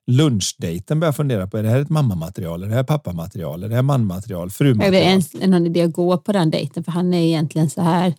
lunchdejten 0.06 1.00
börja 1.00 1.12
fundera 1.12 1.46
på 1.46 1.58
är 1.58 1.62
det 1.62 1.68
här 1.68 1.80
ett 1.80 1.90
mammamaterial, 1.90 2.62
är 2.62 2.68
det 2.68 2.74
här 2.74 2.84
pappamaterial, 2.84 3.62
är 3.62 3.68
det 3.68 3.74
här 3.74 3.82
manmaterial, 3.82 4.50
frumaterial? 4.50 4.94
Är 4.94 5.40
det 5.40 5.56
en 5.56 5.66
idé 5.66 5.82
att 5.82 5.92
gå 5.92 6.18
på 6.18 6.32
den 6.32 6.50
dejten 6.50 6.84
för 6.84 6.92
han 6.92 7.14
är 7.14 7.22
egentligen 7.22 7.70
så 7.70 7.82
här 7.82 8.14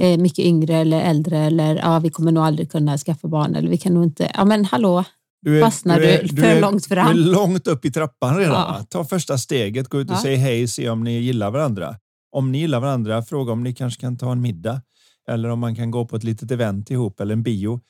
eh, 0.00 0.18
mycket 0.18 0.44
yngre 0.44 0.76
eller 0.76 1.00
äldre 1.00 1.38
eller 1.38 1.76
ja, 1.76 1.98
vi 1.98 2.10
kommer 2.10 2.32
nog 2.32 2.44
aldrig 2.44 2.70
kunna 2.70 2.98
skaffa 2.98 3.28
barn 3.28 3.54
eller 3.54 3.70
vi 3.70 3.78
kan 3.78 3.94
nog 3.94 4.04
inte. 4.04 4.30
Ja, 4.34 4.44
men 4.44 4.64
hallå, 4.64 5.04
du 5.40 5.58
är, 5.58 5.62
Fastnar 5.62 6.00
du, 6.00 6.06
är, 6.06 6.22
du, 6.22 6.28
för 6.28 6.46
är, 6.46 6.60
långt 6.60 6.86
fram? 6.86 7.16
Du 7.16 7.22
är 7.22 7.26
långt 7.26 7.66
upp 7.66 7.84
i 7.84 7.90
trappan 7.90 8.36
redan. 8.36 8.54
Ja. 8.54 8.86
Ta 8.90 9.04
första 9.04 9.38
steget, 9.38 9.88
gå 9.88 10.00
ut 10.00 10.10
och 10.10 10.16
ja. 10.16 10.22
säg 10.22 10.36
hej, 10.36 10.68
se 10.68 10.90
om 10.90 11.04
ni 11.04 11.18
gillar 11.18 11.50
varandra. 11.50 11.96
Om 12.30 12.52
ni 12.52 12.58
gillar 12.58 12.80
varandra, 12.80 13.22
fråga 13.22 13.52
om 13.52 13.62
ni 13.62 13.74
kanske 13.74 14.00
kan 14.00 14.18
ta 14.18 14.32
en 14.32 14.40
middag 14.40 14.82
eller 15.28 15.48
om 15.48 15.58
man 15.58 15.76
kan 15.76 15.90
gå 15.90 16.06
på 16.06 16.16
ett 16.16 16.24
litet 16.24 16.50
event 16.50 16.90
ihop 16.90 17.20
eller 17.20 17.32
en 17.32 17.42
bio. 17.42 17.80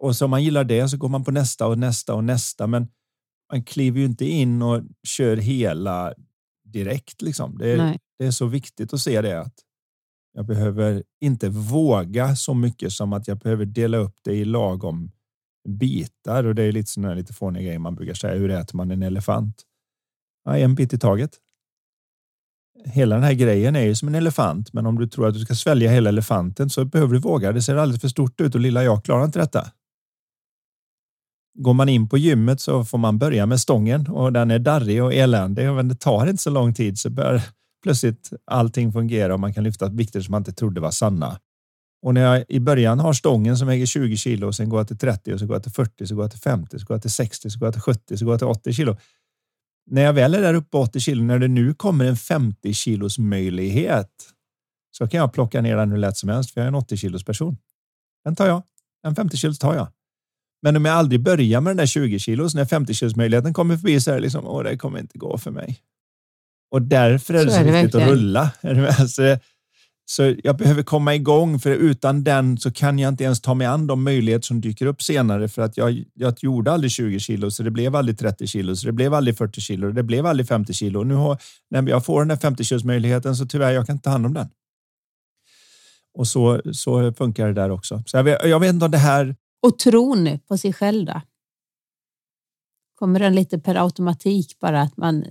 Och 0.00 0.16
så 0.16 0.24
om 0.24 0.30
man 0.30 0.44
gillar 0.44 0.64
det 0.64 0.88
så 0.88 0.96
går 0.96 1.08
man 1.08 1.24
på 1.24 1.30
nästa 1.30 1.66
och 1.66 1.78
nästa 1.78 2.14
och 2.14 2.24
nästa. 2.24 2.66
Men 2.66 2.88
man 3.52 3.64
kliver 3.64 4.00
ju 4.00 4.06
inte 4.06 4.24
in 4.24 4.62
och 4.62 4.82
kör 5.08 5.36
hela 5.36 6.14
direkt. 6.64 7.22
Liksom. 7.22 7.58
Det, 7.58 7.72
är, 7.72 7.98
det 8.18 8.26
är 8.26 8.30
så 8.30 8.46
viktigt 8.46 8.92
att 8.92 9.00
se 9.00 9.20
det 9.20 9.40
att 9.40 9.54
jag 10.32 10.46
behöver 10.46 11.02
inte 11.20 11.48
våga 11.48 12.36
så 12.36 12.54
mycket 12.54 12.92
som 12.92 13.12
att 13.12 13.28
jag 13.28 13.38
behöver 13.38 13.64
dela 13.64 13.96
upp 13.96 14.16
det 14.24 14.34
i 14.34 14.44
lagom 14.44 15.10
bitar 15.66 16.44
och 16.44 16.54
det 16.54 16.62
är 16.62 16.72
lite 16.72 16.90
sådana 16.90 17.14
lite 17.14 17.32
fåniga 17.32 17.62
grejer 17.62 17.78
man 17.78 17.94
brukar 17.94 18.14
säga. 18.14 18.34
Hur 18.34 18.50
äter 18.50 18.76
man 18.76 18.90
en 18.90 19.02
elefant? 19.02 19.62
Ja, 20.44 20.56
en 20.56 20.74
bit 20.74 20.92
i 20.92 20.98
taget. 20.98 21.30
Hela 22.84 23.14
den 23.14 23.24
här 23.24 23.32
grejen 23.32 23.76
är 23.76 23.80
ju 23.80 23.94
som 23.94 24.08
en 24.08 24.14
elefant, 24.14 24.72
men 24.72 24.86
om 24.86 24.98
du 24.98 25.06
tror 25.06 25.28
att 25.28 25.34
du 25.34 25.40
ska 25.40 25.54
svälja 25.54 25.90
hela 25.90 26.08
elefanten 26.08 26.70
så 26.70 26.84
behöver 26.84 27.14
du 27.14 27.20
våga. 27.20 27.52
Det 27.52 27.62
ser 27.62 27.76
alldeles 27.76 28.00
för 28.00 28.08
stort 28.08 28.40
ut 28.40 28.54
och 28.54 28.60
lilla 28.60 28.84
jag 28.84 29.04
klarar 29.04 29.24
inte 29.24 29.38
detta. 29.38 29.70
Går 31.58 31.74
man 31.74 31.88
in 31.88 32.08
på 32.08 32.18
gymmet 32.18 32.60
så 32.60 32.84
får 32.84 32.98
man 32.98 33.18
börja 33.18 33.46
med 33.46 33.60
stången 33.60 34.06
och 34.08 34.32
den 34.32 34.50
är 34.50 34.58
darrig 34.58 35.02
och 35.02 35.14
eländig. 35.14 35.72
Men 35.72 35.88
det 35.88 35.94
tar 35.94 36.26
inte 36.26 36.42
så 36.42 36.50
lång 36.50 36.74
tid 36.74 36.98
så 36.98 37.10
börjar 37.10 37.42
plötsligt 37.82 38.30
allting 38.44 38.92
fungera 38.92 39.34
och 39.34 39.40
man 39.40 39.54
kan 39.54 39.64
lyfta 39.64 39.88
vikter 39.88 40.20
som 40.20 40.32
man 40.32 40.40
inte 40.40 40.52
trodde 40.52 40.80
var 40.80 40.90
sanna. 40.90 41.38
Och 42.06 42.14
när 42.14 42.20
jag 42.20 42.44
i 42.48 42.60
början 42.60 43.00
har 43.00 43.12
stången 43.12 43.56
som 43.56 43.68
väger 43.68 43.86
20 43.86 44.16
kilo 44.16 44.46
och 44.46 44.54
sen 44.54 44.68
går 44.68 44.80
jag 44.80 44.88
till 44.88 44.98
30 44.98 45.32
och 45.32 45.40
så 45.40 45.46
går 45.46 45.56
jag 45.56 45.62
till 45.62 45.72
40, 45.72 46.06
så 46.06 46.14
går 46.14 46.24
jag 46.24 46.30
till 46.30 46.40
50, 46.40 46.78
så 46.78 46.86
går 46.86 46.94
jag 46.94 47.02
till 47.02 47.10
60, 47.10 47.50
så 47.50 47.58
går 47.58 47.66
jag 47.66 47.74
till 47.74 47.82
70, 47.82 48.18
så 48.18 48.24
går 48.24 48.32
jag 48.32 48.40
till 48.40 48.48
80 48.48 48.72
kilo. 48.72 48.96
När 49.90 50.02
jag 50.02 50.12
väl 50.12 50.34
är 50.34 50.42
där 50.42 50.54
uppe 50.54 50.70
på 50.70 50.80
80 50.80 51.00
kilo, 51.00 51.22
när 51.22 51.38
det 51.38 51.48
nu 51.48 51.74
kommer 51.74 52.04
en 52.04 52.16
50 52.16 52.74
kilos 52.74 53.18
möjlighet, 53.18 54.10
så 54.90 55.08
kan 55.08 55.20
jag 55.20 55.32
plocka 55.32 55.60
ner 55.60 55.76
den 55.76 55.90
hur 55.90 55.98
lätt 55.98 56.16
som 56.16 56.28
helst, 56.28 56.50
för 56.50 56.60
jag 56.60 56.64
är 56.64 56.68
en 56.68 56.74
80 56.74 56.96
kilos 56.96 57.24
person. 57.24 57.56
Den 58.24 58.36
tar 58.36 58.46
jag. 58.46 58.62
En 59.06 59.14
50 59.14 59.36
kilos 59.36 59.58
tar 59.58 59.74
jag. 59.74 59.88
Men 60.62 60.76
om 60.76 60.84
jag 60.84 60.94
aldrig 60.94 61.20
börjar 61.20 61.60
med 61.60 61.70
den 61.70 61.76
där 61.76 61.86
20 61.86 62.18
kilos, 62.18 62.54
när 62.54 62.64
50 62.64 62.94
kilos 62.94 63.16
möjligheten 63.16 63.54
kommer 63.54 63.76
förbi 63.76 64.00
så 64.00 64.10
är 64.10 64.14
det 64.14 64.20
liksom, 64.20 64.46
åh, 64.46 64.62
det 64.62 64.76
kommer 64.76 64.98
inte 64.98 65.18
gå 65.18 65.38
för 65.38 65.50
mig. 65.50 65.80
Och 66.70 66.82
därför 66.82 67.34
är 67.34 67.44
det 67.44 67.50
så, 67.50 67.56
så 67.56 67.60
är 67.60 67.64
det 67.64 67.82
viktigt 67.82 67.94
verkligen. 67.94 68.08
att 68.08 68.14
rulla. 68.14 68.50
Alltså, 69.00 69.38
så 70.08 70.34
jag 70.44 70.56
behöver 70.56 70.82
komma 70.82 71.14
igång, 71.14 71.58
för 71.58 71.70
utan 71.70 72.24
den 72.24 72.58
så 72.58 72.72
kan 72.72 72.98
jag 72.98 73.08
inte 73.08 73.24
ens 73.24 73.40
ta 73.40 73.54
mig 73.54 73.66
an 73.66 73.86
de 73.86 74.04
möjligheter 74.04 74.46
som 74.46 74.60
dyker 74.60 74.86
upp 74.86 75.02
senare, 75.02 75.48
för 75.48 75.62
att 75.62 75.76
jag, 75.76 76.04
jag 76.14 76.34
gjorde 76.38 76.72
aldrig 76.72 76.90
20 76.90 77.20
kilo, 77.20 77.50
så 77.50 77.62
det 77.62 77.70
blev 77.70 77.96
aldrig 77.96 78.18
30 78.18 78.46
kilo, 78.46 78.76
så 78.76 78.86
det 78.86 78.92
blev 78.92 79.14
aldrig 79.14 79.38
40 79.38 79.60
kilo, 79.60 79.92
det 79.92 80.02
blev 80.02 80.26
aldrig 80.26 80.48
50 80.48 80.72
kilo. 80.72 81.04
Nu 81.04 81.14
har, 81.14 81.38
när 81.70 81.88
jag 81.88 82.04
får 82.04 82.20
den 82.20 82.30
här 82.30 82.36
50 82.36 82.64
kilos 82.64 82.84
möjligheten 82.84 83.36
så 83.36 83.46
tyvärr, 83.46 83.72
jag 83.72 83.86
kan 83.86 83.94
inte 83.94 84.04
ta 84.04 84.10
hand 84.10 84.26
om 84.26 84.34
den. 84.34 84.48
Och 86.14 86.28
så, 86.28 86.60
så 86.72 87.12
funkar 87.12 87.46
det 87.46 87.52
där 87.52 87.70
också. 87.70 88.02
Så 88.06 88.16
jag 88.16 88.24
vet, 88.24 88.44
jag 88.44 88.60
vet 88.60 88.72
inte 88.74 88.84
om 88.84 88.90
det 88.90 88.98
här... 88.98 89.36
Och 89.62 89.78
tron 89.78 90.38
på 90.48 90.58
sig 90.58 90.72
själv 90.72 91.06
då? 91.06 91.20
Kommer 92.94 93.20
den 93.20 93.34
lite 93.34 93.58
per 93.58 93.74
automatik 93.74 94.58
bara 94.60 94.80
att 94.80 94.96
man 94.96 95.24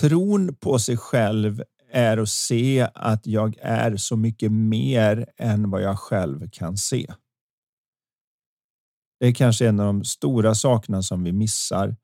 tron 0.00 0.54
på 0.54 0.78
sig 0.78 0.96
själv 0.96 1.62
är 1.92 2.18
att 2.18 2.28
se 2.28 2.88
att 2.94 3.26
jag 3.26 3.56
är 3.60 3.96
så 3.96 4.16
mycket 4.16 4.52
mer 4.52 5.26
än 5.36 5.70
vad 5.70 5.82
jag 5.82 5.98
själv 5.98 6.50
kan 6.50 6.76
se. 6.76 7.14
Det 9.20 9.26
är 9.26 9.34
kanske 9.34 9.68
en 9.68 9.80
av 9.80 9.86
de 9.86 10.04
stora 10.04 10.54
sakerna 10.54 11.02
som 11.02 11.24
vi 11.24 11.32
missar 11.32 11.96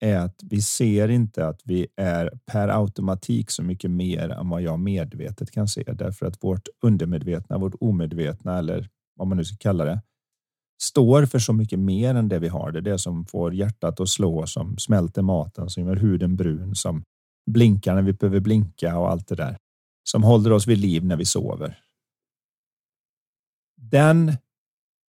är 0.00 0.16
att 0.16 0.40
vi 0.42 0.62
ser 0.62 1.08
inte 1.08 1.48
att 1.48 1.60
vi 1.64 1.86
är 1.96 2.30
per 2.46 2.68
automatik 2.68 3.50
så 3.50 3.62
mycket 3.62 3.90
mer 3.90 4.28
än 4.28 4.48
vad 4.48 4.62
jag 4.62 4.78
medvetet 4.78 5.50
kan 5.50 5.68
se 5.68 5.82
därför 5.82 6.26
att 6.26 6.44
vårt 6.44 6.68
undermedvetna, 6.82 7.58
vårt 7.58 7.74
omedvetna 7.80 8.58
eller 8.58 8.88
vad 9.14 9.28
man 9.28 9.38
nu 9.38 9.44
ska 9.44 9.56
kalla 9.56 9.84
det 9.84 10.00
står 10.82 11.26
för 11.26 11.38
så 11.38 11.52
mycket 11.52 11.78
mer 11.78 12.14
än 12.14 12.28
det 12.28 12.38
vi 12.38 12.48
har. 12.48 12.72
Det 12.72 12.78
är 12.78 12.82
det 12.82 12.98
som 12.98 13.26
får 13.26 13.54
hjärtat 13.54 14.00
att 14.00 14.08
slå, 14.08 14.46
som 14.46 14.78
smälter 14.78 15.22
maten, 15.22 15.70
som 15.70 15.86
gör 15.86 15.96
huden 15.96 16.36
brun, 16.36 16.74
som 16.74 17.02
blinkar 17.46 17.94
när 17.94 18.02
vi 18.02 18.12
behöver 18.12 18.40
blinka 18.40 18.98
och 18.98 19.10
allt 19.10 19.28
det 19.28 19.34
där 19.34 19.58
som 20.04 20.22
håller 20.22 20.52
oss 20.52 20.66
vid 20.66 20.78
liv 20.78 21.04
när 21.04 21.16
vi 21.16 21.24
sover. 21.24 21.78
Den 23.76 24.32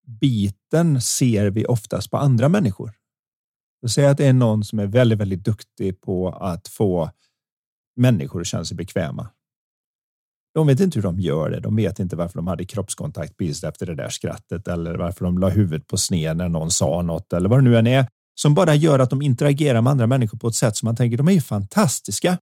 biten 0.07 1.01
ser 1.01 1.49
vi 1.49 1.65
oftast 1.65 2.11
på 2.11 2.17
andra 2.17 2.49
människor. 2.49 2.91
Säg 3.89 4.05
att 4.05 4.17
det 4.17 4.25
är 4.25 4.33
någon 4.33 4.63
som 4.63 4.79
är 4.79 4.87
väldigt, 4.87 5.19
väldigt 5.19 5.43
duktig 5.43 6.01
på 6.01 6.29
att 6.29 6.67
få 6.67 7.11
människor 7.95 8.41
att 8.41 8.47
känna 8.47 8.65
sig 8.65 8.77
bekväma. 8.77 9.29
De 10.53 10.67
vet 10.67 10.79
inte 10.79 10.97
hur 10.97 11.03
de 11.03 11.19
gör 11.19 11.49
det. 11.49 11.59
De 11.59 11.75
vet 11.75 11.99
inte 11.99 12.15
varför 12.15 12.39
de 12.39 12.47
hade 12.47 12.65
kroppskontakt 12.65 13.37
precis 13.37 13.63
efter 13.63 13.85
det 13.85 13.95
där 13.95 14.09
skrattet 14.09 14.67
eller 14.67 14.95
varför 14.95 15.25
de 15.25 15.37
la 15.37 15.49
huvudet 15.49 15.87
på 15.87 15.97
sned 15.97 16.37
när 16.37 16.49
någon 16.49 16.71
sa 16.71 17.01
något 17.01 17.33
eller 17.33 17.49
vad 17.49 17.59
det 17.59 17.63
nu 17.63 17.77
än 17.77 17.87
är 17.87 18.07
som 18.39 18.53
bara 18.53 18.75
gör 18.75 18.99
att 18.99 19.09
de 19.09 19.21
interagerar 19.21 19.81
med 19.81 19.91
andra 19.91 20.07
människor 20.07 20.37
på 20.37 20.47
ett 20.47 20.55
sätt 20.55 20.77
som 20.77 20.85
man 20.85 20.95
tänker 20.95 21.17
de 21.17 21.27
är 21.27 21.31
ju 21.31 21.41
fantastiska. 21.41 22.37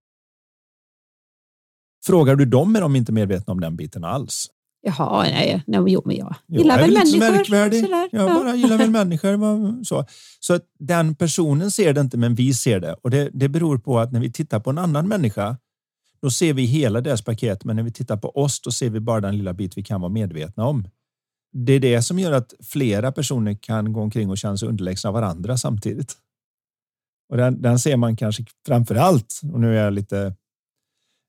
Frågar 2.06 2.36
du 2.36 2.44
dem 2.44 2.76
är 2.76 2.80
de 2.80 2.96
inte 2.96 3.12
medvetna 3.12 3.52
om 3.52 3.60
den 3.60 3.76
biten 3.76 4.04
alls. 4.04 4.46
Jaha, 4.82 5.22
nej, 5.22 5.62
nej 5.66 5.80
jo, 5.86 6.02
men 6.04 6.16
jag 6.16 6.34
gillar 6.46 6.78
väl 6.78 6.92
människor. 6.92 7.74
Jag 8.10 8.30
ja. 8.30 8.34
bara 8.34 8.54
gillar 8.54 8.78
väl 8.78 8.90
människor. 9.00 9.84
Så, 9.84 10.06
så 10.40 10.54
att 10.54 10.62
den 10.78 11.14
personen 11.14 11.70
ser 11.70 11.92
det 11.92 12.00
inte, 12.00 12.16
men 12.16 12.34
vi 12.34 12.54
ser 12.54 12.80
det. 12.80 12.96
Och 13.02 13.10
det, 13.10 13.30
det 13.32 13.48
beror 13.48 13.78
på 13.78 13.98
att 13.98 14.12
när 14.12 14.20
vi 14.20 14.32
tittar 14.32 14.60
på 14.60 14.70
en 14.70 14.78
annan 14.78 15.08
människa, 15.08 15.56
då 16.22 16.30
ser 16.30 16.52
vi 16.52 16.64
hela 16.64 17.00
deras 17.00 17.22
paket. 17.22 17.64
Men 17.64 17.76
när 17.76 17.82
vi 17.82 17.92
tittar 17.92 18.16
på 18.16 18.36
oss, 18.36 18.60
då 18.60 18.70
ser 18.70 18.90
vi 18.90 19.00
bara 19.00 19.20
den 19.20 19.36
lilla 19.38 19.52
bit 19.52 19.76
vi 19.76 19.82
kan 19.82 20.00
vara 20.00 20.12
medvetna 20.12 20.66
om 20.66 20.88
det 21.64 21.72
är 21.72 21.80
det 21.80 22.02
som 22.02 22.18
gör 22.18 22.32
att 22.32 22.54
flera 22.60 23.12
personer 23.12 23.54
kan 23.54 23.92
gå 23.92 24.00
omkring 24.00 24.30
och 24.30 24.38
känna 24.38 24.56
sig 24.56 24.68
underlägsna 24.68 25.12
varandra 25.12 25.56
samtidigt. 25.56 26.14
Och 27.30 27.36
den, 27.36 27.62
den 27.62 27.78
ser 27.78 27.96
man 27.96 28.16
kanske 28.16 28.44
framför 28.66 28.94
allt, 28.94 29.40
och 29.52 29.60
nu 29.60 29.78
är 29.78 29.84
jag 29.84 29.92
lite 29.92 30.34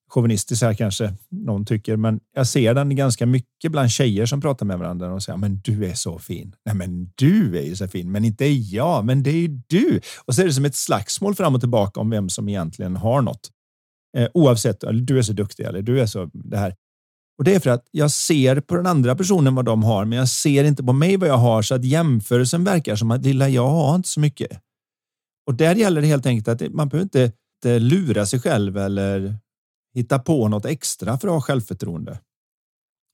chauvinistisk 0.09 0.61
här 0.61 0.73
kanske 0.73 1.13
någon 1.29 1.65
tycker, 1.65 1.95
men 1.95 2.19
jag 2.35 2.47
ser 2.47 2.73
den 2.73 2.95
ganska 2.95 3.25
mycket 3.25 3.71
bland 3.71 3.91
tjejer 3.91 4.25
som 4.25 4.41
pratar 4.41 4.65
med 4.65 4.79
varandra 4.79 5.13
och 5.13 5.23
säger 5.23 5.37
men 5.37 5.61
du 5.63 5.85
är 5.85 5.93
så 5.93 6.19
fin. 6.19 6.55
Nej, 6.65 6.75
men 6.75 7.11
du 7.15 7.57
är 7.57 7.63
ju 7.63 7.75
så 7.75 7.87
fin, 7.87 8.11
men 8.11 8.25
inte 8.25 8.45
jag, 8.45 9.05
men 9.05 9.23
det 9.23 9.29
är 9.29 9.41
ju 9.41 9.61
du. 9.67 10.01
Och 10.25 10.35
så 10.35 10.41
är 10.41 10.45
det 10.45 10.53
som 10.53 10.65
ett 10.65 10.75
slagsmål 10.75 11.35
fram 11.35 11.55
och 11.55 11.61
tillbaka 11.61 11.99
om 11.99 12.09
vem 12.09 12.29
som 12.29 12.49
egentligen 12.49 12.95
har 12.95 13.21
något. 13.21 13.51
Eh, 14.17 14.27
oavsett, 14.33 14.83
eller 14.83 15.01
du 15.01 15.17
är 15.17 15.21
så 15.21 15.33
duktig 15.33 15.63
eller 15.63 15.81
du 15.81 16.01
är 16.01 16.05
så 16.05 16.29
det 16.33 16.57
här. 16.57 16.75
Och 17.37 17.43
det 17.43 17.55
är 17.55 17.59
för 17.59 17.69
att 17.69 17.87
jag 17.91 18.11
ser 18.11 18.59
på 18.59 18.75
den 18.75 18.87
andra 18.87 19.15
personen 19.15 19.55
vad 19.55 19.65
de 19.65 19.83
har, 19.83 20.05
men 20.05 20.17
jag 20.17 20.29
ser 20.29 20.63
inte 20.63 20.83
på 20.83 20.93
mig 20.93 21.17
vad 21.17 21.29
jag 21.29 21.37
har 21.37 21.61
så 21.61 21.75
att 21.75 21.85
jämförelsen 21.85 22.63
verkar 22.63 22.95
som 22.95 23.11
att 23.11 23.25
lilla 23.25 23.49
jag 23.49 23.67
har 23.67 23.95
inte 23.95 24.09
så 24.09 24.19
mycket. 24.19 24.61
Och 25.47 25.53
där 25.53 25.75
gäller 25.75 26.01
det 26.01 26.07
helt 26.07 26.25
enkelt 26.25 26.47
att 26.47 26.73
man 26.73 26.89
behöver 26.89 27.03
inte 27.03 27.31
lura 27.79 28.25
sig 28.25 28.39
själv 28.39 28.77
eller 28.77 29.35
hitta 29.93 30.19
på 30.19 30.47
något 30.47 30.65
extra 30.65 31.17
för 31.17 31.27
att 31.27 31.33
ha 31.33 31.41
självförtroende. 31.41 32.19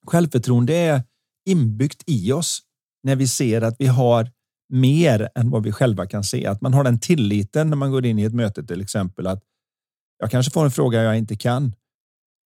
Självförtroende 0.08 0.74
är 0.74 1.04
inbyggt 1.50 2.04
i 2.06 2.32
oss 2.32 2.62
när 3.04 3.16
vi 3.16 3.28
ser 3.28 3.62
att 3.62 3.76
vi 3.80 3.88
har 3.88 4.32
mer 4.70 5.30
än 5.36 5.50
vad 5.50 5.64
vi 5.64 5.72
själva 5.72 6.06
kan 6.06 6.24
se. 6.24 6.48
Att 6.48 6.62
man 6.62 6.74
har 6.74 6.84
den 6.84 7.00
tilliten 7.00 7.70
när 7.70 7.78
man 7.78 7.92
går 7.92 8.06
in 8.06 8.20
i 8.20 8.24
ett 8.24 8.34
möte 8.34 8.64
till 8.64 8.82
exempel 8.82 9.28
att 9.28 9.44
jag 10.20 10.32
kanske 10.32 10.52
får 10.52 10.66
en 10.66 10.72
fråga 10.72 11.04
jag 11.04 11.18
inte 11.18 11.36
kan. 11.36 11.76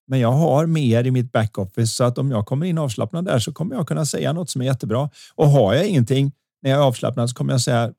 Men 0.08 0.20
jag 0.20 0.32
har 0.32 0.66
mer 0.66 1.04
i 1.04 1.12
mitt 1.12 1.32
backoffice 1.32 1.96
så 1.96 2.04
att 2.04 2.18
om 2.18 2.32
jag 2.32 2.46
kommer 2.46 2.66
in 2.66 2.78
avslappnad 2.78 3.26
där 3.26 3.40
så 3.40 3.54
kommer 3.54 3.76
jag 3.76 3.88
kunna 3.88 4.06
säga 4.06 4.34
något 4.34 4.50
som 4.50 4.62
är 4.62 4.66
jättebra. 4.66 5.10
Och 5.36 5.48
har 5.48 5.74
jag 5.74 5.88
ingenting 5.88 6.32
när 6.62 6.72
jag 6.72 6.80
är 6.80 6.84
avslappnad 6.84 7.30
så 7.30 7.36
kommer 7.36 7.54
jag 7.54 7.62
säga 7.62 7.94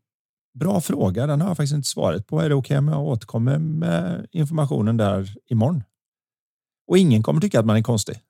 bra 0.59 0.81
fråga. 0.81 1.27
Den 1.27 1.41
har 1.41 1.49
jag 1.49 1.57
faktiskt 1.57 1.75
inte 1.75 1.89
svaret 1.89 2.27
på. 2.27 2.41
Är 2.41 2.49
det 2.49 2.55
okej 2.55 2.79
okay 2.79 2.79
om 2.79 2.89
jag 2.89 3.03
återkommer 3.03 3.59
med 3.59 4.27
informationen 4.31 4.97
där 4.97 5.35
imorgon? 5.51 5.83
Och 6.89 6.99
ingen 6.99 7.23
kommer 7.23 7.41
tycka 7.41 7.61
att 7.61 7.67
man 7.67 7.77
är 7.77 7.83
konstig. 7.83 8.21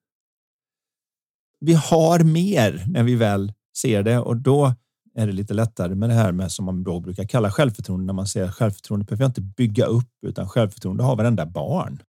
Vi 1.61 1.74
har 1.74 2.18
mer 2.18 2.85
när 2.87 3.03
vi 3.03 3.14
väl 3.14 3.53
ser 3.76 4.03
det 4.03 4.18
och 4.18 4.37
då 4.37 4.74
är 5.14 5.26
det 5.26 5.33
lite 5.33 5.55
lättare 5.55 5.95
med 5.95 6.09
det 6.09 6.14
här 6.14 6.33
med 6.33 6.53
som 6.53 6.64
man 6.64 6.85
då 6.85 7.01
brukar 7.01 7.24
kalla 7.24 7.51
självförtroende. 7.51 8.07
När 8.07 8.12
man 8.12 8.26
säger 8.26 8.49
självförtroende 8.49 9.05
behöver 9.05 9.24
jag 9.24 9.29
inte 9.29 9.41
bygga 9.41 9.87
upp 9.87 10.11
utan 10.26 10.49
självförtroende 10.49 11.03
har 11.03 11.16
varenda 11.16 11.47
barn. 11.47 12.03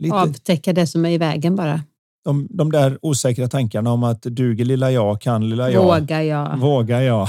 Lite, 0.00 0.16
Avtäcka 0.16 0.72
det 0.72 0.86
som 0.86 1.04
är 1.04 1.10
i 1.10 1.18
vägen 1.18 1.56
bara. 1.56 1.80
De, 2.24 2.48
de 2.50 2.72
där 2.72 2.98
osäkra 3.02 3.48
tankarna 3.48 3.92
om 3.92 4.04
att 4.04 4.22
duger 4.22 4.64
lilla 4.64 4.90
jag, 4.90 5.20
kan 5.20 5.50
lilla 5.50 5.70
jag. 5.70 5.84
Vågar 5.84 6.20
jag. 6.20 6.58
Vågar 6.58 7.00
jag. 7.00 7.28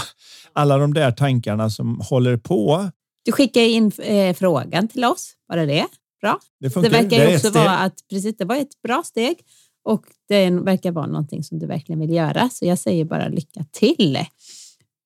Alla 0.54 0.78
de 0.78 0.94
där 0.94 1.12
tankarna 1.12 1.70
som 1.70 2.02
håller 2.10 2.38
på. 2.38 2.90
Du 3.26 3.32
skickar 3.32 3.62
in 3.62 3.92
eh, 3.98 4.36
frågan 4.36 4.88
till 4.88 5.06
oss, 5.06 5.34
var 5.48 5.58
det 5.58 5.66
det? 5.66 5.86
Bra. 6.22 6.40
Det, 6.60 6.70
funkar, 6.70 6.90
det 6.90 7.02
verkar 7.02 7.30
ju 7.30 7.36
också 7.36 7.50
vara 7.50 7.78
att 7.78 7.94
precis, 8.10 8.38
det 8.38 8.46
var 8.46 8.56
ett 8.56 8.82
bra 8.84 9.04
steg 9.06 9.36
och 9.84 10.06
det 10.28 10.50
verkar 10.50 10.92
vara 10.92 11.08
någonting 11.08 11.44
som 11.44 11.60
du 11.60 11.66
verkligen 11.66 12.00
vill 12.00 12.14
göra. 12.14 12.50
Så 12.50 12.66
jag 12.66 12.80
säger 12.80 13.06
bara 13.06 13.28
lycka 13.28 13.66
till. 13.72 14.18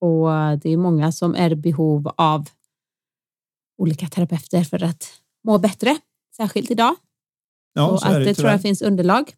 Och 0.00 0.28
det 0.62 0.70
är 0.70 0.76
många 0.76 1.12
som 1.12 1.34
är 1.34 1.50
i 1.50 1.56
behov 1.56 2.12
av 2.16 2.48
olika 3.78 4.06
terapeuter 4.06 4.64
för 4.64 4.84
att 4.84 5.04
må 5.44 5.58
bättre, 5.58 5.96
särskilt 6.36 6.70
idag. 6.70 6.94
Ja, 7.76 7.86
och 7.86 8.06
att 8.06 8.24
det, 8.24 8.34
tror 8.34 8.50
jag 8.50 8.62
finns 8.62 8.82
underlag. 8.82 9.32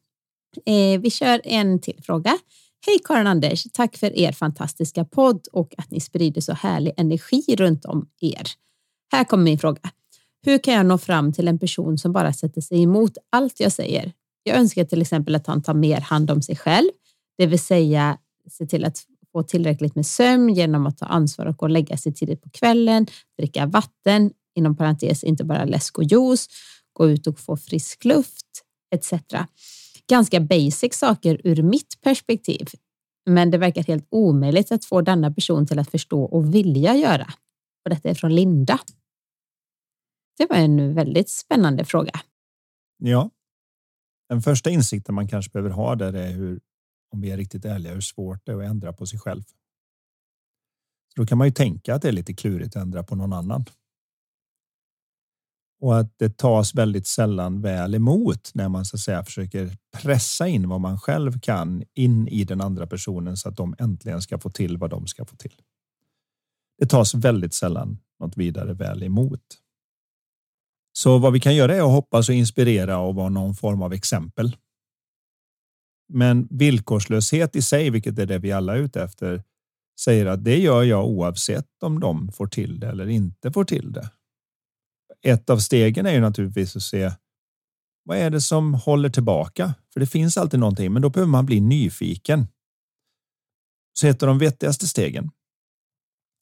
Eh, 0.66 1.00
vi 1.00 1.10
kör 1.10 1.40
en 1.44 1.80
till 1.80 2.02
fråga. 2.02 2.38
Hej 2.86 2.98
Karin 3.04 3.26
Anders, 3.26 3.64
tack 3.72 3.96
för 3.96 4.18
er 4.18 4.32
fantastiska 4.32 5.04
podd 5.04 5.46
och 5.52 5.74
att 5.78 5.90
ni 5.90 6.00
sprider 6.00 6.40
så 6.40 6.52
härlig 6.52 6.92
energi 6.96 7.56
runt 7.56 7.84
om 7.84 8.08
er. 8.20 8.42
Här 9.12 9.24
kommer 9.24 9.44
min 9.44 9.58
fråga. 9.58 9.80
Hur 10.46 10.58
kan 10.58 10.74
jag 10.74 10.86
nå 10.86 10.98
fram 10.98 11.32
till 11.32 11.48
en 11.48 11.58
person 11.58 11.98
som 11.98 12.12
bara 12.12 12.32
sätter 12.32 12.60
sig 12.60 12.82
emot 12.82 13.18
allt 13.30 13.60
jag 13.60 13.72
säger? 13.72 14.12
Jag 14.42 14.56
önskar 14.56 14.84
till 14.84 15.02
exempel 15.02 15.34
att 15.34 15.46
han 15.46 15.62
tar 15.62 15.74
mer 15.74 16.00
hand 16.00 16.30
om 16.30 16.42
sig 16.42 16.56
själv, 16.56 16.88
det 17.38 17.46
vill 17.46 17.60
säga 17.60 18.18
se 18.50 18.66
till 18.66 18.84
att 18.84 19.02
få 19.32 19.42
tillräckligt 19.42 19.94
med 19.94 20.06
sömn 20.06 20.54
genom 20.54 20.86
att 20.86 20.98
ta 20.98 21.06
ansvar 21.06 21.46
och 21.46 21.56
gå 21.56 21.66
och 21.66 21.70
lägga 21.70 21.96
sig 21.96 22.14
tidigt 22.14 22.42
på 22.42 22.50
kvällen, 22.50 23.06
dricka 23.38 23.66
vatten, 23.66 24.30
inom 24.54 24.76
parentes 24.76 25.24
inte 25.24 25.44
bara 25.44 25.64
läsk 25.64 25.98
och 25.98 26.04
juice, 26.04 26.48
gå 26.98 27.08
ut 27.08 27.26
och 27.26 27.38
få 27.38 27.56
frisk 27.56 28.04
luft 28.04 28.64
etc. 28.94 29.12
Ganska 30.10 30.40
basic 30.40 30.94
saker 30.94 31.40
ur 31.44 31.62
mitt 31.62 32.00
perspektiv, 32.02 32.66
men 33.26 33.50
det 33.50 33.58
verkar 33.58 33.82
helt 33.82 34.06
omöjligt 34.10 34.72
att 34.72 34.84
få 34.84 35.00
denna 35.00 35.32
person 35.32 35.66
till 35.66 35.78
att 35.78 35.90
förstå 35.90 36.24
och 36.24 36.54
vilja 36.54 36.96
göra. 36.96 37.26
Och 37.84 37.90
detta 37.90 38.08
är 38.08 38.14
från 38.14 38.34
Linda. 38.34 38.80
Det 40.38 40.46
var 40.46 40.56
en 40.56 40.94
väldigt 40.94 41.30
spännande 41.30 41.84
fråga. 41.84 42.20
Ja. 42.98 43.30
Den 44.28 44.42
första 44.42 44.70
insikten 44.70 45.14
man 45.14 45.28
kanske 45.28 45.50
behöver 45.50 45.70
ha 45.70 45.94
där 45.94 46.12
är 46.12 46.30
hur, 46.30 46.60
om 47.10 47.20
vi 47.20 47.30
är 47.30 47.36
riktigt 47.36 47.64
ärliga, 47.64 47.94
hur 47.94 48.00
svårt 48.00 48.46
det 48.46 48.52
är 48.52 48.56
att 48.56 48.70
ändra 48.70 48.92
på 48.92 49.06
sig 49.06 49.18
själv. 49.18 49.42
Så 51.08 51.20
då 51.20 51.26
kan 51.26 51.38
man 51.38 51.46
ju 51.46 51.52
tänka 51.52 51.94
att 51.94 52.02
det 52.02 52.08
är 52.08 52.12
lite 52.12 52.34
klurigt 52.34 52.76
att 52.76 52.82
ändra 52.82 53.02
på 53.02 53.16
någon 53.16 53.32
annan. 53.32 53.64
Och 55.80 55.98
att 55.98 56.18
det 56.18 56.36
tas 56.36 56.74
väldigt 56.74 57.06
sällan 57.06 57.60
väl 57.60 57.94
emot 57.94 58.50
när 58.54 58.68
man 58.68 58.84
så 58.84 58.96
att 58.96 59.00
säga 59.00 59.24
försöker 59.24 59.76
pressa 60.02 60.48
in 60.48 60.68
vad 60.68 60.80
man 60.80 60.98
själv 60.98 61.40
kan 61.40 61.84
in 61.94 62.28
i 62.28 62.44
den 62.44 62.60
andra 62.60 62.86
personen 62.86 63.36
så 63.36 63.48
att 63.48 63.56
de 63.56 63.74
äntligen 63.78 64.22
ska 64.22 64.38
få 64.38 64.50
till 64.50 64.76
vad 64.76 64.90
de 64.90 65.06
ska 65.06 65.24
få 65.24 65.36
till. 65.36 65.54
Det 66.78 66.86
tas 66.86 67.14
väldigt 67.14 67.54
sällan 67.54 67.98
något 68.20 68.36
vidare 68.36 68.72
väl 68.72 69.02
emot. 69.02 69.42
Så 70.92 71.18
vad 71.18 71.32
vi 71.32 71.40
kan 71.40 71.54
göra 71.54 71.74
är 71.74 71.80
att 71.80 71.90
hoppas 71.90 72.28
och 72.28 72.34
inspirera 72.34 72.98
och 72.98 73.14
vara 73.14 73.28
någon 73.28 73.54
form 73.54 73.82
av 73.82 73.92
exempel. 73.92 74.56
Men 76.08 76.48
villkorslöshet 76.50 77.56
i 77.56 77.62
sig, 77.62 77.90
vilket 77.90 78.18
är 78.18 78.26
det 78.26 78.38
vi 78.38 78.52
alla 78.52 78.76
är 78.76 78.78
ute 78.78 79.02
efter, 79.02 79.42
säger 80.00 80.26
att 80.26 80.44
det 80.44 80.58
gör 80.58 80.82
jag 80.82 81.06
oavsett 81.06 81.82
om 81.82 82.00
de 82.00 82.32
får 82.32 82.46
till 82.46 82.80
det 82.80 82.86
eller 82.86 83.08
inte 83.08 83.52
får 83.52 83.64
till 83.64 83.92
det. 83.92 84.10
Ett 85.22 85.50
av 85.50 85.58
stegen 85.58 86.06
är 86.06 86.12
ju 86.12 86.20
naturligtvis 86.20 86.76
att 86.76 86.82
se 86.82 87.12
vad 88.04 88.18
är 88.18 88.30
det 88.30 88.40
som 88.40 88.74
håller 88.74 89.08
tillbaka? 89.08 89.74
För 89.92 90.00
det 90.00 90.06
finns 90.06 90.36
alltid 90.36 90.60
någonting, 90.60 90.92
men 90.92 91.02
då 91.02 91.10
behöver 91.10 91.30
man 91.30 91.46
bli 91.46 91.60
nyfiken. 91.60 92.46
Så 94.00 94.06
ett 94.06 94.22
av 94.22 94.26
de 94.26 94.38
vettigaste 94.38 94.86
stegen. 94.86 95.30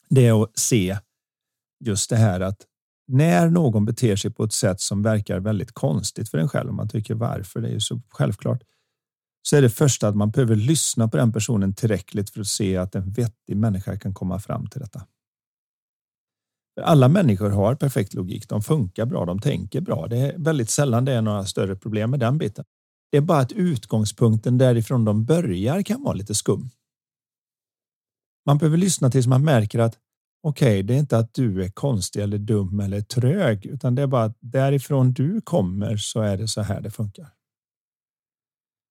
Det 0.08 0.26
är 0.26 0.42
att 0.42 0.58
se 0.58 0.98
just 1.84 2.10
det 2.10 2.16
här 2.16 2.40
att 2.40 2.66
när 3.08 3.50
någon 3.50 3.84
beter 3.84 4.16
sig 4.16 4.30
på 4.30 4.44
ett 4.44 4.52
sätt 4.52 4.80
som 4.80 5.02
verkar 5.02 5.40
väldigt 5.40 5.72
konstigt 5.72 6.28
för 6.28 6.38
en 6.38 6.48
själv, 6.48 6.68
och 6.68 6.74
man 6.74 6.88
tycker 6.88 7.14
varför, 7.14 7.60
det 7.60 7.68
är 7.68 7.72
ju 7.72 7.80
så 7.80 8.02
självklart, 8.08 8.62
så 9.42 9.56
är 9.56 9.62
det 9.62 9.70
första 9.70 10.08
att 10.08 10.16
man 10.16 10.30
behöver 10.30 10.56
lyssna 10.56 11.08
på 11.08 11.16
den 11.16 11.32
personen 11.32 11.74
tillräckligt 11.74 12.30
för 12.30 12.40
att 12.40 12.46
se 12.46 12.76
att 12.76 12.94
en 12.94 13.12
vettig 13.12 13.56
människa 13.56 13.98
kan 13.98 14.14
komma 14.14 14.38
fram 14.38 14.66
till 14.66 14.80
detta. 14.80 15.06
Alla 16.82 17.08
människor 17.08 17.50
har 17.50 17.74
perfekt 17.74 18.14
logik. 18.14 18.48
De 18.48 18.62
funkar 18.62 19.06
bra, 19.06 19.24
de 19.24 19.38
tänker 19.38 19.80
bra. 19.80 20.06
Det 20.06 20.18
är 20.18 20.38
väldigt 20.38 20.70
sällan 20.70 21.04
det 21.04 21.12
är 21.12 21.22
några 21.22 21.44
större 21.44 21.76
problem 21.76 22.10
med 22.10 22.20
den 22.20 22.38
biten. 22.38 22.64
Det 23.10 23.16
är 23.16 23.20
bara 23.20 23.38
att 23.38 23.52
utgångspunkten 23.52 24.58
därifrån 24.58 25.04
de 25.04 25.24
börjar 25.24 25.82
kan 25.82 26.02
vara 26.02 26.14
lite 26.14 26.34
skum. 26.34 26.70
Man 28.46 28.58
behöver 28.58 28.76
lyssna 28.76 29.10
tills 29.10 29.26
man 29.26 29.44
märker 29.44 29.78
att 29.78 29.98
okej, 30.42 30.68
okay, 30.68 30.82
det 30.82 30.94
är 30.94 30.98
inte 30.98 31.18
att 31.18 31.34
du 31.34 31.64
är 31.64 31.68
konstig 31.68 32.22
eller 32.22 32.38
dum 32.38 32.80
eller 32.80 33.00
trög, 33.00 33.66
utan 33.66 33.94
det 33.94 34.02
är 34.02 34.06
bara 34.06 34.24
att 34.24 34.36
därifrån 34.40 35.12
du 35.12 35.40
kommer 35.40 35.96
så 35.96 36.20
är 36.20 36.36
det 36.36 36.48
så 36.48 36.62
här 36.62 36.80
det 36.80 36.90
funkar. 36.90 37.28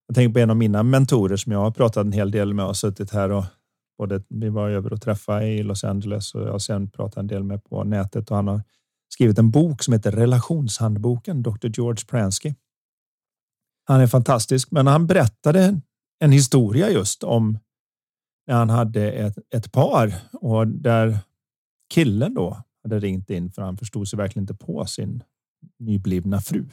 Jag 0.07 0.15
tänker 0.15 0.33
på 0.33 0.39
en 0.39 0.49
av 0.49 0.57
mina 0.57 0.83
mentorer 0.83 1.37
som 1.37 1.51
jag 1.51 1.59
har 1.59 1.71
pratat 1.71 2.05
en 2.05 2.11
hel 2.11 2.31
del 2.31 2.53
med 2.53 2.65
och 2.65 2.77
suttit 2.77 3.11
här 3.11 3.31
och 3.31 3.45
både 3.97 4.23
vi 4.29 4.49
var 4.49 4.69
över 4.69 4.93
och 4.93 5.01
träffade 5.01 5.47
i 5.47 5.63
Los 5.63 5.83
Angeles 5.83 6.35
och 6.35 6.41
jag 6.41 6.51
har 6.51 6.59
sen 6.59 6.89
pratat 6.89 7.17
en 7.17 7.27
del 7.27 7.43
med 7.43 7.63
på 7.63 7.83
nätet 7.83 8.31
och 8.31 8.35
han 8.35 8.47
har 8.47 8.61
skrivit 9.09 9.39
en 9.39 9.51
bok 9.51 9.83
som 9.83 9.93
heter 9.93 10.11
Relationshandboken, 10.11 11.43
Dr. 11.43 11.67
George 11.67 12.05
Pransky. 12.07 12.53
Han 13.85 14.01
är 14.01 14.07
fantastisk, 14.07 14.71
men 14.71 14.87
han 14.87 15.07
berättade 15.07 15.81
en 16.19 16.31
historia 16.31 16.89
just 16.89 17.23
om 17.23 17.59
när 18.47 18.55
han 18.55 18.69
hade 18.69 19.11
ett, 19.11 19.37
ett 19.55 19.71
par 19.71 20.13
och 20.33 20.67
där 20.67 21.19
killen 21.89 22.33
då 22.33 22.63
hade 22.83 22.99
ringt 22.99 23.29
in 23.29 23.51
för 23.51 23.61
han 23.61 23.77
förstod 23.77 24.07
sig 24.07 24.17
verkligen 24.17 24.43
inte 24.43 24.65
på 24.65 24.85
sin 24.85 25.23
nyblivna 25.79 26.41
fru. 26.41 26.65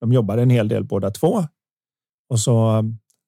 De 0.00 0.12
jobbade 0.12 0.42
en 0.42 0.50
hel 0.50 0.68
del 0.68 0.84
båda 0.84 1.10
två 1.10 1.44
och 2.28 2.40
så 2.40 2.84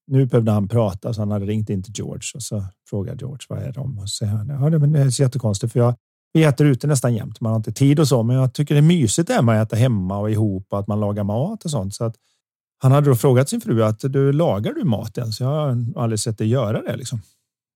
nu 0.08 0.26
behövde 0.26 0.52
han 0.52 0.68
prata 0.68 1.14
så 1.14 1.20
han 1.20 1.30
hade 1.30 1.46
ringt 1.46 1.70
in 1.70 1.82
till 1.82 1.92
George 1.96 2.30
och 2.34 2.42
så 2.42 2.64
frågade 2.90 3.18
George 3.18 3.46
vad 3.48 3.58
är 3.58 3.72
de 3.72 3.98
och 3.98 4.10
så 4.10 4.16
säger 4.16 4.32
han 4.32 4.48
ja, 4.48 4.78
det 4.78 5.00
är 5.00 5.10
så 5.10 5.22
jättekonstigt 5.22 5.72
för 5.72 5.80
jag 5.80 5.94
vi 6.32 6.44
äter 6.44 6.66
ute 6.66 6.86
nästan 6.86 7.14
jämt. 7.14 7.40
Man 7.40 7.52
har 7.52 7.56
inte 7.56 7.72
tid 7.72 8.00
och 8.00 8.08
så, 8.08 8.22
men 8.22 8.36
jag 8.36 8.54
tycker 8.54 8.74
det 8.74 8.80
är 8.80 8.82
mysigt 8.82 9.28
det 9.28 9.42
med 9.42 9.62
att 9.62 9.68
äta 9.68 9.76
hemma 9.76 10.18
och 10.18 10.30
ihop 10.30 10.66
och 10.70 10.78
att 10.78 10.86
man 10.86 11.00
lagar 11.00 11.24
mat 11.24 11.64
och 11.64 11.70
sånt. 11.70 11.94
Så 11.94 12.04
att 12.04 12.16
han 12.78 12.92
hade 12.92 13.10
då 13.10 13.16
frågat 13.16 13.48
sin 13.48 13.60
fru 13.60 13.84
att 13.84 14.00
du 14.00 14.32
lagar 14.32 14.72
du 14.72 14.84
maten? 14.84 15.32
Så 15.32 15.42
jag 15.42 15.50
har 15.50 16.02
aldrig 16.02 16.20
sett 16.20 16.38
dig 16.38 16.48
göra 16.48 16.82
det 16.82 16.96
liksom. 16.96 17.20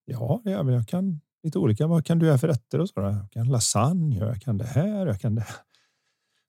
Ja, 0.05 0.41
det 0.45 0.51
gör 0.51 0.71
jag 0.71 0.89
kan 0.89 1.21
lite 1.43 1.59
olika. 1.59 1.87
Vad 1.87 2.07
kan 2.07 2.19
du 2.19 2.27
göra 2.27 2.39
för 2.39 2.49
rätter 2.49 2.79
och 2.79 2.89
så? 2.89 3.01
Jag 3.01 3.31
kan 3.31 3.49
lasagne, 3.49 4.19
jag 4.19 4.43
kan 4.43 4.59
det 4.59 4.65
här, 4.65 5.07
jag 5.07 5.21
kan 5.21 5.35
det. 5.35 5.47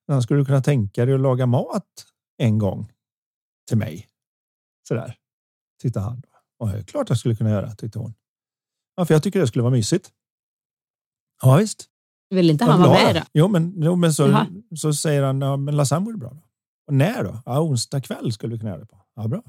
Men 0.07 0.21
skulle 0.21 0.39
du 0.39 0.45
kunna 0.45 0.61
tänka 0.61 1.05
dig 1.05 1.15
att 1.15 1.21
laga 1.21 1.45
mat 1.45 2.05
en 2.37 2.57
gång 2.57 2.91
till 3.67 3.77
mig? 3.77 4.07
Så 4.87 4.93
där 4.93 5.15
tittade 5.83 6.05
han. 6.05 6.23
Och 6.59 6.67
det 6.67 6.77
är 6.77 6.83
klart 6.83 7.09
jag 7.09 7.17
skulle 7.17 7.35
kunna 7.35 7.49
göra, 7.49 7.75
tyckte 7.75 7.99
hon. 7.99 8.13
Ja, 8.95 9.05
för 9.05 9.13
jag 9.13 9.23
tycker 9.23 9.39
det 9.39 9.47
skulle 9.47 9.63
vara 9.63 9.71
mysigt. 9.71 10.11
Ja, 11.41 11.57
visst. 11.57 11.89
Vill 12.29 12.49
inte 12.49 12.65
han 12.65 12.81
vara 12.81 12.93
med 12.93 13.15
då? 13.15 13.21
Jo, 13.33 13.47
men, 13.47 13.73
jo, 13.83 13.95
men 13.95 14.13
så, 14.13 14.45
så 14.75 14.93
säger 14.93 15.23
han, 15.23 15.41
ja, 15.41 15.57
men 15.57 15.75
lasagne 15.75 16.05
vore 16.05 16.17
bra. 16.17 16.29
Då. 16.29 16.41
Och 16.87 16.93
när 16.93 17.23
då? 17.23 17.41
Ja, 17.45 17.61
onsdag 17.61 18.01
kväll 18.01 18.31
skulle 18.31 18.53
vi 18.53 18.59
kunna 18.59 18.71
göra 18.71 18.79
det 18.79 18.85
på. 18.85 19.05
Ja, 19.15 19.27
bra. 19.27 19.43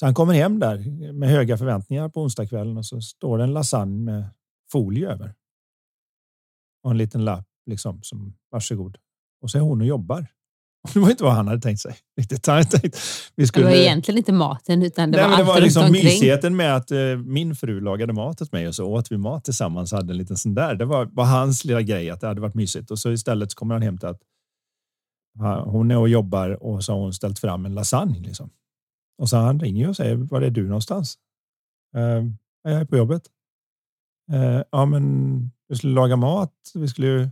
Så 0.00 0.06
han 0.06 0.14
kommer 0.14 0.34
hem 0.34 0.58
där 0.58 1.12
med 1.12 1.28
höga 1.28 1.58
förväntningar 1.58 2.08
på 2.08 2.22
onsdagskvällen 2.22 2.76
och 2.76 2.86
så 2.86 3.00
står 3.00 3.38
det 3.38 3.44
en 3.44 3.52
lasagne 3.52 4.04
med 4.04 4.24
folie 4.70 5.08
över. 5.08 5.34
Och 6.82 6.90
en 6.90 6.98
liten 6.98 7.24
lapp 7.24 7.48
liksom 7.66 8.02
som 8.02 8.34
varsågod. 8.50 8.98
Och 9.40 9.50
så 9.50 9.58
är 9.58 9.62
hon 9.62 9.80
och 9.80 9.86
jobbar. 9.86 10.26
Det 10.94 11.00
var 11.00 11.10
inte 11.10 11.24
vad 11.24 11.32
han 11.32 11.48
hade 11.48 11.60
tänkt 11.60 11.80
sig. 11.80 11.96
Riktigt. 12.20 12.46
Han 12.46 12.64
tänkt, 12.64 12.98
vi 13.36 13.46
skulle... 13.46 13.66
Det 13.66 13.72
var 13.72 13.78
egentligen 13.78 14.18
inte 14.18 14.32
maten 14.32 14.82
utan 14.82 15.10
det 15.10 15.18
Nej, 15.18 15.30
var 15.30 15.36
Det 15.36 15.44
var 15.44 15.60
liksom 15.60 15.92
mysigheten 15.92 16.56
med 16.56 16.76
att 16.76 16.92
uh, 16.92 17.16
min 17.16 17.54
fru 17.54 17.80
lagade 17.80 18.12
mat 18.12 18.42
åt 18.42 18.52
mig 18.52 18.68
och 18.68 18.74
så 18.74 18.86
åt 18.86 19.12
vi 19.12 19.16
mat 19.16 19.44
tillsammans 19.44 19.92
hade 19.92 20.12
en 20.12 20.18
liten 20.18 20.36
sån 20.36 20.54
där. 20.54 20.74
Det 20.74 20.84
var, 20.84 21.04
var 21.12 21.24
hans 21.24 21.64
lilla 21.64 21.82
grej 21.82 22.10
att 22.10 22.20
det 22.20 22.26
hade 22.26 22.40
varit 22.40 22.54
mysigt 22.54 22.90
och 22.90 22.98
så 22.98 23.12
istället 23.12 23.50
så 23.50 23.56
kommer 23.56 23.74
han 23.74 23.82
hem 23.82 23.98
till 23.98 24.08
att 24.08 24.20
hon 25.64 25.90
är 25.90 25.98
och 25.98 26.08
jobbar 26.08 26.62
och 26.62 26.84
så 26.84 26.92
har 26.92 27.00
hon 27.00 27.12
ställt 27.12 27.38
fram 27.38 27.66
en 27.66 27.74
lasagne 27.74 28.20
liksom. 28.20 28.50
Och 29.18 29.28
så 29.28 29.36
han 29.36 29.60
ringer 29.60 29.88
och 29.88 29.96
säger 29.96 30.16
var 30.16 30.42
är 30.42 30.50
du 30.50 30.68
någonstans? 30.68 31.18
Uh, 31.96 32.30
jag 32.62 32.72
är 32.72 32.84
på 32.84 32.96
jobbet. 32.96 33.22
Uh, 34.32 34.62
ja, 34.70 34.86
men 34.86 35.50
vi 35.68 35.76
skulle 35.76 35.94
laga 35.94 36.16
mat. 36.16 36.52
Vi 36.74 36.88
skulle 36.88 37.06
ju... 37.06 37.28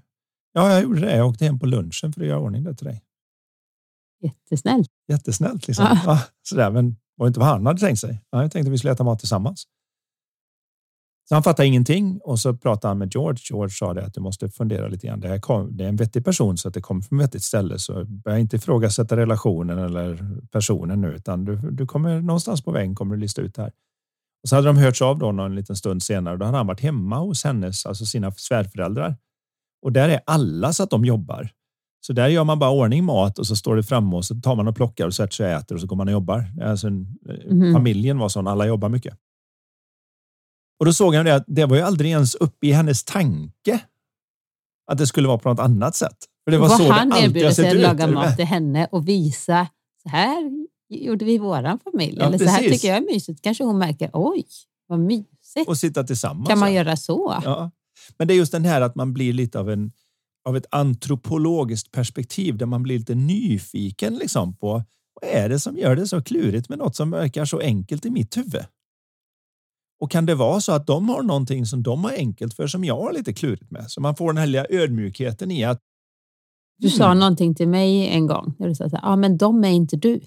Ja, 0.52 0.72
jag 0.72 0.82
gjorde 0.82 1.00
det. 1.00 1.16
Jag 1.16 1.28
åkte 1.28 1.44
hem 1.44 1.59
på 1.59 1.66
lunchen 1.66 2.12
för 2.12 2.20
att 2.20 2.26
göra 2.26 2.40
ordning 2.40 2.64
det 2.64 2.74
till 2.74 2.86
dig. 2.86 3.03
Jättesnällt. 4.25 4.89
Jättesnällt. 5.09 5.66
Liksom. 5.66 5.85
Ja. 5.85 6.01
Ja, 6.07 6.20
sådär, 6.43 6.70
men 6.70 6.97
var 7.16 7.27
inte 7.27 7.41
vad 7.41 7.49
han 7.49 7.66
hade 7.66 7.81
tänkt 7.81 8.01
sig. 8.01 8.20
Han 8.31 8.39
hade 8.39 8.51
tänkt 8.51 8.66
att 8.66 8.72
vi 8.72 8.79
skulle 8.79 8.93
äta 8.93 9.05
mat 9.05 9.18
tillsammans. 9.18 9.66
Så 11.29 11.35
han 11.35 11.43
fattade 11.43 11.68
ingenting 11.68 12.20
och 12.22 12.41
så 12.41 12.57
pratade 12.57 12.91
han 12.91 12.99
med 12.99 13.14
George. 13.14 13.39
George 13.51 13.70
sa 13.70 13.95
det 13.95 14.05
att 14.07 14.14
du 14.14 14.20
måste 14.20 14.49
fundera 14.49 14.89
lite 14.89 15.07
grann. 15.07 15.20
Det, 15.20 15.29
här 15.29 15.39
kom, 15.39 15.77
det 15.77 15.85
är 15.85 15.89
en 15.89 15.97
vettig 15.97 16.25
person 16.25 16.59
så 16.59 16.68
att 16.68 16.75
det 16.75 16.81
kommer 16.81 17.03
från 17.03 17.20
ett 17.20 17.25
vettigt 17.25 17.43
ställe. 17.43 17.79
Så 17.79 18.05
börja 18.05 18.39
inte 18.39 18.57
ifrågasätta 18.57 19.16
relationen 19.16 19.79
eller 19.79 20.37
personen 20.51 21.01
nu, 21.01 21.09
utan 21.09 21.45
du, 21.45 21.57
du 21.57 21.87
kommer 21.87 22.20
någonstans 22.20 22.64
på 22.64 22.70
vägen 22.70 22.95
kommer 22.95 23.14
du 23.14 23.20
lista 23.20 23.43
ut 23.43 23.55
det 23.55 23.62
här. 23.62 23.72
Och 24.43 24.49
så 24.49 24.57
hade 24.57 24.66
de 24.66 24.77
hörts 24.77 25.03
av 25.03 25.18
då 25.18 25.33
någon 25.33 25.55
liten 25.55 25.77
stund 25.77 26.03
senare. 26.03 26.37
Då 26.37 26.45
hade 26.45 26.57
han 26.57 26.66
varit 26.66 26.81
hemma 26.81 27.18
hos 27.18 27.45
hennes, 27.45 27.87
alltså 27.87 28.07
sina 28.07 28.33
svärföräldrar. 28.33 29.16
Och 29.83 29.93
där 29.93 30.09
är 30.09 30.20
alla 30.27 30.72
så 30.72 30.83
att 30.83 30.91
de 30.91 31.05
jobbar. 31.05 31.51
Så 32.07 32.12
där 32.12 32.28
gör 32.28 32.44
man 32.44 32.59
bara 32.59 32.70
ordning 32.70 33.05
mat 33.05 33.38
och 33.38 33.46
så 33.46 33.57
står 33.57 33.76
det 33.76 33.82
framme 33.82 34.16
och 34.16 34.24
så 34.24 34.34
tar 34.34 34.57
man 34.57 34.68
och 34.68 34.76
plockar 34.76 35.07
och 35.07 35.14
sätter 35.14 35.34
sig 35.34 35.46
och 35.46 35.61
äter 35.61 35.74
och 35.74 35.80
så 35.80 35.86
går 35.86 35.96
man 35.96 36.09
och 36.09 36.12
jobbar. 36.12 36.46
Alltså, 36.62 36.86
mm. 36.86 37.72
Familjen 37.72 38.18
var 38.18 38.28
sån, 38.28 38.46
alla 38.46 38.66
jobbar 38.66 38.88
mycket. 38.88 39.14
Och 40.78 40.86
då 40.86 40.92
såg 40.92 41.14
det 41.14 41.34
att 41.34 41.44
det 41.46 41.64
var 41.64 41.76
ju 41.76 41.82
aldrig 41.82 42.11
ens 42.11 42.34
uppe 42.34 42.66
i 42.66 42.72
hennes 42.72 43.05
tanke 43.05 43.80
att 44.86 44.98
det 44.98 45.07
skulle 45.07 45.28
vara 45.28 45.38
på 45.38 45.48
något 45.48 45.59
annat 45.61 45.96
sätt. 45.96 46.16
För 46.44 46.50
det 46.50 46.59
var, 46.59 46.68
var 46.68 46.76
så 46.76 46.92
han 46.92 47.12
erbjuder 47.12 47.50
sig 47.50 47.70
att 47.70 47.76
laga 47.76 48.07
mat 48.07 48.36
till 48.36 48.46
henne 48.46 48.88
och 48.92 49.09
visa 49.09 49.68
så 50.02 50.09
här 50.09 50.66
gjorde 50.88 51.24
vi 51.24 51.34
i 51.34 51.38
våran 51.38 51.78
familj. 51.78 52.16
Ja, 52.18 52.26
Eller 52.26 52.38
precis. 52.38 52.55
så 52.55 52.62
här 52.62 52.70
tycker 52.70 52.88
jag 52.88 52.96
är 52.96 53.14
mysigt. 53.14 53.42
Kanske 53.42 53.64
hon 53.64 53.78
märker, 53.78 54.11
oj, 54.12 54.46
vad 54.86 54.98
mysigt. 54.98 55.68
Och 55.68 55.78
sitta 55.78 56.05
tillsammans. 56.05 56.48
Kan 56.48 56.59
man 56.59 56.72
göra 56.74 56.96
så? 56.96 57.40
Ja. 57.44 57.70
Men 58.18 58.28
det 58.28 58.34
är 58.34 58.36
just 58.36 58.52
den 58.52 58.64
här 58.64 58.80
att 58.80 58.94
man 58.94 59.12
blir 59.12 59.32
lite 59.32 59.61
av 59.61 59.70
en 59.70 59.92
av 60.45 60.57
ett 60.57 60.66
antropologiskt 60.70 61.90
perspektiv 61.90 62.57
där 62.57 62.66
man 62.66 62.82
blir 62.82 62.99
lite 62.99 63.14
nyfiken 63.14 64.14
liksom 64.14 64.57
på 64.57 64.82
vad 65.20 65.30
är 65.30 65.49
det 65.49 65.59
som 65.59 65.78
gör 65.78 65.97
det 65.97 66.07
så 66.07 66.22
klurigt 66.22 66.68
med 66.68 66.78
något 66.78 66.97
som 66.97 67.11
verkar 67.11 67.45
så 67.45 67.59
enkelt 67.59 68.07
i 68.07 68.11
mitt 68.11 68.36
huvud? 68.36 68.64
Och 70.01 70.11
kan 70.11 70.26
det 70.26 70.34
vara 70.34 70.61
så 70.61 70.72
att 70.72 70.86
de 70.86 71.09
har 71.09 71.22
någonting 71.22 71.66
som 71.66 71.82
de 71.82 72.05
har 72.05 72.12
enkelt 72.12 72.55
för 72.55 72.66
som 72.66 72.84
jag 72.84 72.97
har 72.97 73.12
lite 73.12 73.32
klurigt 73.32 73.70
med? 73.70 73.90
Så 73.90 74.01
man 74.01 74.16
får 74.16 74.26
den 74.26 74.36
här 74.36 74.47
lilla 74.47 74.66
ödmjukheten 74.70 75.51
i 75.51 75.64
att 75.64 75.80
du 76.78 76.86
mm. 76.86 76.99
sa 76.99 77.14
någonting 77.14 77.55
till 77.55 77.68
mig 77.68 78.09
en 78.09 78.26
gång. 78.26 78.55
Där 78.59 78.68
du 78.68 78.74
sa 78.74 78.84
att 78.84 78.95
ah, 79.03 79.16
men 79.16 79.36
de 79.38 79.64
är 79.64 79.68
inte 79.68 79.97
du. 79.97 80.20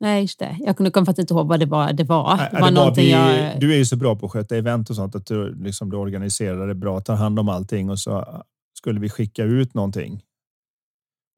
Nej, 0.00 0.22
just 0.22 0.38
det. 0.38 0.56
Jag 0.60 0.76
kunde 0.76 0.92
faktiskt 0.92 1.18
inte 1.18 1.34
ihåg 1.34 1.48
vad 1.48 1.60
det 1.60 1.66
var. 1.66 1.92
Det 1.92 2.04
var, 2.04 2.36
Nej, 2.36 2.48
det 2.52 2.60
var, 2.60 2.70
det 2.70 2.76
var 2.76 2.94
vi, 2.94 3.10
jag... 3.10 3.60
Du 3.60 3.72
är 3.72 3.76
ju 3.76 3.84
så 3.84 3.96
bra 3.96 4.16
på 4.16 4.26
att 4.26 4.32
sköta 4.32 4.56
event 4.56 4.90
och 4.90 4.96
sånt 4.96 5.14
att 5.14 5.26
du, 5.26 5.54
liksom, 5.54 5.90
du 5.90 5.96
organiserar 5.96 6.68
det 6.68 6.74
bra, 6.74 7.00
tar 7.00 7.14
hand 7.14 7.38
om 7.38 7.48
allting 7.48 7.90
och 7.90 7.98
så 7.98 8.42
skulle 8.84 9.00
vi 9.00 9.08
skicka 9.08 9.44
ut 9.44 9.74
någonting 9.74 10.22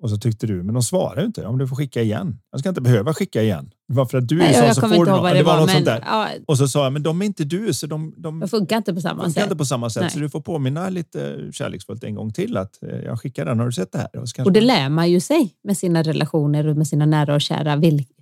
och 0.03 0.11
så 0.11 0.17
tyckte 0.17 0.47
du, 0.47 0.63
men 0.63 0.75
de 0.75 0.83
svarar 0.83 1.21
ju 1.21 1.27
inte. 1.27 1.47
Om 1.47 1.59
du 1.59 1.69
får 1.69 1.77
skicka 1.77 2.03
igen. 2.03 2.39
Jag 2.51 2.61
ska 2.61 2.69
inte 2.69 2.81
behöva 2.81 3.15
skicka 3.15 3.43
igen. 3.43 3.71
Varför 3.87 4.19
att 4.19 4.29
du 4.29 4.43
är 4.43 4.53
sån 4.53 4.75
så 4.75 4.81
får 4.81 5.07
något. 5.07 5.33
Det, 5.33 5.43
var, 5.43 5.57
något 5.57 5.67
men, 5.67 5.75
sånt 5.75 5.85
där. 5.85 6.03
Ja, 6.07 6.29
och 6.47 6.59
så 6.59 6.69
sa 6.69 6.85
jag, 6.85 6.93
men 6.93 7.03
de 7.03 7.23
är 7.23 7.27
inte 7.27 7.45
du, 7.45 7.75
så 7.75 7.87
de, 7.87 8.15
de, 8.17 8.41
de 8.41 8.49
funkar 8.49 8.77
inte 8.77 8.95
på 8.95 9.01
samma 9.01 9.23
funkar 9.23 9.41
sätt. 9.41 9.43
Inte 9.43 9.57
på 9.57 9.65
samma 9.65 9.91
sätt 9.91 10.13
så 10.13 10.19
du 10.19 10.31
får 10.31 10.41
påminna 10.41 10.89
lite 10.89 11.49
kärleksfullt 11.53 12.05
en 12.05 12.15
gång 12.15 12.33
till 12.33 12.57
att 12.57 12.83
eh, 12.83 12.99
jag 12.99 13.21
skickar 13.21 13.45
den. 13.45 13.59
Har 13.59 13.67
du 13.67 13.73
sett 13.73 13.93
det 13.93 13.99
här? 13.99 14.17
Och, 14.17 14.47
och 14.47 14.53
det 14.53 14.61
lär 14.61 14.89
man 14.89 15.11
ju 15.11 15.21
sig 15.21 15.55
med 15.65 15.77
sina 15.77 16.03
relationer 16.03 16.67
och 16.67 16.77
med 16.77 16.89
sina 16.89 17.07
nära 17.07 17.35
och 17.35 17.41
kära 17.41 17.81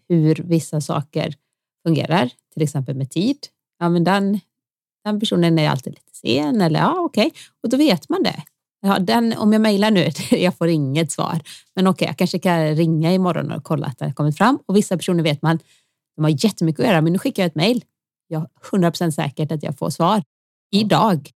hur 0.09 0.35
vissa 0.35 0.81
saker 0.81 1.35
fungerar. 1.87 2.31
Till 2.55 2.63
exempel 2.63 2.97
med 2.97 3.11
tid. 3.11 3.39
Ja, 3.79 3.89
men 3.89 4.05
den, 4.05 4.41
den 5.05 5.21
personen 5.21 5.59
är 5.59 5.71
alltid 5.71 5.93
lite 5.93 6.15
sen 6.15 6.61
eller 6.61 6.81
ja, 6.81 7.01
okej. 7.01 7.27
Okay. 7.27 7.41
Och 7.63 7.69
då 7.69 7.77
vet 7.77 8.09
man 8.09 8.23
det. 8.23 8.43
Ja, 8.87 8.99
den, 8.99 9.33
om 9.33 9.53
jag 9.53 9.63
mejlar 9.63 9.91
nu, 9.91 10.11
jag 10.37 10.57
får 10.57 10.69
inget 10.69 11.13
svar. 11.13 11.41
Men 11.75 11.87
okej, 11.87 12.05
okay, 12.05 12.09
jag 12.09 12.19
kanske 12.19 12.39
kan 12.39 12.77
ringa 12.77 13.13
imorgon 13.13 13.53
och 13.53 13.65
kolla 13.65 13.87
att 13.87 13.99
det 13.99 14.05
har 14.05 14.13
kommit 14.13 14.37
fram. 14.37 14.59
Och 14.67 14.77
vissa 14.77 14.97
personer 14.97 15.23
vet 15.23 15.43
man, 15.43 15.59
de 16.17 16.25
har 16.25 16.45
jättemycket 16.45 16.81
att 16.81 16.87
göra, 16.87 17.01
men 17.01 17.13
nu 17.13 17.19
skickar 17.19 17.43
jag 17.43 17.49
ett 17.49 17.55
mejl. 17.55 17.85
Jag 18.27 18.43
är 18.43 18.49
100 18.71 18.91
procent 18.91 19.15
säkert 19.15 19.53
att 19.53 19.63
jag 19.63 19.79
får 19.79 19.91
svar 19.91 20.23
idag. 20.71 21.31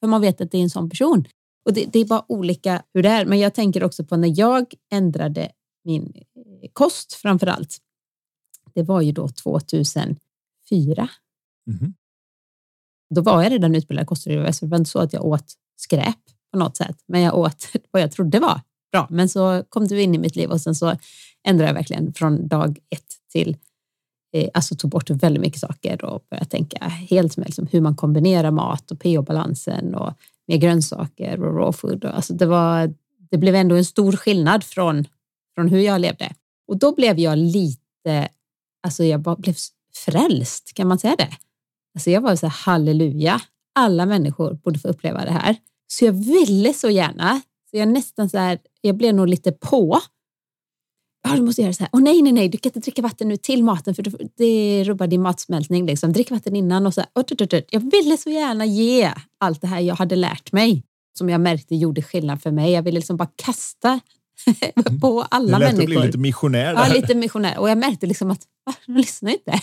För 0.00 0.06
man 0.06 0.20
vet 0.20 0.40
att 0.40 0.50
det 0.50 0.58
är 0.58 0.62
en 0.62 0.70
sån 0.70 0.90
person. 0.90 1.24
Och 1.64 1.72
det, 1.72 1.84
det, 1.84 1.98
är 1.98 2.04
bara 2.04 2.24
olika 2.28 2.82
hur 2.94 3.02
det 3.02 3.08
är. 3.08 3.26
Men 3.26 3.38
jag 3.38 3.54
tänker 3.54 3.84
också 3.84 4.04
på 4.04 4.16
när 4.16 4.38
jag 4.40 4.74
ändrade 4.92 5.52
min 5.84 6.12
eh, 6.16 6.70
kost 6.72 7.12
framför 7.12 7.46
allt. 7.46 7.78
Det 8.74 8.82
var 8.82 9.00
ju 9.00 9.12
då 9.12 9.28
2004. 9.28 10.18
Mm. 10.70 11.94
Då 13.14 13.22
var 13.22 13.42
jag 13.42 13.52
redan 13.52 13.74
utbildad 13.74 14.06
kostrådgivare, 14.06 14.52
så 14.52 14.64
det 14.64 14.70
var 14.70 14.78
inte 14.78 14.90
så 14.90 14.98
att 14.98 15.12
jag 15.12 15.24
åt 15.24 15.52
skräp 15.76 16.33
på 16.54 16.58
något 16.58 16.76
sätt. 16.76 16.96
Men 17.06 17.20
jag 17.20 17.38
åt 17.38 17.68
vad 17.90 18.02
jag 18.02 18.12
trodde 18.12 18.40
var 18.40 18.60
bra. 18.92 19.06
Men 19.10 19.28
så 19.28 19.64
kom 19.68 19.86
du 19.86 20.02
in 20.02 20.14
i 20.14 20.18
mitt 20.18 20.36
liv 20.36 20.50
och 20.50 20.60
sen 20.60 20.74
så 20.74 20.96
ändrade 21.46 21.68
jag 21.68 21.74
verkligen 21.74 22.12
från 22.12 22.48
dag 22.48 22.78
ett 22.90 23.14
till 23.32 23.56
eh, 24.34 24.48
alltså 24.54 24.74
tog 24.74 24.90
bort 24.90 25.10
väldigt 25.10 25.40
mycket 25.40 25.60
saker 25.60 26.04
och 26.04 26.26
började 26.30 26.50
tänka 26.50 26.84
helt 26.84 27.36
med 27.36 27.46
liksom 27.46 27.66
hur 27.66 27.80
man 27.80 27.96
kombinerar 27.96 28.50
mat 28.50 28.90
och 28.90 28.98
pH-balansen 28.98 29.94
och 29.94 30.12
mer 30.48 30.56
grönsaker 30.56 31.42
och 31.42 31.56
raw 31.56 31.72
food. 31.72 32.04
Alltså 32.04 32.34
det, 32.34 32.46
var, 32.46 32.94
det 33.30 33.38
blev 33.38 33.54
ändå 33.54 33.76
en 33.76 33.84
stor 33.84 34.12
skillnad 34.12 34.64
från, 34.64 35.04
från 35.54 35.68
hur 35.68 35.80
jag 35.80 36.00
levde. 36.00 36.32
Och 36.68 36.78
då 36.78 36.94
blev 36.94 37.18
jag 37.18 37.38
lite, 37.38 38.28
alltså 38.82 39.04
jag 39.04 39.20
bara 39.20 39.36
blev 39.36 39.54
frälst, 39.94 40.74
kan 40.74 40.88
man 40.88 40.98
säga 40.98 41.14
det? 41.18 41.30
Alltså 41.94 42.10
jag 42.10 42.20
var 42.20 42.36
så 42.36 42.46
här, 42.46 42.54
halleluja, 42.66 43.40
alla 43.74 44.06
människor 44.06 44.54
borde 44.54 44.78
få 44.78 44.88
uppleva 44.88 45.24
det 45.24 45.30
här. 45.30 45.56
Så 45.86 46.04
jag 46.04 46.12
ville 46.12 46.74
så 46.74 46.90
gärna, 46.90 47.40
så 47.70 47.76
jag 47.76 47.88
nästan 47.88 48.30
så 48.30 48.38
här, 48.38 48.58
jag 48.80 48.96
blev 48.96 49.14
nog 49.14 49.28
lite 49.28 49.52
på. 49.52 50.00
Ja, 51.28 51.36
du 51.36 51.42
måste 51.42 51.62
göra 51.62 51.72
så 51.72 51.82
här. 51.82 51.90
Åh 51.92 52.00
nej, 52.00 52.22
nej, 52.22 52.32
nej, 52.32 52.48
du 52.48 52.58
kan 52.58 52.70
inte 52.70 52.80
dricka 52.80 53.02
vatten 53.02 53.28
nu 53.28 53.36
till 53.36 53.64
maten 53.64 53.94
för 53.94 54.04
det 54.36 54.84
rubbar 54.84 55.06
din 55.06 55.22
matsmältning. 55.22 55.86
Liksom. 55.86 56.12
Drick 56.12 56.30
vatten 56.30 56.56
innan 56.56 56.86
och 56.86 56.94
så. 56.94 57.00
Här. 57.00 57.64
Jag 57.70 57.90
ville 57.90 58.16
så 58.16 58.30
gärna 58.30 58.64
ge 58.64 59.12
allt 59.38 59.60
det 59.60 59.66
här 59.66 59.80
jag 59.80 59.94
hade 59.94 60.16
lärt 60.16 60.52
mig 60.52 60.82
som 61.18 61.28
jag 61.28 61.40
märkte 61.40 61.74
gjorde 61.74 62.02
skillnad 62.02 62.42
för 62.42 62.50
mig. 62.50 62.72
Jag 62.72 62.82
ville 62.82 62.98
liksom 62.98 63.16
bara 63.16 63.28
kasta 63.36 64.00
på 65.00 65.26
alla 65.30 65.58
människor. 65.58 65.86
Du 65.86 66.06
lite 66.06 66.18
missionär. 66.18 66.74
Där. 66.74 66.88
Ja, 66.88 66.94
lite 66.94 67.14
missionär. 67.14 67.58
Och 67.58 67.70
jag 67.70 67.78
märkte 67.78 68.06
liksom 68.06 68.30
att 68.30 68.40
de 68.86 68.92
lyssnar 68.92 69.30
inte. 69.30 69.60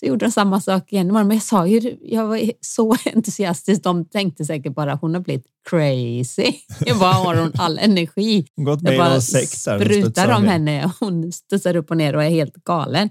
Så 0.00 0.06
gjorde 0.06 0.26
de 0.26 0.30
samma 0.32 0.60
sak 0.60 0.92
igen. 0.92 1.12
Men 1.12 1.30
jag 1.30 1.42
sa 1.42 1.66
ju, 1.66 1.96
jag 2.02 2.26
var 2.26 2.50
så 2.60 2.96
entusiastisk. 3.14 3.82
De 3.82 4.04
tänkte 4.04 4.44
säkert 4.44 4.74
bara 4.74 4.94
hon 4.94 5.14
har 5.14 5.20
blivit 5.20 5.46
crazy. 5.70 6.52
Jag 6.86 6.98
bara 6.98 7.12
har 7.12 7.34
hon 7.34 7.52
all 7.58 7.78
energi. 7.78 8.46
Gått 8.56 8.82
med 8.82 8.94
jag 8.94 9.00
bara 9.00 9.20
sprutar 9.20 10.36
om 10.36 10.44
henne. 10.44 10.92
Hon 11.00 11.32
studsar 11.32 11.76
upp 11.76 11.90
och 11.90 11.96
ner 11.96 12.16
och 12.16 12.24
är 12.24 12.30
helt 12.30 12.54
galen. 12.54 13.10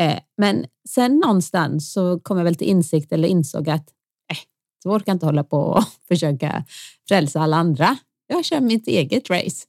Eh, 0.00 0.18
men 0.36 0.64
sen 0.88 1.18
någonstans 1.18 1.92
så 1.92 2.20
kom 2.20 2.38
jag 2.38 2.44
väl 2.44 2.54
till 2.54 2.68
insikt 2.68 3.12
eller 3.12 3.28
insåg 3.28 3.70
att 3.70 3.88
eh, 4.32 4.38
jag 4.84 4.92
orkar 4.94 5.12
inte 5.12 5.26
hålla 5.26 5.44
på 5.44 5.56
och 5.56 5.84
försöka 6.08 6.64
frälsa 7.08 7.40
alla 7.40 7.56
andra. 7.56 7.96
Jag 8.26 8.44
kör 8.44 8.60
mitt 8.60 8.88
eget 8.88 9.30
race. 9.30 9.66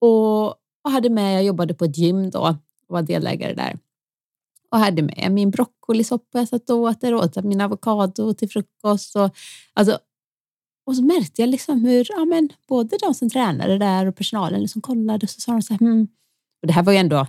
Och, 0.00 0.46
och 0.84 0.90
hade 0.90 1.10
med, 1.10 1.36
jag 1.36 1.44
jobbade 1.44 1.74
på 1.74 1.84
ett 1.84 1.98
gym 1.98 2.30
då 2.30 2.40
och 2.86 2.94
var 2.94 3.02
delägare 3.02 3.54
där 3.54 3.78
och 4.70 4.78
hade 4.78 5.02
med 5.02 5.32
min 5.32 5.50
broccolisoppa 5.50 6.38
jag 6.38 6.48
satt 6.48 6.70
och 6.70 6.76
åt 6.76 7.00
där, 7.00 7.14
åt 7.14 7.44
min 7.44 7.60
avokado 7.60 8.34
till 8.34 8.48
frukost. 8.48 9.16
Och, 9.16 9.36
alltså, 9.72 9.98
och 10.86 10.96
så 10.96 11.02
märkte 11.02 11.42
jag 11.42 11.48
liksom 11.48 11.84
hur 11.84 12.06
ja, 12.08 12.24
men, 12.24 12.48
både 12.68 12.98
de 13.00 13.14
som 13.14 13.30
tränade 13.30 13.78
där 13.78 14.06
och 14.06 14.16
personalen 14.16 14.60
liksom 14.60 14.82
kollade 14.82 15.26
så 15.26 15.40
sa 15.40 15.52
de 15.52 15.62
så 15.62 15.72
här, 15.72 15.78
hmm. 15.78 16.08
och 16.62 16.66
det 16.66 16.72
här 16.72 16.82
var 16.82 16.92
ju 16.92 16.98
ändå 16.98 17.26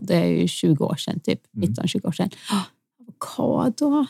det 0.00 0.14
är 0.14 0.26
ju 0.26 0.48
20 0.48 0.84
år 0.84 0.96
sedan, 0.96 1.20
typ 1.20 1.40
19-20 1.52 1.96
mm. 1.96 2.08
år 2.08 2.12
sedan. 2.12 2.30
Oh, 2.50 2.62
avokado, 3.00 4.06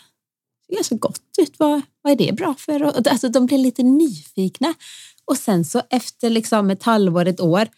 det 0.68 0.74
är 0.74 0.82
så 0.82 0.97
gott 0.97 1.22
ut. 1.38 1.59
Vad, 1.59 1.82
vad 2.03 2.12
är 2.12 2.16
det 2.16 2.32
bra 2.32 2.55
för? 2.59 2.82
Och, 2.82 3.09
alltså, 3.09 3.28
de 3.28 3.47
blev 3.47 3.61
lite 3.61 3.82
nyfikna. 3.82 4.74
Och 5.24 5.36
sen 5.36 5.64
så 5.64 5.82
efter 5.90 6.30
liksom 6.30 6.70
ett 6.70 6.82
halvår, 6.82 7.26
ett 7.26 7.40
år, 7.40 7.68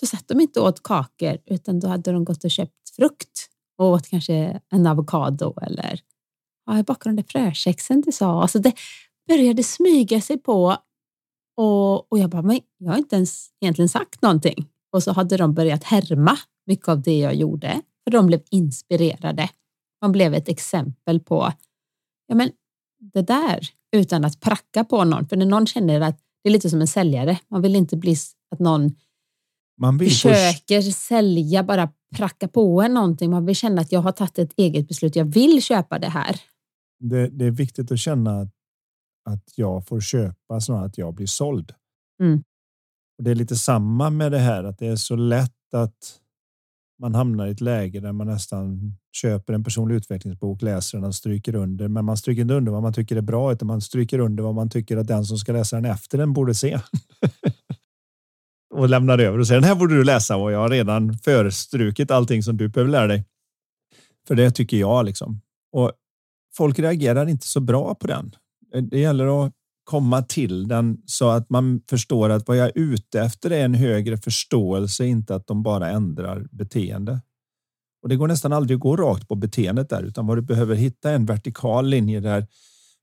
så 0.00 0.06
satt 0.06 0.28
de 0.28 0.40
inte 0.40 0.60
åt 0.60 0.82
kakor 0.82 1.38
utan 1.46 1.80
då 1.80 1.88
hade 1.88 2.12
de 2.12 2.24
gått 2.24 2.44
och 2.44 2.50
köpt 2.50 2.90
frukt 2.96 3.48
och 3.78 3.86
åt 3.86 4.08
kanske 4.08 4.60
en 4.70 4.86
avokado 4.86 5.54
eller 5.62 6.00
ja, 6.66 6.76
jag 6.76 6.84
bakade 6.84 7.16
de 7.16 7.22
där 7.22 7.28
frökexen 7.28 8.00
du 8.00 8.12
sa. 8.12 8.42
Alltså 8.42 8.58
det 8.58 8.74
började 9.28 9.62
smyga 9.62 10.20
sig 10.20 10.38
på 10.38 10.76
och, 11.56 12.12
och 12.12 12.18
jag 12.18 12.30
bara, 12.30 12.42
men 12.42 12.60
jag 12.78 12.90
har 12.90 12.98
inte 12.98 13.16
ens 13.16 13.48
egentligen 13.60 13.88
sagt 13.88 14.22
någonting. 14.22 14.66
Och 14.92 15.02
så 15.02 15.12
hade 15.12 15.36
de 15.36 15.54
börjat 15.54 15.84
härma 15.84 16.38
mycket 16.66 16.88
av 16.88 17.02
det 17.02 17.18
jag 17.18 17.34
gjorde, 17.34 17.82
för 18.04 18.10
de 18.10 18.26
blev 18.26 18.40
inspirerade. 18.50 19.48
Man 20.00 20.12
blev 20.12 20.34
ett 20.34 20.48
exempel 20.48 21.20
på, 21.20 21.52
ja 22.26 22.34
men 22.34 22.50
det 23.12 23.22
där, 23.22 23.68
utan 23.92 24.24
att 24.24 24.40
pracka 24.40 24.84
på 24.84 25.04
någon. 25.04 25.28
För 25.28 25.36
när 25.36 25.46
någon 25.46 25.66
känner 25.66 26.00
att 26.00 26.18
det 26.42 26.48
är 26.48 26.52
lite 26.52 26.70
som 26.70 26.80
en 26.80 26.86
säljare, 26.86 27.38
man 27.48 27.62
vill 27.62 27.76
inte 27.76 27.96
bli 27.96 28.16
att 28.50 28.58
någon 28.58 28.94
man 29.80 29.98
försöker 29.98 30.82
få... 30.82 30.90
sälja, 30.90 31.62
bara 31.62 31.92
pracka 32.16 32.48
på 32.48 32.82
en 32.82 32.94
någonting. 32.94 33.30
Man 33.30 33.46
vill 33.46 33.56
känna 33.56 33.80
att 33.80 33.92
jag 33.92 34.00
har 34.00 34.12
tagit 34.12 34.38
ett 34.38 34.52
eget 34.56 34.88
beslut. 34.88 35.16
Jag 35.16 35.24
vill 35.24 35.62
köpa 35.62 35.98
det 35.98 36.08
här. 36.08 36.36
Det, 37.00 37.28
det 37.28 37.44
är 37.44 37.50
viktigt 37.50 37.92
att 37.92 37.98
känna 37.98 38.40
att, 38.40 38.52
att 39.30 39.44
jag 39.54 39.86
får 39.86 40.00
köpa 40.00 40.60
snarare 40.60 40.86
att 40.86 40.98
jag 40.98 41.14
blir 41.14 41.26
såld. 41.26 41.72
Mm. 42.22 42.42
Och 43.18 43.24
det 43.24 43.30
är 43.30 43.34
lite 43.34 43.56
samma 43.56 44.10
med 44.10 44.32
det 44.32 44.38
här 44.38 44.64
att 44.64 44.78
det 44.78 44.86
är 44.86 44.96
så 44.96 45.16
lätt 45.16 45.74
att 45.74 46.20
man 47.00 47.14
hamnar 47.14 47.46
i 47.46 47.50
ett 47.50 47.60
läge 47.60 48.00
där 48.00 48.12
man 48.12 48.26
nästan 48.26 48.94
köper 49.12 49.52
en 49.52 49.64
personlig 49.64 49.94
utvecklingsbok, 49.94 50.62
läser 50.62 50.98
den 50.98 51.06
och 51.06 51.14
stryker 51.14 51.54
under. 51.54 51.88
Men 51.88 52.04
man 52.04 52.16
stryker 52.16 52.42
inte 52.42 52.54
under 52.54 52.72
vad 52.72 52.82
man 52.82 52.92
tycker 52.92 53.16
är 53.16 53.20
bra, 53.20 53.52
utan 53.52 53.68
man 53.68 53.80
stryker 53.80 54.18
under 54.18 54.42
vad 54.42 54.54
man 54.54 54.70
tycker 54.70 54.96
att 54.96 55.06
den 55.06 55.24
som 55.24 55.38
ska 55.38 55.52
läsa 55.52 55.76
den 55.76 55.84
efter 55.84 56.18
den 56.18 56.32
borde 56.32 56.54
se. 56.54 56.80
och 58.74 58.88
lämnar 58.88 59.18
över 59.18 59.38
och 59.38 59.46
säger 59.46 59.60
den 59.60 59.68
här 59.68 59.74
borde 59.74 59.96
du 59.96 60.04
läsa 60.04 60.36
och 60.36 60.52
jag 60.52 60.58
har 60.58 60.68
redan 60.68 61.18
förstrukit 61.18 62.10
allting 62.10 62.42
som 62.42 62.56
du 62.56 62.68
behöver 62.68 62.92
lära 62.92 63.06
dig. 63.06 63.24
För 64.28 64.34
det 64.34 64.50
tycker 64.50 64.76
jag 64.76 65.04
liksom. 65.04 65.40
Och 65.72 65.92
folk 66.56 66.78
reagerar 66.78 67.28
inte 67.28 67.46
så 67.46 67.60
bra 67.60 67.94
på 67.94 68.06
den. 68.06 68.34
Det 68.90 68.98
gäller 68.98 69.46
att 69.46 69.52
komma 69.84 70.22
till 70.22 70.68
den 70.68 70.98
så 71.06 71.28
att 71.28 71.50
man 71.50 71.82
förstår 71.90 72.30
att 72.30 72.48
vad 72.48 72.56
jag 72.56 72.66
är 72.66 72.72
ute 72.74 73.20
efter 73.20 73.50
är 73.50 73.64
en 73.64 73.74
högre 73.74 74.16
förståelse, 74.16 75.06
inte 75.06 75.34
att 75.34 75.46
de 75.46 75.62
bara 75.62 75.90
ändrar 75.90 76.46
beteende. 76.50 77.20
Och 78.02 78.08
det 78.08 78.16
går 78.16 78.28
nästan 78.28 78.52
aldrig 78.52 78.76
att 78.76 78.80
gå 78.80 78.96
rakt 78.96 79.28
på 79.28 79.34
beteendet 79.34 79.88
där, 79.88 80.02
utan 80.02 80.26
vad 80.26 80.38
du 80.38 80.42
behöver 80.42 80.74
hitta 80.74 81.10
en 81.10 81.26
vertikal 81.26 81.86
linje 81.86 82.20
där 82.20 82.46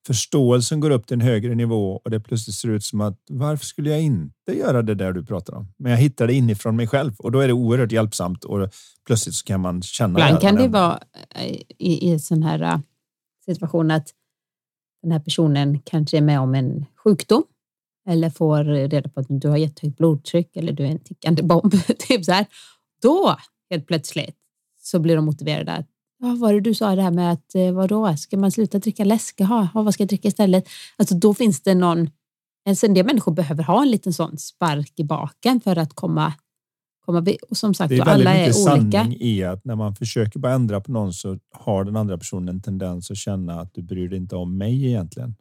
förståelsen 0.07 0.79
går 0.79 0.89
upp 0.89 1.07
till 1.07 1.13
en 1.13 1.21
högre 1.21 1.55
nivå 1.55 2.01
och 2.03 2.11
det 2.11 2.19
plötsligt 2.19 2.55
ser 2.55 2.69
ut 2.69 2.83
som 2.83 3.01
att 3.01 3.19
varför 3.29 3.65
skulle 3.65 3.89
jag 3.89 4.01
inte 4.01 4.57
göra 4.57 4.81
det 4.81 4.95
där 4.95 5.13
du 5.13 5.25
pratar 5.25 5.55
om? 5.55 5.73
Men 5.77 5.91
jag 5.91 5.99
hittar 5.99 6.27
det 6.27 6.33
inifrån 6.33 6.75
mig 6.75 6.87
själv 6.87 7.15
och 7.19 7.31
då 7.31 7.39
är 7.39 7.47
det 7.47 7.53
oerhört 7.53 7.91
hjälpsamt 7.91 8.43
och 8.43 8.69
plötsligt 9.05 9.35
så 9.35 9.45
kan 9.45 9.61
man 9.61 9.81
känna. 9.81 10.19
Ibland 10.19 10.41
kan 10.41 10.55
det 10.55 10.67
vara 10.67 10.99
eh, 11.35 11.55
i, 11.77 12.13
i 12.13 12.19
sån 12.19 12.43
här 12.43 12.61
eh, 12.61 12.79
situation 13.45 13.91
att 13.91 14.07
den 15.01 15.11
här 15.11 15.19
personen 15.19 15.79
kanske 15.79 16.17
är 16.17 16.21
med 16.21 16.39
om 16.39 16.55
en 16.55 16.85
sjukdom 17.03 17.43
eller 18.09 18.29
får 18.29 18.63
reda 18.63 19.09
på 19.09 19.19
att 19.19 19.25
du 19.29 19.47
har 19.49 19.57
jättehögt 19.57 19.97
blodtryck 19.97 20.55
eller 20.55 20.73
du 20.73 20.83
är 20.83 20.91
en 20.91 20.99
tickande 20.99 21.43
bomb. 21.43 21.73
typ 21.99 22.25
så 22.25 22.31
här. 22.31 22.45
Då 23.01 23.37
helt 23.69 23.87
plötsligt 23.87 24.35
så 24.81 24.99
blir 24.99 25.15
de 25.15 25.25
motiverade 25.25 25.71
att 25.71 25.87
Ja, 26.19 26.35
vad 26.39 26.53
det 26.53 26.59
du 26.59 26.73
sa 26.73 26.95
det 26.95 27.01
här 27.01 27.11
med 27.11 27.31
att 27.31 27.55
eh, 27.55 27.71
vadå, 27.71 28.17
ska 28.17 28.37
man 28.37 28.51
sluta 28.51 28.79
dricka 28.79 29.03
läsk? 29.03 29.35
Jaha, 29.37 29.69
vad 29.73 29.93
ska 29.93 30.03
jag 30.03 30.09
dricka 30.09 30.27
istället? 30.27 30.69
Alltså 30.97 31.15
då 31.15 31.33
finns 31.33 31.61
det 31.61 31.75
någon, 31.75 32.09
alltså 32.69 32.85
en 32.85 32.93
del 32.93 33.05
människor 33.05 33.31
behöver 33.31 33.63
ha 33.63 33.81
en 33.81 33.91
liten 33.91 34.13
sån 34.13 34.37
spark 34.37 34.93
i 34.95 35.03
baken 35.03 35.61
för 35.61 35.75
att 35.75 35.93
komma, 35.93 36.33
komma 37.05 37.25
och 37.49 37.57
som 37.57 37.73
sagt, 37.73 37.89
det 37.89 37.97
är 37.97 38.09
alla 38.09 38.35
är 38.35 38.43
olika. 38.43 38.53
sanning 38.53 39.17
i 39.19 39.43
att 39.43 39.65
när 39.65 39.75
man 39.75 39.95
försöker 39.95 40.39
bara 40.39 40.53
ändra 40.53 40.81
på 40.81 40.91
någon 40.91 41.13
så 41.13 41.39
har 41.51 41.83
den 41.83 41.95
andra 41.95 42.17
personen 42.17 42.49
en 42.49 42.61
tendens 42.61 43.11
att 43.11 43.17
känna 43.17 43.61
att 43.61 43.73
du 43.73 43.81
bryr 43.81 44.09
dig 44.09 44.17
inte 44.17 44.35
om 44.35 44.57
mig 44.57 44.85
egentligen. 44.85 45.35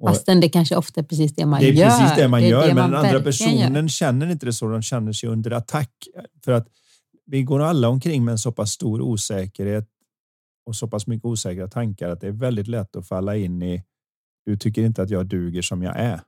Och 0.00 0.08
Fastän 0.08 0.40
det 0.40 0.48
kanske 0.48 0.76
ofta 0.76 1.00
är 1.00 1.04
precis 1.04 1.34
det 1.34 1.46
man 1.46 1.62
gör. 1.62 1.72
Det 1.72 1.82
är 1.82 1.90
precis 1.90 2.16
det 2.16 2.28
man 2.28 2.40
det 2.40 2.48
gör, 2.48 2.68
det 2.68 2.74
men 2.74 2.90
den 2.90 3.04
andra 3.04 3.20
personen 3.20 3.74
gör. 3.74 3.88
känner 3.88 4.30
inte 4.30 4.46
det 4.46 4.52
så. 4.52 4.68
De 4.68 4.82
känner 4.82 5.12
sig 5.12 5.28
under 5.28 5.50
attack 5.50 5.90
för 6.44 6.52
att 6.52 6.68
vi 7.30 7.42
går 7.42 7.60
alla 7.60 7.88
omkring 7.88 8.24
med 8.24 8.32
en 8.32 8.38
så 8.38 8.52
pass 8.52 8.70
stor 8.70 9.00
osäkerhet 9.00 9.88
och 10.66 10.76
så 10.76 10.88
pass 10.88 11.06
mycket 11.06 11.24
osäkra 11.24 11.68
tankar 11.68 12.08
att 12.08 12.20
det 12.20 12.26
är 12.26 12.32
väldigt 12.32 12.68
lätt 12.68 12.96
att 12.96 13.08
falla 13.08 13.36
in 13.36 13.62
i. 13.62 13.84
Du 14.46 14.56
tycker 14.56 14.82
inte 14.82 15.02
att 15.02 15.10
jag 15.10 15.26
duger 15.26 15.62
som 15.62 15.82
jag 15.82 15.96
är. 15.96 16.20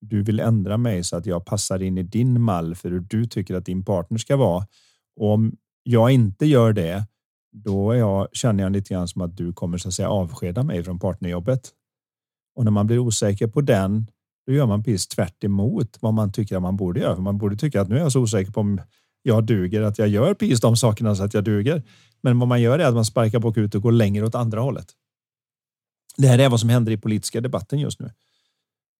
Du 0.00 0.22
vill 0.22 0.40
ändra 0.40 0.76
mig 0.76 1.04
så 1.04 1.16
att 1.16 1.26
jag 1.26 1.46
passar 1.46 1.82
in 1.82 1.98
i 1.98 2.02
din 2.02 2.40
mall 2.40 2.74
för 2.74 2.90
hur 2.90 3.00
du 3.00 3.26
tycker 3.26 3.54
att 3.54 3.66
din 3.66 3.84
partner 3.84 4.18
ska 4.18 4.36
vara. 4.36 4.66
Och 5.16 5.32
om 5.32 5.56
jag 5.82 6.10
inte 6.10 6.46
gör 6.46 6.72
det, 6.72 7.06
då 7.52 7.90
är 7.90 7.96
jag, 7.96 8.28
känner 8.32 8.62
jag 8.62 8.72
lite 8.72 8.94
grann 8.94 9.08
som 9.08 9.22
att 9.22 9.36
du 9.36 9.52
kommer 9.52 9.78
så 9.78 9.88
att 9.88 9.94
säga 9.94 10.08
avskeda 10.08 10.62
mig 10.62 10.84
från 10.84 10.98
partnerjobbet. 10.98 11.70
Och 12.54 12.64
när 12.64 12.70
man 12.70 12.86
blir 12.86 12.98
osäker 12.98 13.46
på 13.46 13.60
den, 13.60 14.10
då 14.46 14.52
gör 14.52 14.66
man 14.66 14.82
precis 14.82 15.08
tvärt 15.08 15.44
vad 16.00 16.14
man 16.14 16.32
tycker 16.32 16.56
att 16.56 16.62
man 16.62 16.76
borde 16.76 17.00
göra. 17.00 17.20
Man 17.20 17.38
borde 17.38 17.56
tycka 17.56 17.80
att 17.80 17.88
nu 17.88 17.96
är 17.96 18.00
jag 18.00 18.12
så 18.12 18.20
osäker 18.20 18.52
på 18.52 18.60
om 18.60 18.80
jag 19.28 19.44
duger, 19.44 19.82
att 19.82 19.98
jag 19.98 20.08
gör 20.08 20.34
precis 20.34 20.60
de 20.60 20.76
sakerna 20.76 21.14
så 21.14 21.22
att 21.22 21.34
jag 21.34 21.44
duger. 21.44 21.82
Men 22.20 22.38
vad 22.38 22.48
man 22.48 22.60
gör 22.60 22.78
är 22.78 22.84
att 22.84 22.94
man 22.94 23.04
sparkar 23.04 23.38
bakut 23.38 23.74
och 23.74 23.82
går 23.82 23.92
längre 23.92 24.26
åt 24.26 24.34
andra 24.34 24.60
hållet. 24.60 24.86
Det 26.16 26.28
här 26.28 26.38
är 26.38 26.48
vad 26.48 26.60
som 26.60 26.68
händer 26.68 26.92
i 26.92 26.96
politiska 26.96 27.40
debatten 27.40 27.78
just 27.78 28.00
nu. 28.00 28.10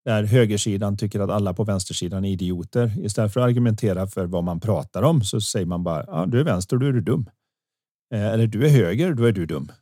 Där 0.05 0.24
högersidan 0.24 0.97
tycker 0.97 1.20
att 1.20 1.31
alla 1.31 1.55
på 1.55 1.64
vänstersidan 1.64 2.24
är 2.24 2.33
idioter. 2.33 3.05
Istället 3.05 3.33
för 3.33 3.41
att 3.41 3.47
argumentera 3.47 4.07
för 4.07 4.26
vad 4.26 4.45
man 4.45 4.61
pratar 4.61 5.03
om 5.03 5.22
så 5.22 5.41
säger 5.41 5.66
man 5.66 5.85
bara 5.85 6.05
ja, 6.07 6.26
du 6.26 6.41
är 6.41 6.45
vänster, 6.45 6.76
då 6.76 6.87
är 6.87 6.93
du 6.93 7.01
dum. 7.01 7.31
Eh, 8.14 8.26
eller 8.26 8.47
du 8.47 8.66
är 8.66 8.70
höger, 8.70 9.14
då 9.14 9.24
är 9.24 9.33
du 9.33 9.47
dum. 9.47 9.72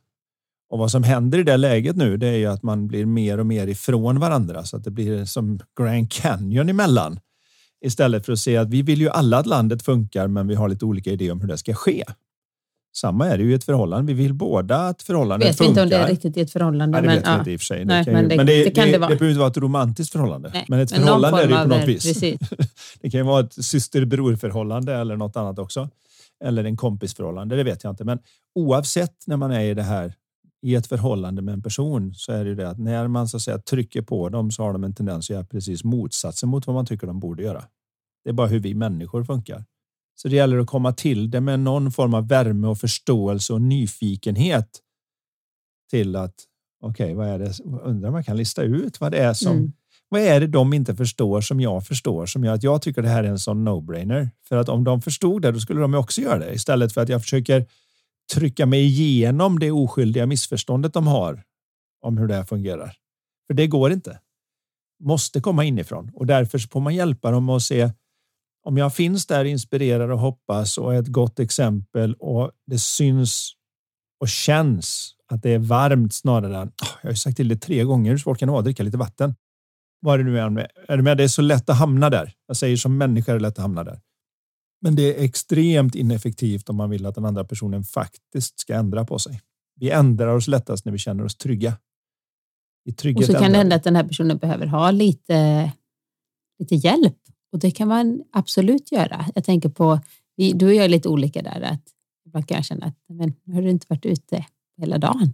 Och 0.69 0.79
vad 0.79 0.91
som 0.91 1.03
händer 1.03 1.39
i 1.39 1.43
det 1.43 1.57
läget 1.57 1.95
nu, 1.95 2.17
det 2.17 2.27
är 2.27 2.37
ju 2.37 2.45
att 2.45 2.63
man 2.63 2.87
blir 2.87 3.05
mer 3.05 3.37
och 3.37 3.45
mer 3.45 3.67
ifrån 3.67 4.19
varandra 4.19 4.63
så 4.63 4.77
att 4.77 4.83
det 4.83 4.91
blir 4.91 5.25
som 5.25 5.59
Grand 5.79 6.11
Canyon 6.11 6.69
emellan. 6.69 7.19
Istället 7.85 8.25
för 8.25 8.33
att 8.33 8.39
se 8.39 8.57
att 8.57 8.69
vi 8.69 8.81
vill 8.81 9.01
ju 9.01 9.09
alla 9.09 9.37
att 9.37 9.45
landet 9.45 9.83
funkar, 9.83 10.27
men 10.27 10.47
vi 10.47 10.55
har 10.55 10.69
lite 10.69 10.85
olika 10.85 11.11
idéer 11.11 11.31
om 11.31 11.41
hur 11.41 11.47
det 11.47 11.57
ska 11.57 11.73
ske. 11.73 12.03
Samma 12.97 13.27
är 13.27 13.37
det 13.37 13.43
ju 13.43 13.51
i 13.51 13.53
ett 13.53 13.63
förhållande. 13.63 14.13
Vi 14.13 14.23
vill 14.23 14.33
båda 14.33 14.77
att 14.77 15.01
förhållandet 15.01 15.49
vet 15.49 15.57
funkar. 15.57 15.73
Vet 15.73 15.85
inte 15.85 15.95
om 15.95 16.01
det 16.01 16.07
är 16.07 16.11
riktigt 16.11 16.37
i 16.37 16.41
ett 16.41 16.51
förhållande. 16.51 17.01
Nej, 17.01 17.09
det 17.09 17.15
vet 17.15 17.25
men, 17.25 17.33
vi 17.33 17.39
inte 17.39 17.51
i 17.51 17.55
och 17.55 17.59
för 17.59 17.65
sig. 17.65 17.85
Nej, 17.85 18.05
det 18.05 18.11
men, 18.11 18.23
ju, 18.23 18.29
det, 18.29 18.37
men 18.37 18.45
det, 18.45 18.63
det, 18.63 18.71
kan 18.71 18.85
det, 18.85 18.91
det 18.91 18.97
vara. 18.97 19.09
Det 19.09 19.15
behöver 19.15 19.31
inte 19.31 19.39
vara 19.39 19.49
ett 19.49 19.57
romantiskt 19.57 20.11
förhållande. 20.11 20.49
Nej, 20.53 20.65
men 20.67 20.79
ett 20.79 20.91
men 20.91 21.01
förhållande 21.01 21.43
är 21.43 21.47
det 21.47 21.53
ju 21.53 21.61
på 21.61 21.67
något 21.67 21.87
vis. 21.87 22.03
Precis. 22.03 22.39
det 23.01 23.09
kan 23.09 23.19
ju 23.19 23.23
vara 23.23 23.45
ett 23.45 23.65
syster-bror-förhållande 23.65 24.95
eller 24.95 25.17
något 25.17 25.37
annat 25.37 25.59
också. 25.59 25.89
Eller 26.43 26.63
en 26.63 26.77
kompisförhållande, 26.77 27.55
det 27.55 27.63
vet 27.63 27.83
jag 27.83 27.91
inte. 27.91 28.03
Men 28.03 28.19
oavsett 28.55 29.13
när 29.27 29.37
man 29.37 29.51
är 29.51 29.61
i 29.61 29.73
det 29.73 29.83
här 29.83 30.13
i 30.61 30.75
ett 30.75 30.87
förhållande 30.87 31.41
med 31.41 31.53
en 31.53 31.61
person 31.61 32.13
så 32.15 32.31
är 32.31 32.43
det 32.43 32.49
ju 32.49 32.55
det 32.55 32.69
att 32.69 32.79
när 32.79 33.07
man 33.07 33.27
så 33.27 33.37
att 33.37 33.43
säga 33.43 33.59
trycker 33.59 34.01
på 34.01 34.29
dem 34.29 34.51
så 34.51 34.63
har 34.63 34.73
de 34.73 34.83
en 34.83 34.95
tendens 34.95 35.25
att 35.25 35.33
göra 35.33 35.45
precis 35.45 35.83
motsatsen 35.83 36.49
mot 36.49 36.67
vad 36.67 36.73
man 36.73 36.85
tycker 36.85 37.07
de 37.07 37.19
borde 37.19 37.43
göra. 37.43 37.65
Det 38.23 38.29
är 38.29 38.33
bara 38.33 38.47
hur 38.47 38.59
vi 38.59 38.73
människor 38.73 39.23
funkar. 39.23 39.65
Så 40.15 40.27
det 40.27 40.35
gäller 40.35 40.57
att 40.57 40.67
komma 40.67 40.93
till 40.93 41.29
det 41.29 41.41
med 41.41 41.59
någon 41.59 41.91
form 41.91 42.13
av 42.13 42.27
värme 42.27 42.67
och 42.67 42.77
förståelse 42.77 43.53
och 43.53 43.61
nyfikenhet 43.61 44.69
till 45.89 46.15
att 46.15 46.35
okej, 46.81 47.05
okay, 47.05 47.15
vad 47.15 47.27
är 47.27 47.39
det? 47.39 47.59
Undrar 47.83 48.11
man 48.11 48.23
kan 48.23 48.37
lista 48.37 48.63
ut 48.63 49.01
vad 49.01 49.11
det 49.11 49.17
är 49.17 49.33
som 49.33 49.57
mm. 49.57 49.73
Vad 50.09 50.21
är 50.21 50.39
det 50.39 50.47
de 50.47 50.73
inte 50.73 50.95
förstår 50.95 51.41
som 51.41 51.61
jag 51.61 51.87
förstår 51.87 52.25
som 52.25 52.43
gör 52.43 52.53
att 52.53 52.63
jag 52.63 52.81
tycker 52.81 53.01
det 53.01 53.09
här 53.09 53.23
är 53.23 53.27
en 53.27 53.39
sån 53.39 53.67
no-brainer? 53.67 54.29
För 54.47 54.55
att 54.57 54.69
om 54.69 54.83
de 54.83 55.01
förstod 55.01 55.41
det, 55.41 55.51
då 55.51 55.59
skulle 55.59 55.81
de 55.81 55.93
också 55.93 56.21
göra 56.21 56.39
det 56.39 56.53
istället 56.53 56.93
för 56.93 57.01
att 57.01 57.09
jag 57.09 57.21
försöker 57.21 57.65
trycka 58.33 58.65
mig 58.65 58.85
igenom 58.85 59.59
det 59.59 59.71
oskyldiga 59.71 60.25
missförståndet 60.25 60.93
de 60.93 61.07
har 61.07 61.43
om 62.01 62.17
hur 62.17 62.27
det 62.27 62.35
här 62.35 62.43
fungerar. 62.43 62.95
För 63.47 63.53
det 63.53 63.67
går 63.67 63.91
inte. 63.91 64.19
Måste 65.03 65.41
komma 65.41 65.63
inifrån 65.63 66.11
och 66.13 66.25
därför 66.25 66.59
får 66.59 66.79
man 66.79 66.95
hjälpa 66.95 67.31
dem 67.31 67.49
att 67.49 67.63
se 67.63 67.91
om 68.63 68.77
jag 68.77 68.95
finns 68.95 69.25
där, 69.25 69.45
inspirerar 69.45 70.09
och 70.09 70.19
hoppas 70.19 70.77
och 70.77 70.95
är 70.95 70.99
ett 70.99 71.07
gott 71.07 71.39
exempel 71.39 72.13
och 72.13 72.51
det 72.65 72.79
syns 72.79 73.53
och 74.19 74.29
känns 74.29 75.13
att 75.31 75.43
det 75.43 75.49
är 75.49 75.59
varmt 75.59 76.13
snarare 76.13 76.57
än 76.57 76.67
ah, 76.67 76.87
jag 77.01 77.09
har 77.09 77.15
sagt 77.15 77.37
till 77.37 77.47
det 77.47 77.57
tre 77.57 77.83
gånger 77.83 78.11
hur 78.11 78.17
svårt 78.17 78.39
kan 78.39 78.47
det 78.47 78.51
vara 78.51 78.59
att 78.59 78.65
dricka 78.65 78.83
lite 78.83 78.97
vatten. 78.97 79.35
Vad 79.99 80.13
är 80.13 80.23
det 80.23 80.31
nu 80.31 80.39
är 80.39 80.49
med? 80.49 80.71
Är 80.87 80.97
du 80.97 81.03
med? 81.03 81.17
Det 81.17 81.23
är 81.23 81.27
så 81.27 81.41
lätt 81.41 81.69
att 81.69 81.77
hamna 81.77 82.09
där. 82.09 82.33
Jag 82.47 82.57
säger 82.57 82.77
som 82.77 82.97
människa 82.97 83.31
är 83.31 83.35
det 83.35 83.41
lätt 83.41 83.57
att 83.57 83.61
hamna 83.61 83.83
där. 83.83 83.99
Men 84.81 84.95
det 84.95 85.19
är 85.19 85.23
extremt 85.23 85.95
ineffektivt 85.95 86.69
om 86.69 86.75
man 86.75 86.89
vill 86.89 87.05
att 87.05 87.15
den 87.15 87.25
andra 87.25 87.43
personen 87.43 87.83
faktiskt 87.83 88.59
ska 88.59 88.75
ändra 88.75 89.05
på 89.05 89.19
sig. 89.19 89.41
Vi 89.79 89.89
ändrar 89.89 90.35
oss 90.35 90.47
lättast 90.47 90.85
när 90.85 90.91
vi 90.91 90.97
känner 90.97 91.25
oss 91.25 91.35
trygga. 91.35 91.77
I 92.85 93.13
och 93.15 93.23
så 93.23 93.33
kan 93.33 93.51
det 93.51 93.57
hända 93.57 93.75
att 93.75 93.83
den 93.83 93.95
här 93.95 94.03
personen 94.03 94.37
behöver 94.37 94.65
ha 94.65 94.91
lite, 94.91 95.71
lite 96.59 96.75
hjälp 96.75 97.17
och 97.51 97.59
det 97.59 97.71
kan 97.71 97.87
man 97.87 98.23
absolut 98.31 98.91
göra. 98.91 99.25
Jag 99.35 99.43
tänker 99.43 99.69
på, 99.69 99.99
du 100.55 100.65
och 100.65 100.73
jag 100.73 100.85
är 100.85 100.89
lite 100.89 101.09
olika 101.09 101.41
där, 101.41 101.61
att 101.61 101.81
man 102.33 102.43
kan 102.43 102.63
känna 102.63 102.85
att 102.85 102.95
men, 103.09 103.33
nu 103.43 103.53
har 103.53 103.61
du 103.61 103.69
inte 103.69 103.85
varit 103.89 104.05
ute 104.05 104.45
hela 104.77 104.97
dagen. 104.97 105.33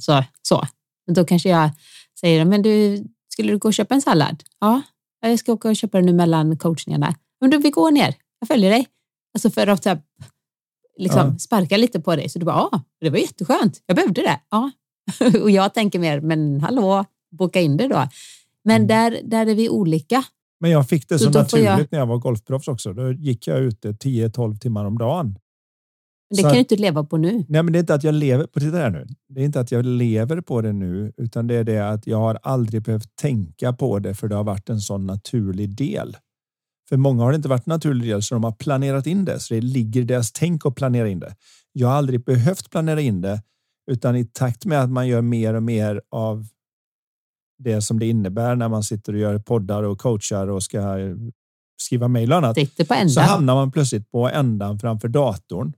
Så, 0.00 0.24
så. 0.42 0.66
Men 1.06 1.14
då 1.14 1.24
kanske 1.24 1.48
jag 1.48 1.70
säger, 2.20 2.44
men 2.44 2.62
du, 2.62 3.04
skulle 3.28 3.52
du 3.52 3.58
gå 3.58 3.68
och 3.68 3.74
köpa 3.74 3.94
en 3.94 4.02
sallad? 4.02 4.42
Ja, 4.60 4.82
jag 5.20 5.38
ska 5.38 5.52
åka 5.52 5.68
och 5.68 5.76
köpa 5.76 5.98
den 5.98 6.06
nu 6.06 6.12
mellan 6.12 6.58
coachningarna. 6.58 7.14
Men 7.40 7.50
du, 7.50 7.58
vi 7.58 7.70
går 7.70 7.90
ner, 7.90 8.14
jag 8.44 8.48
följer 8.48 8.70
dig. 8.70 8.86
Alltså 9.34 9.50
för 9.50 9.66
att 9.66 9.82
typ, 9.82 9.98
liksom, 10.98 11.28
ja. 11.32 11.38
sparka 11.38 11.76
lite 11.76 12.00
på 12.00 12.16
dig. 12.16 12.28
Så 12.28 12.38
du 12.38 12.44
bara, 12.44 12.68
ja, 12.72 12.82
det 13.00 13.10
var 13.10 13.18
jätteskönt, 13.18 13.82
jag 13.86 13.96
behövde 13.96 14.22
det. 14.22 14.40
Ja. 14.50 14.70
och 15.42 15.50
jag 15.50 15.74
tänker 15.74 15.98
mer, 15.98 16.20
men 16.20 16.60
hallå, 16.60 17.04
boka 17.38 17.60
in 17.60 17.76
det 17.76 17.88
då. 17.88 18.08
Men 18.64 18.76
mm. 18.76 18.86
där, 18.86 19.20
där 19.24 19.46
är 19.46 19.54
vi 19.54 19.68
olika. 19.68 20.24
Men 20.60 20.70
jag 20.70 20.88
fick 20.88 21.08
det 21.08 21.18
så, 21.18 21.32
så 21.32 21.38
naturligt 21.38 21.66
jag... 21.66 21.86
när 21.90 21.98
jag 21.98 22.06
var 22.06 22.18
golfproffs 22.18 22.68
också. 22.68 22.92
Då 22.92 23.12
gick 23.12 23.46
jag 23.46 23.60
ute 23.60 23.92
10-12 23.92 24.58
timmar 24.58 24.84
om 24.84 24.98
dagen. 24.98 25.38
Det 26.30 26.36
så 26.36 26.42
kan 26.42 26.52
du 26.52 26.58
inte 26.58 26.76
leva 26.76 27.04
på 27.04 27.16
nu. 27.16 27.44
Nej, 27.48 27.62
men 27.62 27.72
det 27.72 27.78
är 27.78 27.80
inte 27.80 27.94
att 27.94 28.04
jag 28.04 28.14
lever 28.14 28.46
på 28.46 28.58
det 28.58 28.70
där 28.70 28.90
nu. 28.90 29.06
Det 29.28 29.40
är 29.40 29.44
inte 29.44 29.60
att 29.60 29.72
jag 29.72 29.86
lever 29.86 30.40
på 30.40 30.60
det 30.60 30.72
nu, 30.72 31.12
utan 31.16 31.46
det 31.46 31.54
är 31.54 31.64
det 31.64 31.88
att 31.88 32.06
jag 32.06 32.18
har 32.18 32.38
aldrig 32.42 32.82
behövt 32.82 33.16
tänka 33.16 33.72
på 33.72 33.98
det 33.98 34.14
för 34.14 34.28
det 34.28 34.34
har 34.34 34.44
varit 34.44 34.68
en 34.70 34.80
sån 34.80 35.06
naturlig 35.06 35.76
del. 35.76 36.16
För 36.88 36.96
många 36.96 37.22
har 37.22 37.30
det 37.32 37.36
inte 37.36 37.48
varit 37.48 37.66
naturlig 37.66 38.08
del 38.08 38.22
så 38.22 38.34
de 38.34 38.44
har 38.44 38.52
planerat 38.52 39.06
in 39.06 39.24
det. 39.24 39.40
Så 39.40 39.54
det 39.54 39.60
ligger 39.60 40.00
i 40.00 40.04
deras 40.04 40.32
tänk 40.32 40.66
att 40.66 40.74
planera 40.74 41.08
in 41.08 41.20
det. 41.20 41.36
Jag 41.72 41.88
har 41.88 41.94
aldrig 41.94 42.24
behövt 42.24 42.70
planera 42.70 43.00
in 43.00 43.20
det 43.20 43.42
utan 43.90 44.16
i 44.16 44.24
takt 44.24 44.64
med 44.64 44.82
att 44.82 44.90
man 44.90 45.08
gör 45.08 45.20
mer 45.22 45.54
och 45.54 45.62
mer 45.62 46.02
av 46.10 46.46
det 47.58 47.82
som 47.82 47.98
det 47.98 48.06
innebär 48.06 48.56
när 48.56 48.68
man 48.68 48.82
sitter 48.82 49.12
och 49.12 49.18
gör 49.18 49.38
poddar 49.38 49.82
och 49.82 49.98
coachar 49.98 50.48
och 50.48 50.62
ska 50.62 50.98
skriva 51.76 52.08
mejl 52.08 52.32
och 52.32 52.38
annat. 52.38 52.54
Så 53.10 53.20
hamnar 53.20 53.54
man 53.54 53.72
plötsligt 53.72 54.10
på 54.10 54.28
ändan 54.28 54.78
framför 54.78 55.08
datorn. 55.08 55.72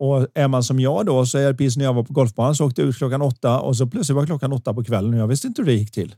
Och 0.00 0.26
är 0.34 0.48
man 0.48 0.64
som 0.64 0.80
jag 0.80 1.06
då 1.06 1.26
så 1.26 1.38
är 1.38 1.46
det 1.46 1.54
precis 1.54 1.76
när 1.76 1.84
jag 1.84 1.94
var 1.94 2.02
på 2.02 2.12
golfbanan 2.12 2.54
så 2.54 2.66
åkte 2.66 2.80
jag 2.80 2.88
ut 2.88 2.96
klockan 2.96 3.22
åtta 3.22 3.60
och 3.60 3.76
så 3.76 3.86
plötsligt 3.86 4.16
var 4.16 4.26
klockan 4.26 4.52
åtta 4.52 4.74
på 4.74 4.84
kvällen 4.84 5.14
och 5.14 5.20
jag 5.20 5.26
visste 5.26 5.46
inte 5.46 5.62
hur 5.62 5.66
det 5.66 5.74
gick 5.74 5.92
till. 5.92 6.14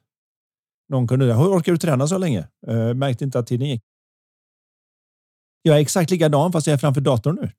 Någon 0.90 1.08
kunde 1.08 1.26
det. 1.26 1.34
Hur 1.34 1.58
orkar 1.58 1.72
du 1.72 1.78
träna 1.78 2.06
så 2.06 2.18
länge? 2.18 2.48
Uh, 2.68 2.94
märkte 2.94 3.24
inte 3.24 3.38
att 3.38 3.46
tiden 3.46 3.68
gick. 3.68 3.82
Jag 5.62 5.76
är 5.76 5.80
exakt 5.80 6.10
likadan 6.10 6.52
fast 6.52 6.66
jag 6.66 6.74
är 6.74 6.78
framför 6.78 7.00
datorn 7.00 7.38
nu. 7.40 7.50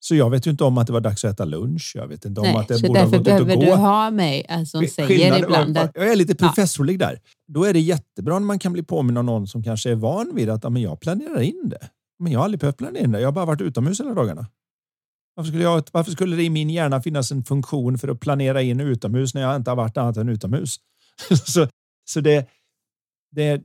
Så 0.00 0.14
jag 0.14 0.30
vet 0.30 0.46
ju 0.46 0.50
inte 0.50 0.64
om 0.64 0.78
att 0.78 0.86
det 0.86 0.92
var 0.92 1.00
dags 1.00 1.24
att 1.24 1.32
äta 1.32 1.44
lunch. 1.44 1.92
Jag 1.94 2.08
vet 2.08 2.24
inte 2.24 2.40
om 2.40 2.46
Nej, 2.46 2.56
att 2.56 2.68
det 2.68 2.82
borde 2.82 3.00
därför 3.00 3.16
ha 3.16 3.18
gått 3.18 3.28
ut 3.28 3.40
och 3.40 3.46
behöver 3.46 3.54
gå. 3.54 3.60
du 3.60 3.72
ha 3.72 4.10
mig 4.10 4.46
alltså, 4.48 4.78
som 4.78 4.88
säger 4.88 5.38
ibland 5.38 5.78
att... 5.78 5.90
Jag 5.94 6.12
är 6.12 6.16
lite 6.16 6.34
professorlig 6.34 7.02
ja. 7.02 7.06
där. 7.06 7.20
Då 7.48 7.64
är 7.64 7.72
det 7.72 7.80
jättebra 7.80 8.38
när 8.38 8.46
man 8.46 8.58
kan 8.58 8.72
bli 8.72 8.82
påminn 8.82 9.16
om 9.16 9.26
någon 9.26 9.46
som 9.46 9.62
kanske 9.62 9.90
är 9.90 9.94
van 9.94 10.34
vid 10.34 10.50
att 10.50 10.72
men 10.72 10.82
jag 10.82 11.00
planerar 11.00 11.40
in 11.40 11.68
det. 11.68 11.90
Men 12.18 12.32
jag 12.32 12.40
har 12.40 12.44
aldrig 12.44 12.60
behövt 12.60 12.76
planera 12.76 13.04
in 13.04 13.12
det. 13.12 13.20
Jag 13.20 13.26
har 13.26 13.32
bara 13.32 13.44
varit 13.44 13.60
utomhus 13.60 14.00
hela 14.00 14.14
dagarna. 14.14 14.46
Varför 15.34 15.48
skulle, 15.48 15.64
jag, 15.64 15.84
varför 15.92 16.12
skulle 16.12 16.36
det 16.36 16.42
i 16.42 16.50
min 16.50 16.70
hjärna 16.70 17.02
finnas 17.02 17.32
en 17.32 17.44
funktion 17.44 17.98
för 17.98 18.08
att 18.08 18.20
planera 18.20 18.62
in 18.62 18.80
utomhus 18.80 19.34
när 19.34 19.42
jag 19.42 19.56
inte 19.56 19.70
har 19.70 19.76
varit 19.76 19.96
annat 19.96 20.16
än 20.16 20.28
utomhus? 20.28 20.76
så 21.44 21.68
så 22.08 22.20
det, 22.20 22.48
det, 23.36 23.62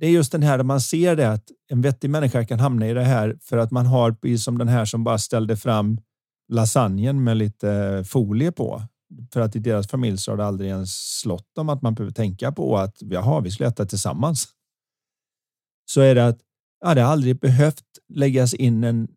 det 0.00 0.06
är 0.06 0.10
just 0.10 0.32
den 0.32 0.42
här 0.42 0.58
där 0.58 0.64
man 0.64 0.80
ser 0.80 1.16
det 1.16 1.32
att 1.32 1.50
en 1.68 1.82
vettig 1.82 2.10
människa 2.10 2.44
kan 2.44 2.60
hamna 2.60 2.88
i 2.88 2.94
det 2.94 3.04
här 3.04 3.36
för 3.40 3.56
att 3.56 3.70
man 3.70 3.86
har, 3.86 4.12
precis 4.12 4.44
som 4.44 4.58
den 4.58 4.68
här 4.68 4.84
som 4.84 5.04
bara 5.04 5.18
ställde 5.18 5.56
fram 5.56 5.98
lasagnen 6.48 7.24
med 7.24 7.36
lite 7.36 7.70
eh, 7.70 8.02
folie 8.02 8.52
på. 8.52 8.82
För 9.32 9.40
att 9.40 9.56
i 9.56 9.58
deras 9.58 9.88
familj 9.88 10.18
så 10.18 10.32
har 10.32 10.36
det 10.36 10.44
aldrig 10.44 10.70
ens 10.70 11.20
slått 11.20 11.58
om 11.58 11.68
att 11.68 11.82
man 11.82 11.94
behöver 11.94 12.12
tänka 12.12 12.52
på 12.52 12.76
att 12.78 12.96
jaha, 13.00 13.40
vi 13.40 13.50
skulle 13.50 13.68
äta 13.68 13.86
tillsammans. 13.86 14.48
Så 15.90 16.00
är 16.00 16.14
det 16.14 16.26
att 16.26 16.38
ja, 16.80 16.94
det 16.94 17.00
har 17.00 17.12
aldrig 17.12 17.40
behövt 17.40 17.84
läggas 18.08 18.54
in 18.54 18.84
en, 18.84 19.08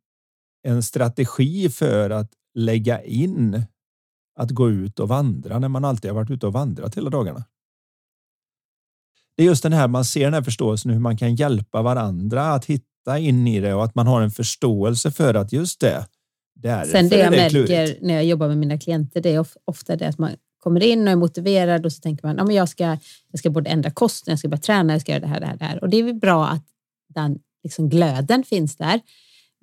en 0.63 0.83
strategi 0.83 1.69
för 1.69 2.09
att 2.09 2.31
lägga 2.53 3.03
in 3.03 3.63
att 4.39 4.51
gå 4.51 4.69
ut 4.69 4.99
och 4.99 5.07
vandra 5.07 5.59
när 5.59 5.69
man 5.69 5.85
alltid 5.85 6.11
har 6.11 6.15
varit 6.15 6.31
ute 6.31 6.47
och 6.47 6.53
vandrat 6.53 6.97
hela 6.97 7.09
dagarna? 7.09 7.45
Det 9.37 9.43
är 9.43 9.47
just 9.47 9.63
den 9.63 9.73
här 9.73 9.87
man 9.87 10.05
ser 10.05 10.23
den 10.23 10.33
här 10.33 10.41
förståelsen 10.41 10.91
hur 10.91 10.99
man 10.99 11.17
kan 11.17 11.35
hjälpa 11.35 11.81
varandra 11.81 12.53
att 12.53 12.65
hitta 12.65 13.19
in 13.19 13.47
i 13.47 13.59
det 13.59 13.73
och 13.73 13.83
att 13.83 13.95
man 13.95 14.07
har 14.07 14.21
en 14.21 14.31
förståelse 14.31 15.11
för 15.11 15.33
att 15.33 15.53
just 15.53 15.79
det. 15.79 16.05
Sen 16.85 17.09
det 17.09 17.17
jag 17.17 17.31
det 17.31 17.37
märker 17.37 17.97
när 18.01 18.13
jag 18.13 18.25
jobbar 18.25 18.47
med 18.47 18.57
mina 18.57 18.77
klienter, 18.77 19.21
det 19.21 19.33
är 19.33 19.45
ofta 19.65 19.95
det 19.95 20.07
att 20.07 20.17
man 20.17 20.31
kommer 20.59 20.83
in 20.83 21.07
och 21.07 21.11
är 21.11 21.15
motiverad 21.15 21.85
och 21.85 21.93
så 21.93 22.01
tänker 22.01 22.27
man, 22.27 22.37
ja, 22.37 22.43
men 22.43 22.55
jag 22.55 22.69
ska, 22.69 22.83
jag 23.31 23.39
ska 23.39 23.49
både 23.49 23.69
ändra 23.69 23.91
kosten, 23.91 24.31
jag 24.31 24.39
ska 24.39 24.47
börja 24.47 24.61
träna, 24.61 24.93
jag 24.93 25.01
ska 25.01 25.11
göra 25.11 25.21
det 25.21 25.27
här, 25.27 25.39
det 25.39 25.45
här, 25.45 25.57
det 25.57 25.65
här. 25.65 25.83
Och 25.83 25.89
det 25.89 25.99
är 25.99 26.13
bra 26.13 26.47
att 26.47 26.65
den 27.13 27.39
liksom 27.63 27.89
glöden 27.89 28.43
finns 28.43 28.75
där. 28.75 28.99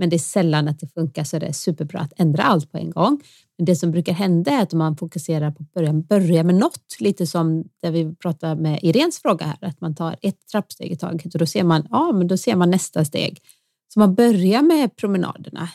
Men 0.02 0.10
det 0.10 0.16
är 0.16 0.18
sällan 0.18 0.68
att 0.68 0.80
det 0.80 0.86
funkar 0.86 1.24
så 1.24 1.38
det 1.38 1.46
är 1.46 1.52
superbra 1.52 2.00
att 2.00 2.12
ändra 2.16 2.42
allt 2.42 2.72
på 2.72 2.78
en 2.78 2.90
gång. 2.90 3.22
Men 3.58 3.64
det 3.64 3.76
som 3.76 3.90
brukar 3.90 4.12
hända 4.12 4.50
är 4.50 4.62
att 4.62 4.72
man 4.72 4.96
fokuserar 4.96 5.50
på 5.50 5.62
att 5.62 5.72
börja, 5.72 5.92
börja 5.92 6.44
med 6.44 6.54
något, 6.54 6.96
lite 7.00 7.26
som 7.26 7.64
där 7.82 7.90
vi 7.90 8.14
pratade 8.14 8.62
med 8.62 8.78
Irens 8.82 9.22
fråga 9.22 9.46
här, 9.46 9.68
att 9.68 9.80
man 9.80 9.94
tar 9.94 10.16
ett 10.22 10.46
trappsteg 10.46 10.92
i 10.92 10.96
taget 10.96 11.34
och 11.34 11.38
då 11.38 11.46
ser 11.46 11.64
man, 11.64 11.86
ja, 11.90 12.12
men 12.12 12.28
då 12.28 12.36
ser 12.36 12.56
man 12.56 12.70
nästa 12.70 13.04
steg. 13.04 13.40
Så 13.88 13.98
man 13.98 14.14
börjar 14.14 14.62
med 14.62 14.96
promenaderna 14.96 15.68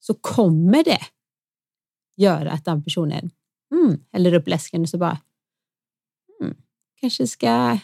så 0.00 0.14
kommer 0.14 0.84
det 0.84 1.00
göra 2.16 2.50
att 2.50 2.64
den 2.64 2.84
personen 2.84 3.30
mm, 3.74 4.00
häller 4.12 4.34
upp 4.34 4.48
läsken 4.48 4.82
och 4.82 4.88
så 4.88 4.98
bara 4.98 5.18
mm, 6.40 6.56
kanske 7.00 7.26
ska 7.26 7.78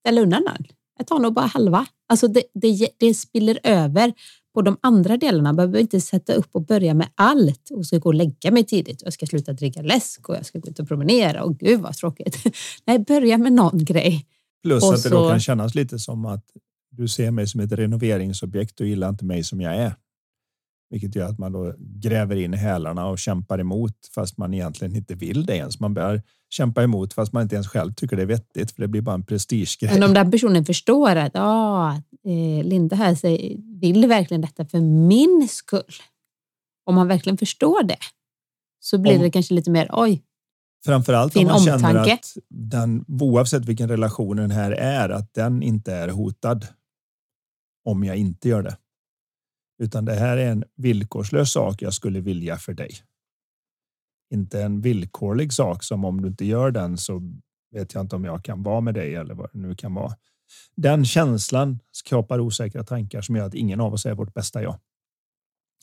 ställa 0.00 0.20
undan 0.20 0.44
den. 0.44 0.66
Jag 0.98 1.06
tar 1.06 1.18
nog 1.18 1.34
bara 1.34 1.46
halva. 1.46 1.86
Alltså 2.08 2.28
det, 2.28 2.42
det, 2.54 2.88
det 2.98 3.14
spiller 3.14 3.60
över 3.62 4.14
på 4.54 4.62
de 4.62 4.76
andra 4.80 5.16
delarna. 5.16 5.42
Man 5.42 5.56
behöver 5.56 5.78
inte 5.78 6.00
sätta 6.00 6.32
upp 6.32 6.48
och 6.52 6.62
börja 6.62 6.94
med 6.94 7.08
allt 7.14 7.70
och 7.70 7.86
ska 7.86 7.98
gå 7.98 8.08
och 8.08 8.14
lägga 8.14 8.50
mig 8.50 8.64
tidigt. 8.64 9.02
Jag 9.04 9.12
ska 9.12 9.26
sluta 9.26 9.52
dricka 9.52 9.82
läsk 9.82 10.28
och 10.28 10.36
jag 10.36 10.46
ska 10.46 10.58
gå 10.58 10.68
ut 10.68 10.78
och 10.78 10.88
promenera 10.88 11.42
och 11.42 11.58
gud 11.58 11.80
vad 11.80 11.94
tråkigt. 11.94 12.36
Nej, 12.84 12.98
börja 12.98 13.38
med 13.38 13.52
någon 13.52 13.84
grej. 13.84 14.26
Plus 14.62 14.82
och 14.82 14.94
att 14.94 15.02
det 15.02 15.08
då 15.08 15.28
kan 15.28 15.40
kännas 15.40 15.74
lite 15.74 15.98
som 15.98 16.26
att 16.26 16.44
du 16.90 17.08
ser 17.08 17.30
mig 17.30 17.46
som 17.46 17.60
ett 17.60 17.72
renoveringsobjekt 17.72 18.80
och 18.80 18.86
gillar 18.86 19.08
inte 19.08 19.24
mig 19.24 19.44
som 19.44 19.60
jag 19.60 19.76
är. 19.76 19.94
Vilket 20.90 21.14
gör 21.14 21.28
att 21.28 21.38
man 21.38 21.52
då 21.52 21.74
gräver 21.78 22.36
in 22.36 22.52
hälarna 22.52 23.06
och 23.06 23.18
kämpar 23.18 23.58
emot 23.58 23.94
fast 24.14 24.38
man 24.38 24.54
egentligen 24.54 24.96
inte 24.96 25.14
vill 25.14 25.46
det 25.46 25.56
ens. 25.56 25.80
Man 25.80 25.94
börjar 25.94 26.22
kämpa 26.48 26.82
emot 26.82 27.12
fast 27.12 27.32
man 27.32 27.42
inte 27.42 27.54
ens 27.54 27.68
själv 27.68 27.92
tycker 27.92 28.16
det 28.16 28.22
är 28.22 28.26
vettigt 28.26 28.72
för 28.72 28.82
det 28.82 28.88
blir 28.88 29.02
bara 29.02 29.14
en 29.14 29.24
prestigegrej. 29.24 29.92
Men 29.92 30.08
om 30.08 30.14
den 30.14 30.30
personen 30.30 30.64
förstår 30.64 31.16
att 31.16 31.32
ah, 31.34 32.00
Linda 32.62 32.96
här 32.96 33.14
säger, 33.14 33.56
vill 33.80 34.06
verkligen 34.06 34.40
detta 34.40 34.64
för 34.64 34.80
min 34.80 35.48
skull. 35.50 35.94
Om 36.84 36.94
man 36.94 37.08
verkligen 37.08 37.38
förstår 37.38 37.82
det 37.82 37.98
så 38.80 38.98
blir 38.98 39.16
om, 39.16 39.22
det 39.22 39.30
kanske 39.30 39.54
lite 39.54 39.70
mer 39.70 39.88
oj. 39.92 40.22
Framförallt 40.84 41.36
om 41.36 41.44
man 41.44 41.54
omtanke. 41.54 41.80
känner 41.80 42.12
att 42.12 42.36
den, 42.48 43.04
oavsett 43.08 43.64
vilken 43.64 43.88
relation 43.88 44.36
den 44.36 44.50
här 44.50 44.70
är, 44.70 45.08
att 45.08 45.34
den 45.34 45.62
inte 45.62 45.92
är 45.92 46.08
hotad. 46.08 46.66
Om 47.84 48.04
jag 48.04 48.16
inte 48.16 48.48
gör 48.48 48.62
det. 48.62 48.76
Utan 49.80 50.04
det 50.04 50.14
här 50.14 50.36
är 50.36 50.52
en 50.52 50.64
villkorslös 50.76 51.52
sak 51.52 51.82
jag 51.82 51.94
skulle 51.94 52.20
vilja 52.20 52.56
för 52.56 52.74
dig. 52.74 52.90
Inte 54.30 54.62
en 54.62 54.80
villkorlig 54.80 55.52
sak 55.52 55.84
som 55.84 56.04
om 56.04 56.22
du 56.22 56.28
inte 56.28 56.44
gör 56.44 56.70
den 56.70 56.98
så 56.98 57.22
vet 57.72 57.94
jag 57.94 58.00
inte 58.00 58.16
om 58.16 58.24
jag 58.24 58.44
kan 58.44 58.62
vara 58.62 58.80
med 58.80 58.94
dig 58.94 59.14
eller 59.14 59.34
vad 59.34 59.52
det 59.52 59.58
nu 59.58 59.74
kan 59.74 59.94
vara. 59.94 60.16
Den 60.76 61.04
känslan 61.04 61.78
skapar 61.92 62.40
osäkra 62.40 62.84
tankar 62.84 63.20
som 63.20 63.36
gör 63.36 63.46
att 63.46 63.54
ingen 63.54 63.80
av 63.80 63.92
oss 63.94 64.06
är 64.06 64.14
vårt 64.14 64.34
bästa 64.34 64.62
jag. 64.62 64.80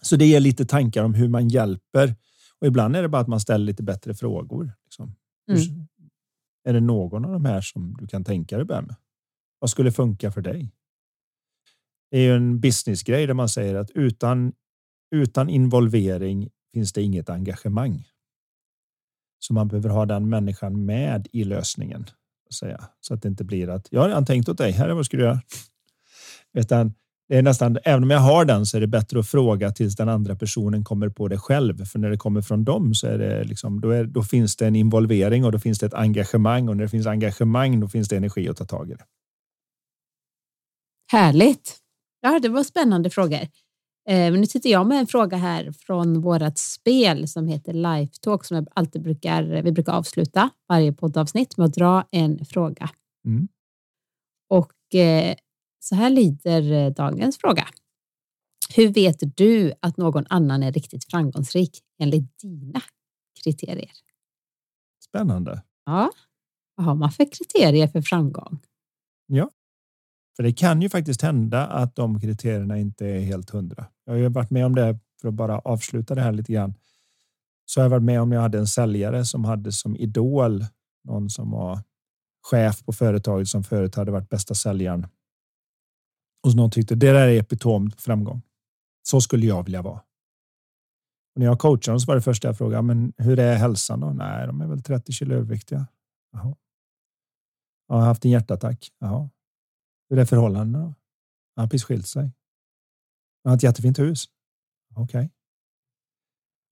Så 0.01 0.15
det 0.15 0.25
ger 0.25 0.39
lite 0.39 0.65
tankar 0.65 1.03
om 1.03 1.13
hur 1.13 1.29
man 1.29 1.47
hjälper 1.49 2.15
och 2.59 2.67
ibland 2.67 2.95
är 2.95 3.01
det 3.01 3.09
bara 3.09 3.21
att 3.21 3.27
man 3.27 3.39
ställer 3.39 3.65
lite 3.65 3.83
bättre 3.83 4.13
frågor. 4.13 4.71
Liksom. 4.83 5.15
Mm. 5.51 5.87
Är 6.63 6.73
det 6.73 6.79
någon 6.79 7.25
av 7.25 7.31
de 7.31 7.45
här 7.45 7.61
som 7.61 7.97
du 7.99 8.07
kan 8.07 8.23
tänka 8.23 8.57
dig 8.57 8.65
börja 8.65 8.81
med? 8.81 8.95
Vad 9.59 9.69
skulle 9.69 9.91
funka 9.91 10.31
för 10.31 10.41
dig? 10.41 10.71
Det 12.11 12.17
är 12.17 12.21
ju 12.21 12.35
en 12.35 12.59
businessgrej 12.59 13.27
där 13.27 13.33
man 13.33 13.49
säger 13.49 13.75
att 13.75 13.91
utan 13.91 14.53
utan 15.11 15.49
involvering 15.49 16.49
finns 16.73 16.93
det 16.93 17.01
inget 17.01 17.29
engagemang. 17.29 18.07
Så 19.39 19.53
man 19.53 19.67
behöver 19.67 19.89
ha 19.89 20.05
den 20.05 20.29
människan 20.29 20.85
med 20.85 21.27
i 21.31 21.43
lösningen. 21.43 22.05
Säga. 22.59 22.83
Så 22.99 23.13
att 23.13 23.21
det 23.21 23.27
inte 23.27 23.43
blir 23.43 23.69
att 23.69 23.87
jag 23.91 24.01
har 24.01 24.07
redan 24.07 24.25
tänkt 24.25 24.49
åt 24.49 24.57
dig. 24.57 24.71
Här 24.71 24.89
är 24.89 24.93
vad 24.93 25.05
ska 25.05 25.17
du 25.17 25.23
göra? 25.23 25.41
Utan 26.53 26.93
det 27.29 27.37
är 27.37 27.41
nästan, 27.41 27.77
även 27.83 28.03
om 28.03 28.09
jag 28.09 28.19
har 28.19 28.45
den 28.45 28.65
så 28.65 28.77
är 28.77 28.81
det 28.81 28.87
bättre 28.87 29.19
att 29.19 29.27
fråga 29.27 29.71
tills 29.71 29.95
den 29.95 30.09
andra 30.09 30.35
personen 30.35 30.83
kommer 30.83 31.09
på 31.09 31.27
det 31.27 31.37
själv. 31.37 31.85
För 31.85 31.99
när 31.99 32.09
det 32.09 32.17
kommer 32.17 32.41
från 32.41 32.63
dem 32.63 32.93
så 32.93 33.07
är 33.07 33.17
det 33.17 33.43
liksom, 33.43 33.81
då, 33.81 33.89
är, 33.89 34.03
då 34.03 34.23
finns 34.23 34.55
det 34.55 34.67
en 34.67 34.75
involvering 34.75 35.45
och 35.45 35.51
då 35.51 35.59
finns 35.59 35.79
det 35.79 35.85
ett 35.85 35.93
engagemang 35.93 36.69
och 36.69 36.77
när 36.77 36.83
det 36.83 36.89
finns 36.89 37.07
engagemang 37.07 37.79
då 37.79 37.87
finns 37.87 38.09
det 38.09 38.17
energi 38.17 38.49
att 38.49 38.57
ta 38.57 38.65
tag 38.65 38.91
i 38.91 38.93
det. 38.93 39.05
Härligt. 41.11 41.77
Ja, 42.28 42.39
det 42.39 42.49
var 42.49 42.63
spännande 42.63 43.09
frågor. 43.09 43.41
Eh, 44.09 44.32
men 44.32 44.34
nu 44.34 44.45
sitter 44.45 44.69
jag 44.69 44.88
med 44.88 44.99
en 44.99 45.07
fråga 45.07 45.38
här 45.38 45.71
från 45.71 46.21
vårt 46.21 46.57
spel 46.57 47.28
som 47.28 47.47
heter 47.47 47.73
Life 47.73 48.13
Talk 48.21 48.45
som 48.45 48.55
jag 48.55 48.67
alltid 48.73 49.01
brukar, 49.01 49.43
vi 49.43 49.71
brukar 49.71 49.93
avsluta 49.93 50.49
varje 50.67 50.93
poddavsnitt 50.93 51.57
med 51.57 51.65
att 51.65 51.73
dra 51.73 52.07
en 52.11 52.45
fråga. 52.45 52.89
Mm. 53.25 53.47
Och 54.49 54.95
eh, 54.95 55.36
så 55.80 55.95
här 55.95 56.09
lyder 56.09 56.71
eh, 56.71 56.93
dagens 56.93 57.38
fråga. 57.38 57.67
Hur 58.75 58.93
vet 58.93 59.38
du 59.38 59.73
att 59.80 59.97
någon 59.97 60.25
annan 60.30 60.63
är 60.63 60.71
riktigt 60.71 61.05
framgångsrik 61.11 61.80
enligt 61.99 62.39
dina 62.39 62.82
kriterier? 63.43 63.91
Spännande. 65.03 65.63
Ja, 65.86 66.11
vad 66.75 66.86
har 66.86 66.95
man 66.95 67.11
för 67.11 67.25
kriterier 67.32 67.88
för 67.88 68.01
framgång? 68.01 68.59
Ja, 69.28 69.49
för 70.38 70.43
det 70.43 70.53
kan 70.53 70.81
ju 70.81 70.89
faktiskt 70.89 71.21
hända 71.21 71.67
att 71.67 71.95
de 71.95 72.19
kriterierna 72.19 72.77
inte 72.77 73.05
är 73.05 73.19
helt 73.19 73.49
hundra. 73.49 73.85
Jag 74.05 74.13
har 74.13 74.17
ju 74.17 74.29
varit 74.29 74.51
med 74.51 74.65
om 74.65 74.75
det 74.75 74.99
för 75.21 75.27
att 75.27 75.33
bara 75.33 75.59
avsluta 75.59 76.15
det 76.15 76.21
här 76.21 76.31
lite 76.31 76.53
grann. 76.53 76.73
Så 77.65 77.79
har 77.79 77.85
jag 77.85 77.89
varit 77.89 78.03
med 78.03 78.21
om 78.21 78.31
jag 78.31 78.41
hade 78.41 78.57
en 78.57 78.67
säljare 78.67 79.25
som 79.25 79.45
hade 79.45 79.71
som 79.71 79.95
idol 79.95 80.65
någon 81.03 81.29
som 81.29 81.51
var 81.51 81.79
chef 82.51 82.85
på 82.85 82.93
företaget 82.93 83.47
som 83.47 83.63
förut 83.63 83.95
hade 83.95 84.11
varit 84.11 84.29
bästa 84.29 84.55
säljaren. 84.55 85.07
Och 86.47 86.55
någon 86.55 86.71
tyckte 86.71 86.95
det 86.95 87.11
där 87.11 87.27
är 87.27 87.39
epitom 87.39 87.91
på 87.91 88.01
framgång. 88.01 88.41
Så 89.09 89.21
skulle 89.21 89.45
jag 89.45 89.63
vilja 89.63 89.81
vara. 89.81 90.01
Och 91.35 91.39
när 91.39 91.45
jag 91.45 91.59
coachade 91.59 91.93
dem 91.93 91.99
så 91.99 92.07
var 92.07 92.15
det 92.15 92.21
första 92.21 92.47
jag 92.47 92.57
frågade, 92.57 92.81
men 92.83 93.13
hur 93.17 93.39
är 93.39 93.55
hälsan 93.55 93.99
då? 93.99 94.09
Nej, 94.09 94.47
de 94.47 94.61
är 94.61 94.67
väl 94.67 94.83
30 94.83 95.11
kilo 95.11 95.35
överviktiga. 95.35 95.88
Jaha. 96.31 96.55
Jag 97.88 97.95
har 97.95 98.05
haft 98.05 98.25
en 98.25 98.31
hjärtattack. 98.31 98.91
Jaha. 98.99 99.29
Hur 100.09 100.19
är 100.19 100.25
förhållandena? 100.25 100.79
Han 101.55 101.63
har 101.63 101.67
precis 101.67 101.83
skilt 101.83 102.07
sig. 102.07 102.21
Han 103.43 103.51
har 103.51 103.57
ett 103.57 103.63
jättefint 103.63 103.99
hus. 103.99 104.25
Okej. 104.95 105.03
Okay. 105.03 105.29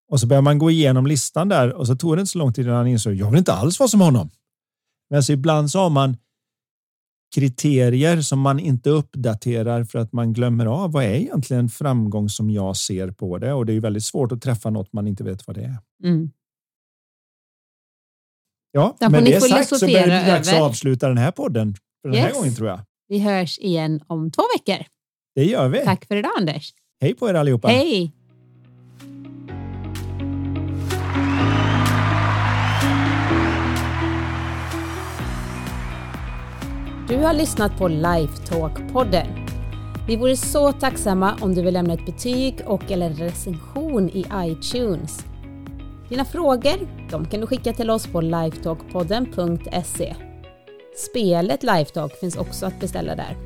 Och 0.08 0.20
så 0.20 0.28
börjar 0.28 0.42
man 0.42 0.60
gå 0.60 0.72
igenom 0.72 1.08
listan 1.08 1.50
där 1.50 1.74
och 1.74 1.88
så 1.88 1.96
tog 1.96 2.18
det 2.18 2.20
inte 2.20 2.32
så 2.32 2.38
lång 2.38 2.54
tid 2.54 2.66
innan 2.66 2.78
han 2.78 2.88
insåg 2.88 3.14
jag 3.14 3.30
vill 3.32 3.38
inte 3.38 3.54
alls 3.54 3.80
vara 3.80 3.90
som 3.90 4.02
honom. 4.02 4.30
Men 5.10 5.18
alltså 5.18 5.34
ibland 5.34 5.72
så 5.72 5.80
har 5.80 5.90
man 5.90 6.18
kriterier 7.36 8.22
som 8.22 8.40
man 8.40 8.60
inte 8.60 8.90
uppdaterar 8.90 9.84
för 9.84 10.00
att 10.00 10.14
man 10.14 10.34
glömmer 10.34 10.66
av 10.66 10.92
vad 10.92 11.04
är 11.04 11.14
egentligen 11.14 11.70
framgång 11.70 12.30
som 12.30 12.50
jag 12.50 12.78
ser 12.78 13.12
på 13.12 13.38
det 13.38 13.54
och 13.54 13.66
det 13.66 13.74
är 13.74 13.80
väldigt 13.80 14.04
svårt 14.04 14.32
att 14.32 14.42
träffa 14.42 14.70
något 14.70 14.94
man 14.94 15.08
inte 15.08 15.24
vet 15.24 15.48
vad 15.48 15.56
det 15.56 15.64
är. 15.64 15.78
Mm. 16.04 16.32
Ja, 18.72 18.98
men 19.00 19.24
det 19.26 19.42
sagt 19.42 19.80
så 19.80 19.86
börjar 19.86 20.08
det 20.08 20.32
dags 20.32 20.54
att 20.54 20.62
avsluta 20.62 21.08
den 21.08 21.18
här 21.18 21.32
podden 21.32 21.76
för 22.02 22.10
den 22.10 22.18
yes. 22.18 22.26
här 22.26 22.34
gången 22.34 22.56
tror 22.56 22.70
jag. 22.70 22.80
Vi 23.08 23.20
hörs 23.20 23.60
igen 23.60 24.02
om 24.08 24.32
två 24.32 24.44
veckor. 24.58 24.86
Det 25.36 25.44
gör 25.46 25.70
vi. 25.70 25.80
Tack 25.80 26.06
för 26.08 26.16
idag 26.16 26.32
Anders. 26.38 26.74
Hej 27.02 27.16
på 27.16 27.30
er 27.30 27.34
allihopa. 27.34 27.68
Hej. 27.68 28.12
Du 37.08 37.18
har 37.18 37.34
lyssnat 37.34 37.78
på 37.78 37.88
Lifetalk-podden. 37.88 39.28
Vi 40.08 40.16
vore 40.16 40.38
så 40.38 40.72
tacksamma 40.72 41.36
om 41.42 41.56
du 41.56 41.62
vill 41.62 41.74
lämna 41.74 41.94
ett 41.94 42.06
betyg 42.06 42.62
och 42.66 42.92
eller 42.92 43.10
recension 43.10 44.10
i 44.10 44.26
iTunes. 44.36 45.26
Dina 46.10 46.26
frågor 46.26 47.10
de 47.12 47.26
kan 47.26 47.42
du 47.42 47.48
skicka 47.48 47.74
till 47.74 47.90
oss 47.90 48.08
på 48.08 48.22
lifetalkpodden.se. 48.22 50.16
Spelet 50.98 51.64
Lifetalk 51.64 52.20
finns 52.20 52.38
också 52.38 52.66
att 52.66 52.80
beställa 52.80 53.16
där. 53.16 53.38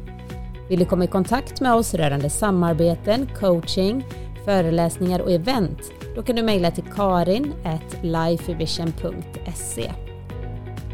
Vill 0.70 0.80
du 0.80 0.86
komma 0.86 1.04
i 1.04 1.08
kontakt 1.08 1.62
med 1.62 1.74
oss 1.74 1.94
rörande 1.94 2.30
samarbeten, 2.30 3.30
coaching, 3.40 4.06
föreläsningar 4.46 5.20
och 5.20 5.32
event? 5.32 5.80
Då 6.16 6.24
kan 6.24 6.36
du 6.36 6.44
mejla 6.44 6.72
till 6.72 6.84
karin.lifevision.se. 6.96 9.92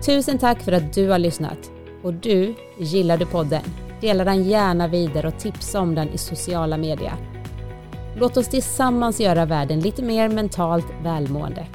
Tusen 0.06 0.38
tack 0.38 0.62
för 0.62 0.72
att 0.72 0.94
du 0.94 1.10
har 1.10 1.20
lyssnat. 1.20 1.72
Och 2.04 2.14
du, 2.14 2.56
gillar 2.80 3.18
du 3.18 3.26
podden? 3.26 3.64
Dela 4.02 4.24
den 4.24 4.44
gärna 4.44 4.88
vidare 4.88 5.28
och 5.28 5.40
tipsa 5.40 5.80
om 5.80 5.96
den 5.96 6.10
i 6.10 6.18
sociala 6.18 6.78
medier. 6.78 7.14
Låt 8.18 8.38
oss 8.38 8.48
tillsammans 8.48 9.20
göra 9.20 9.46
världen 9.46 9.80
lite 9.80 10.04
mer 10.04 10.30
mentalt 10.30 10.88
välmående. 11.04 11.68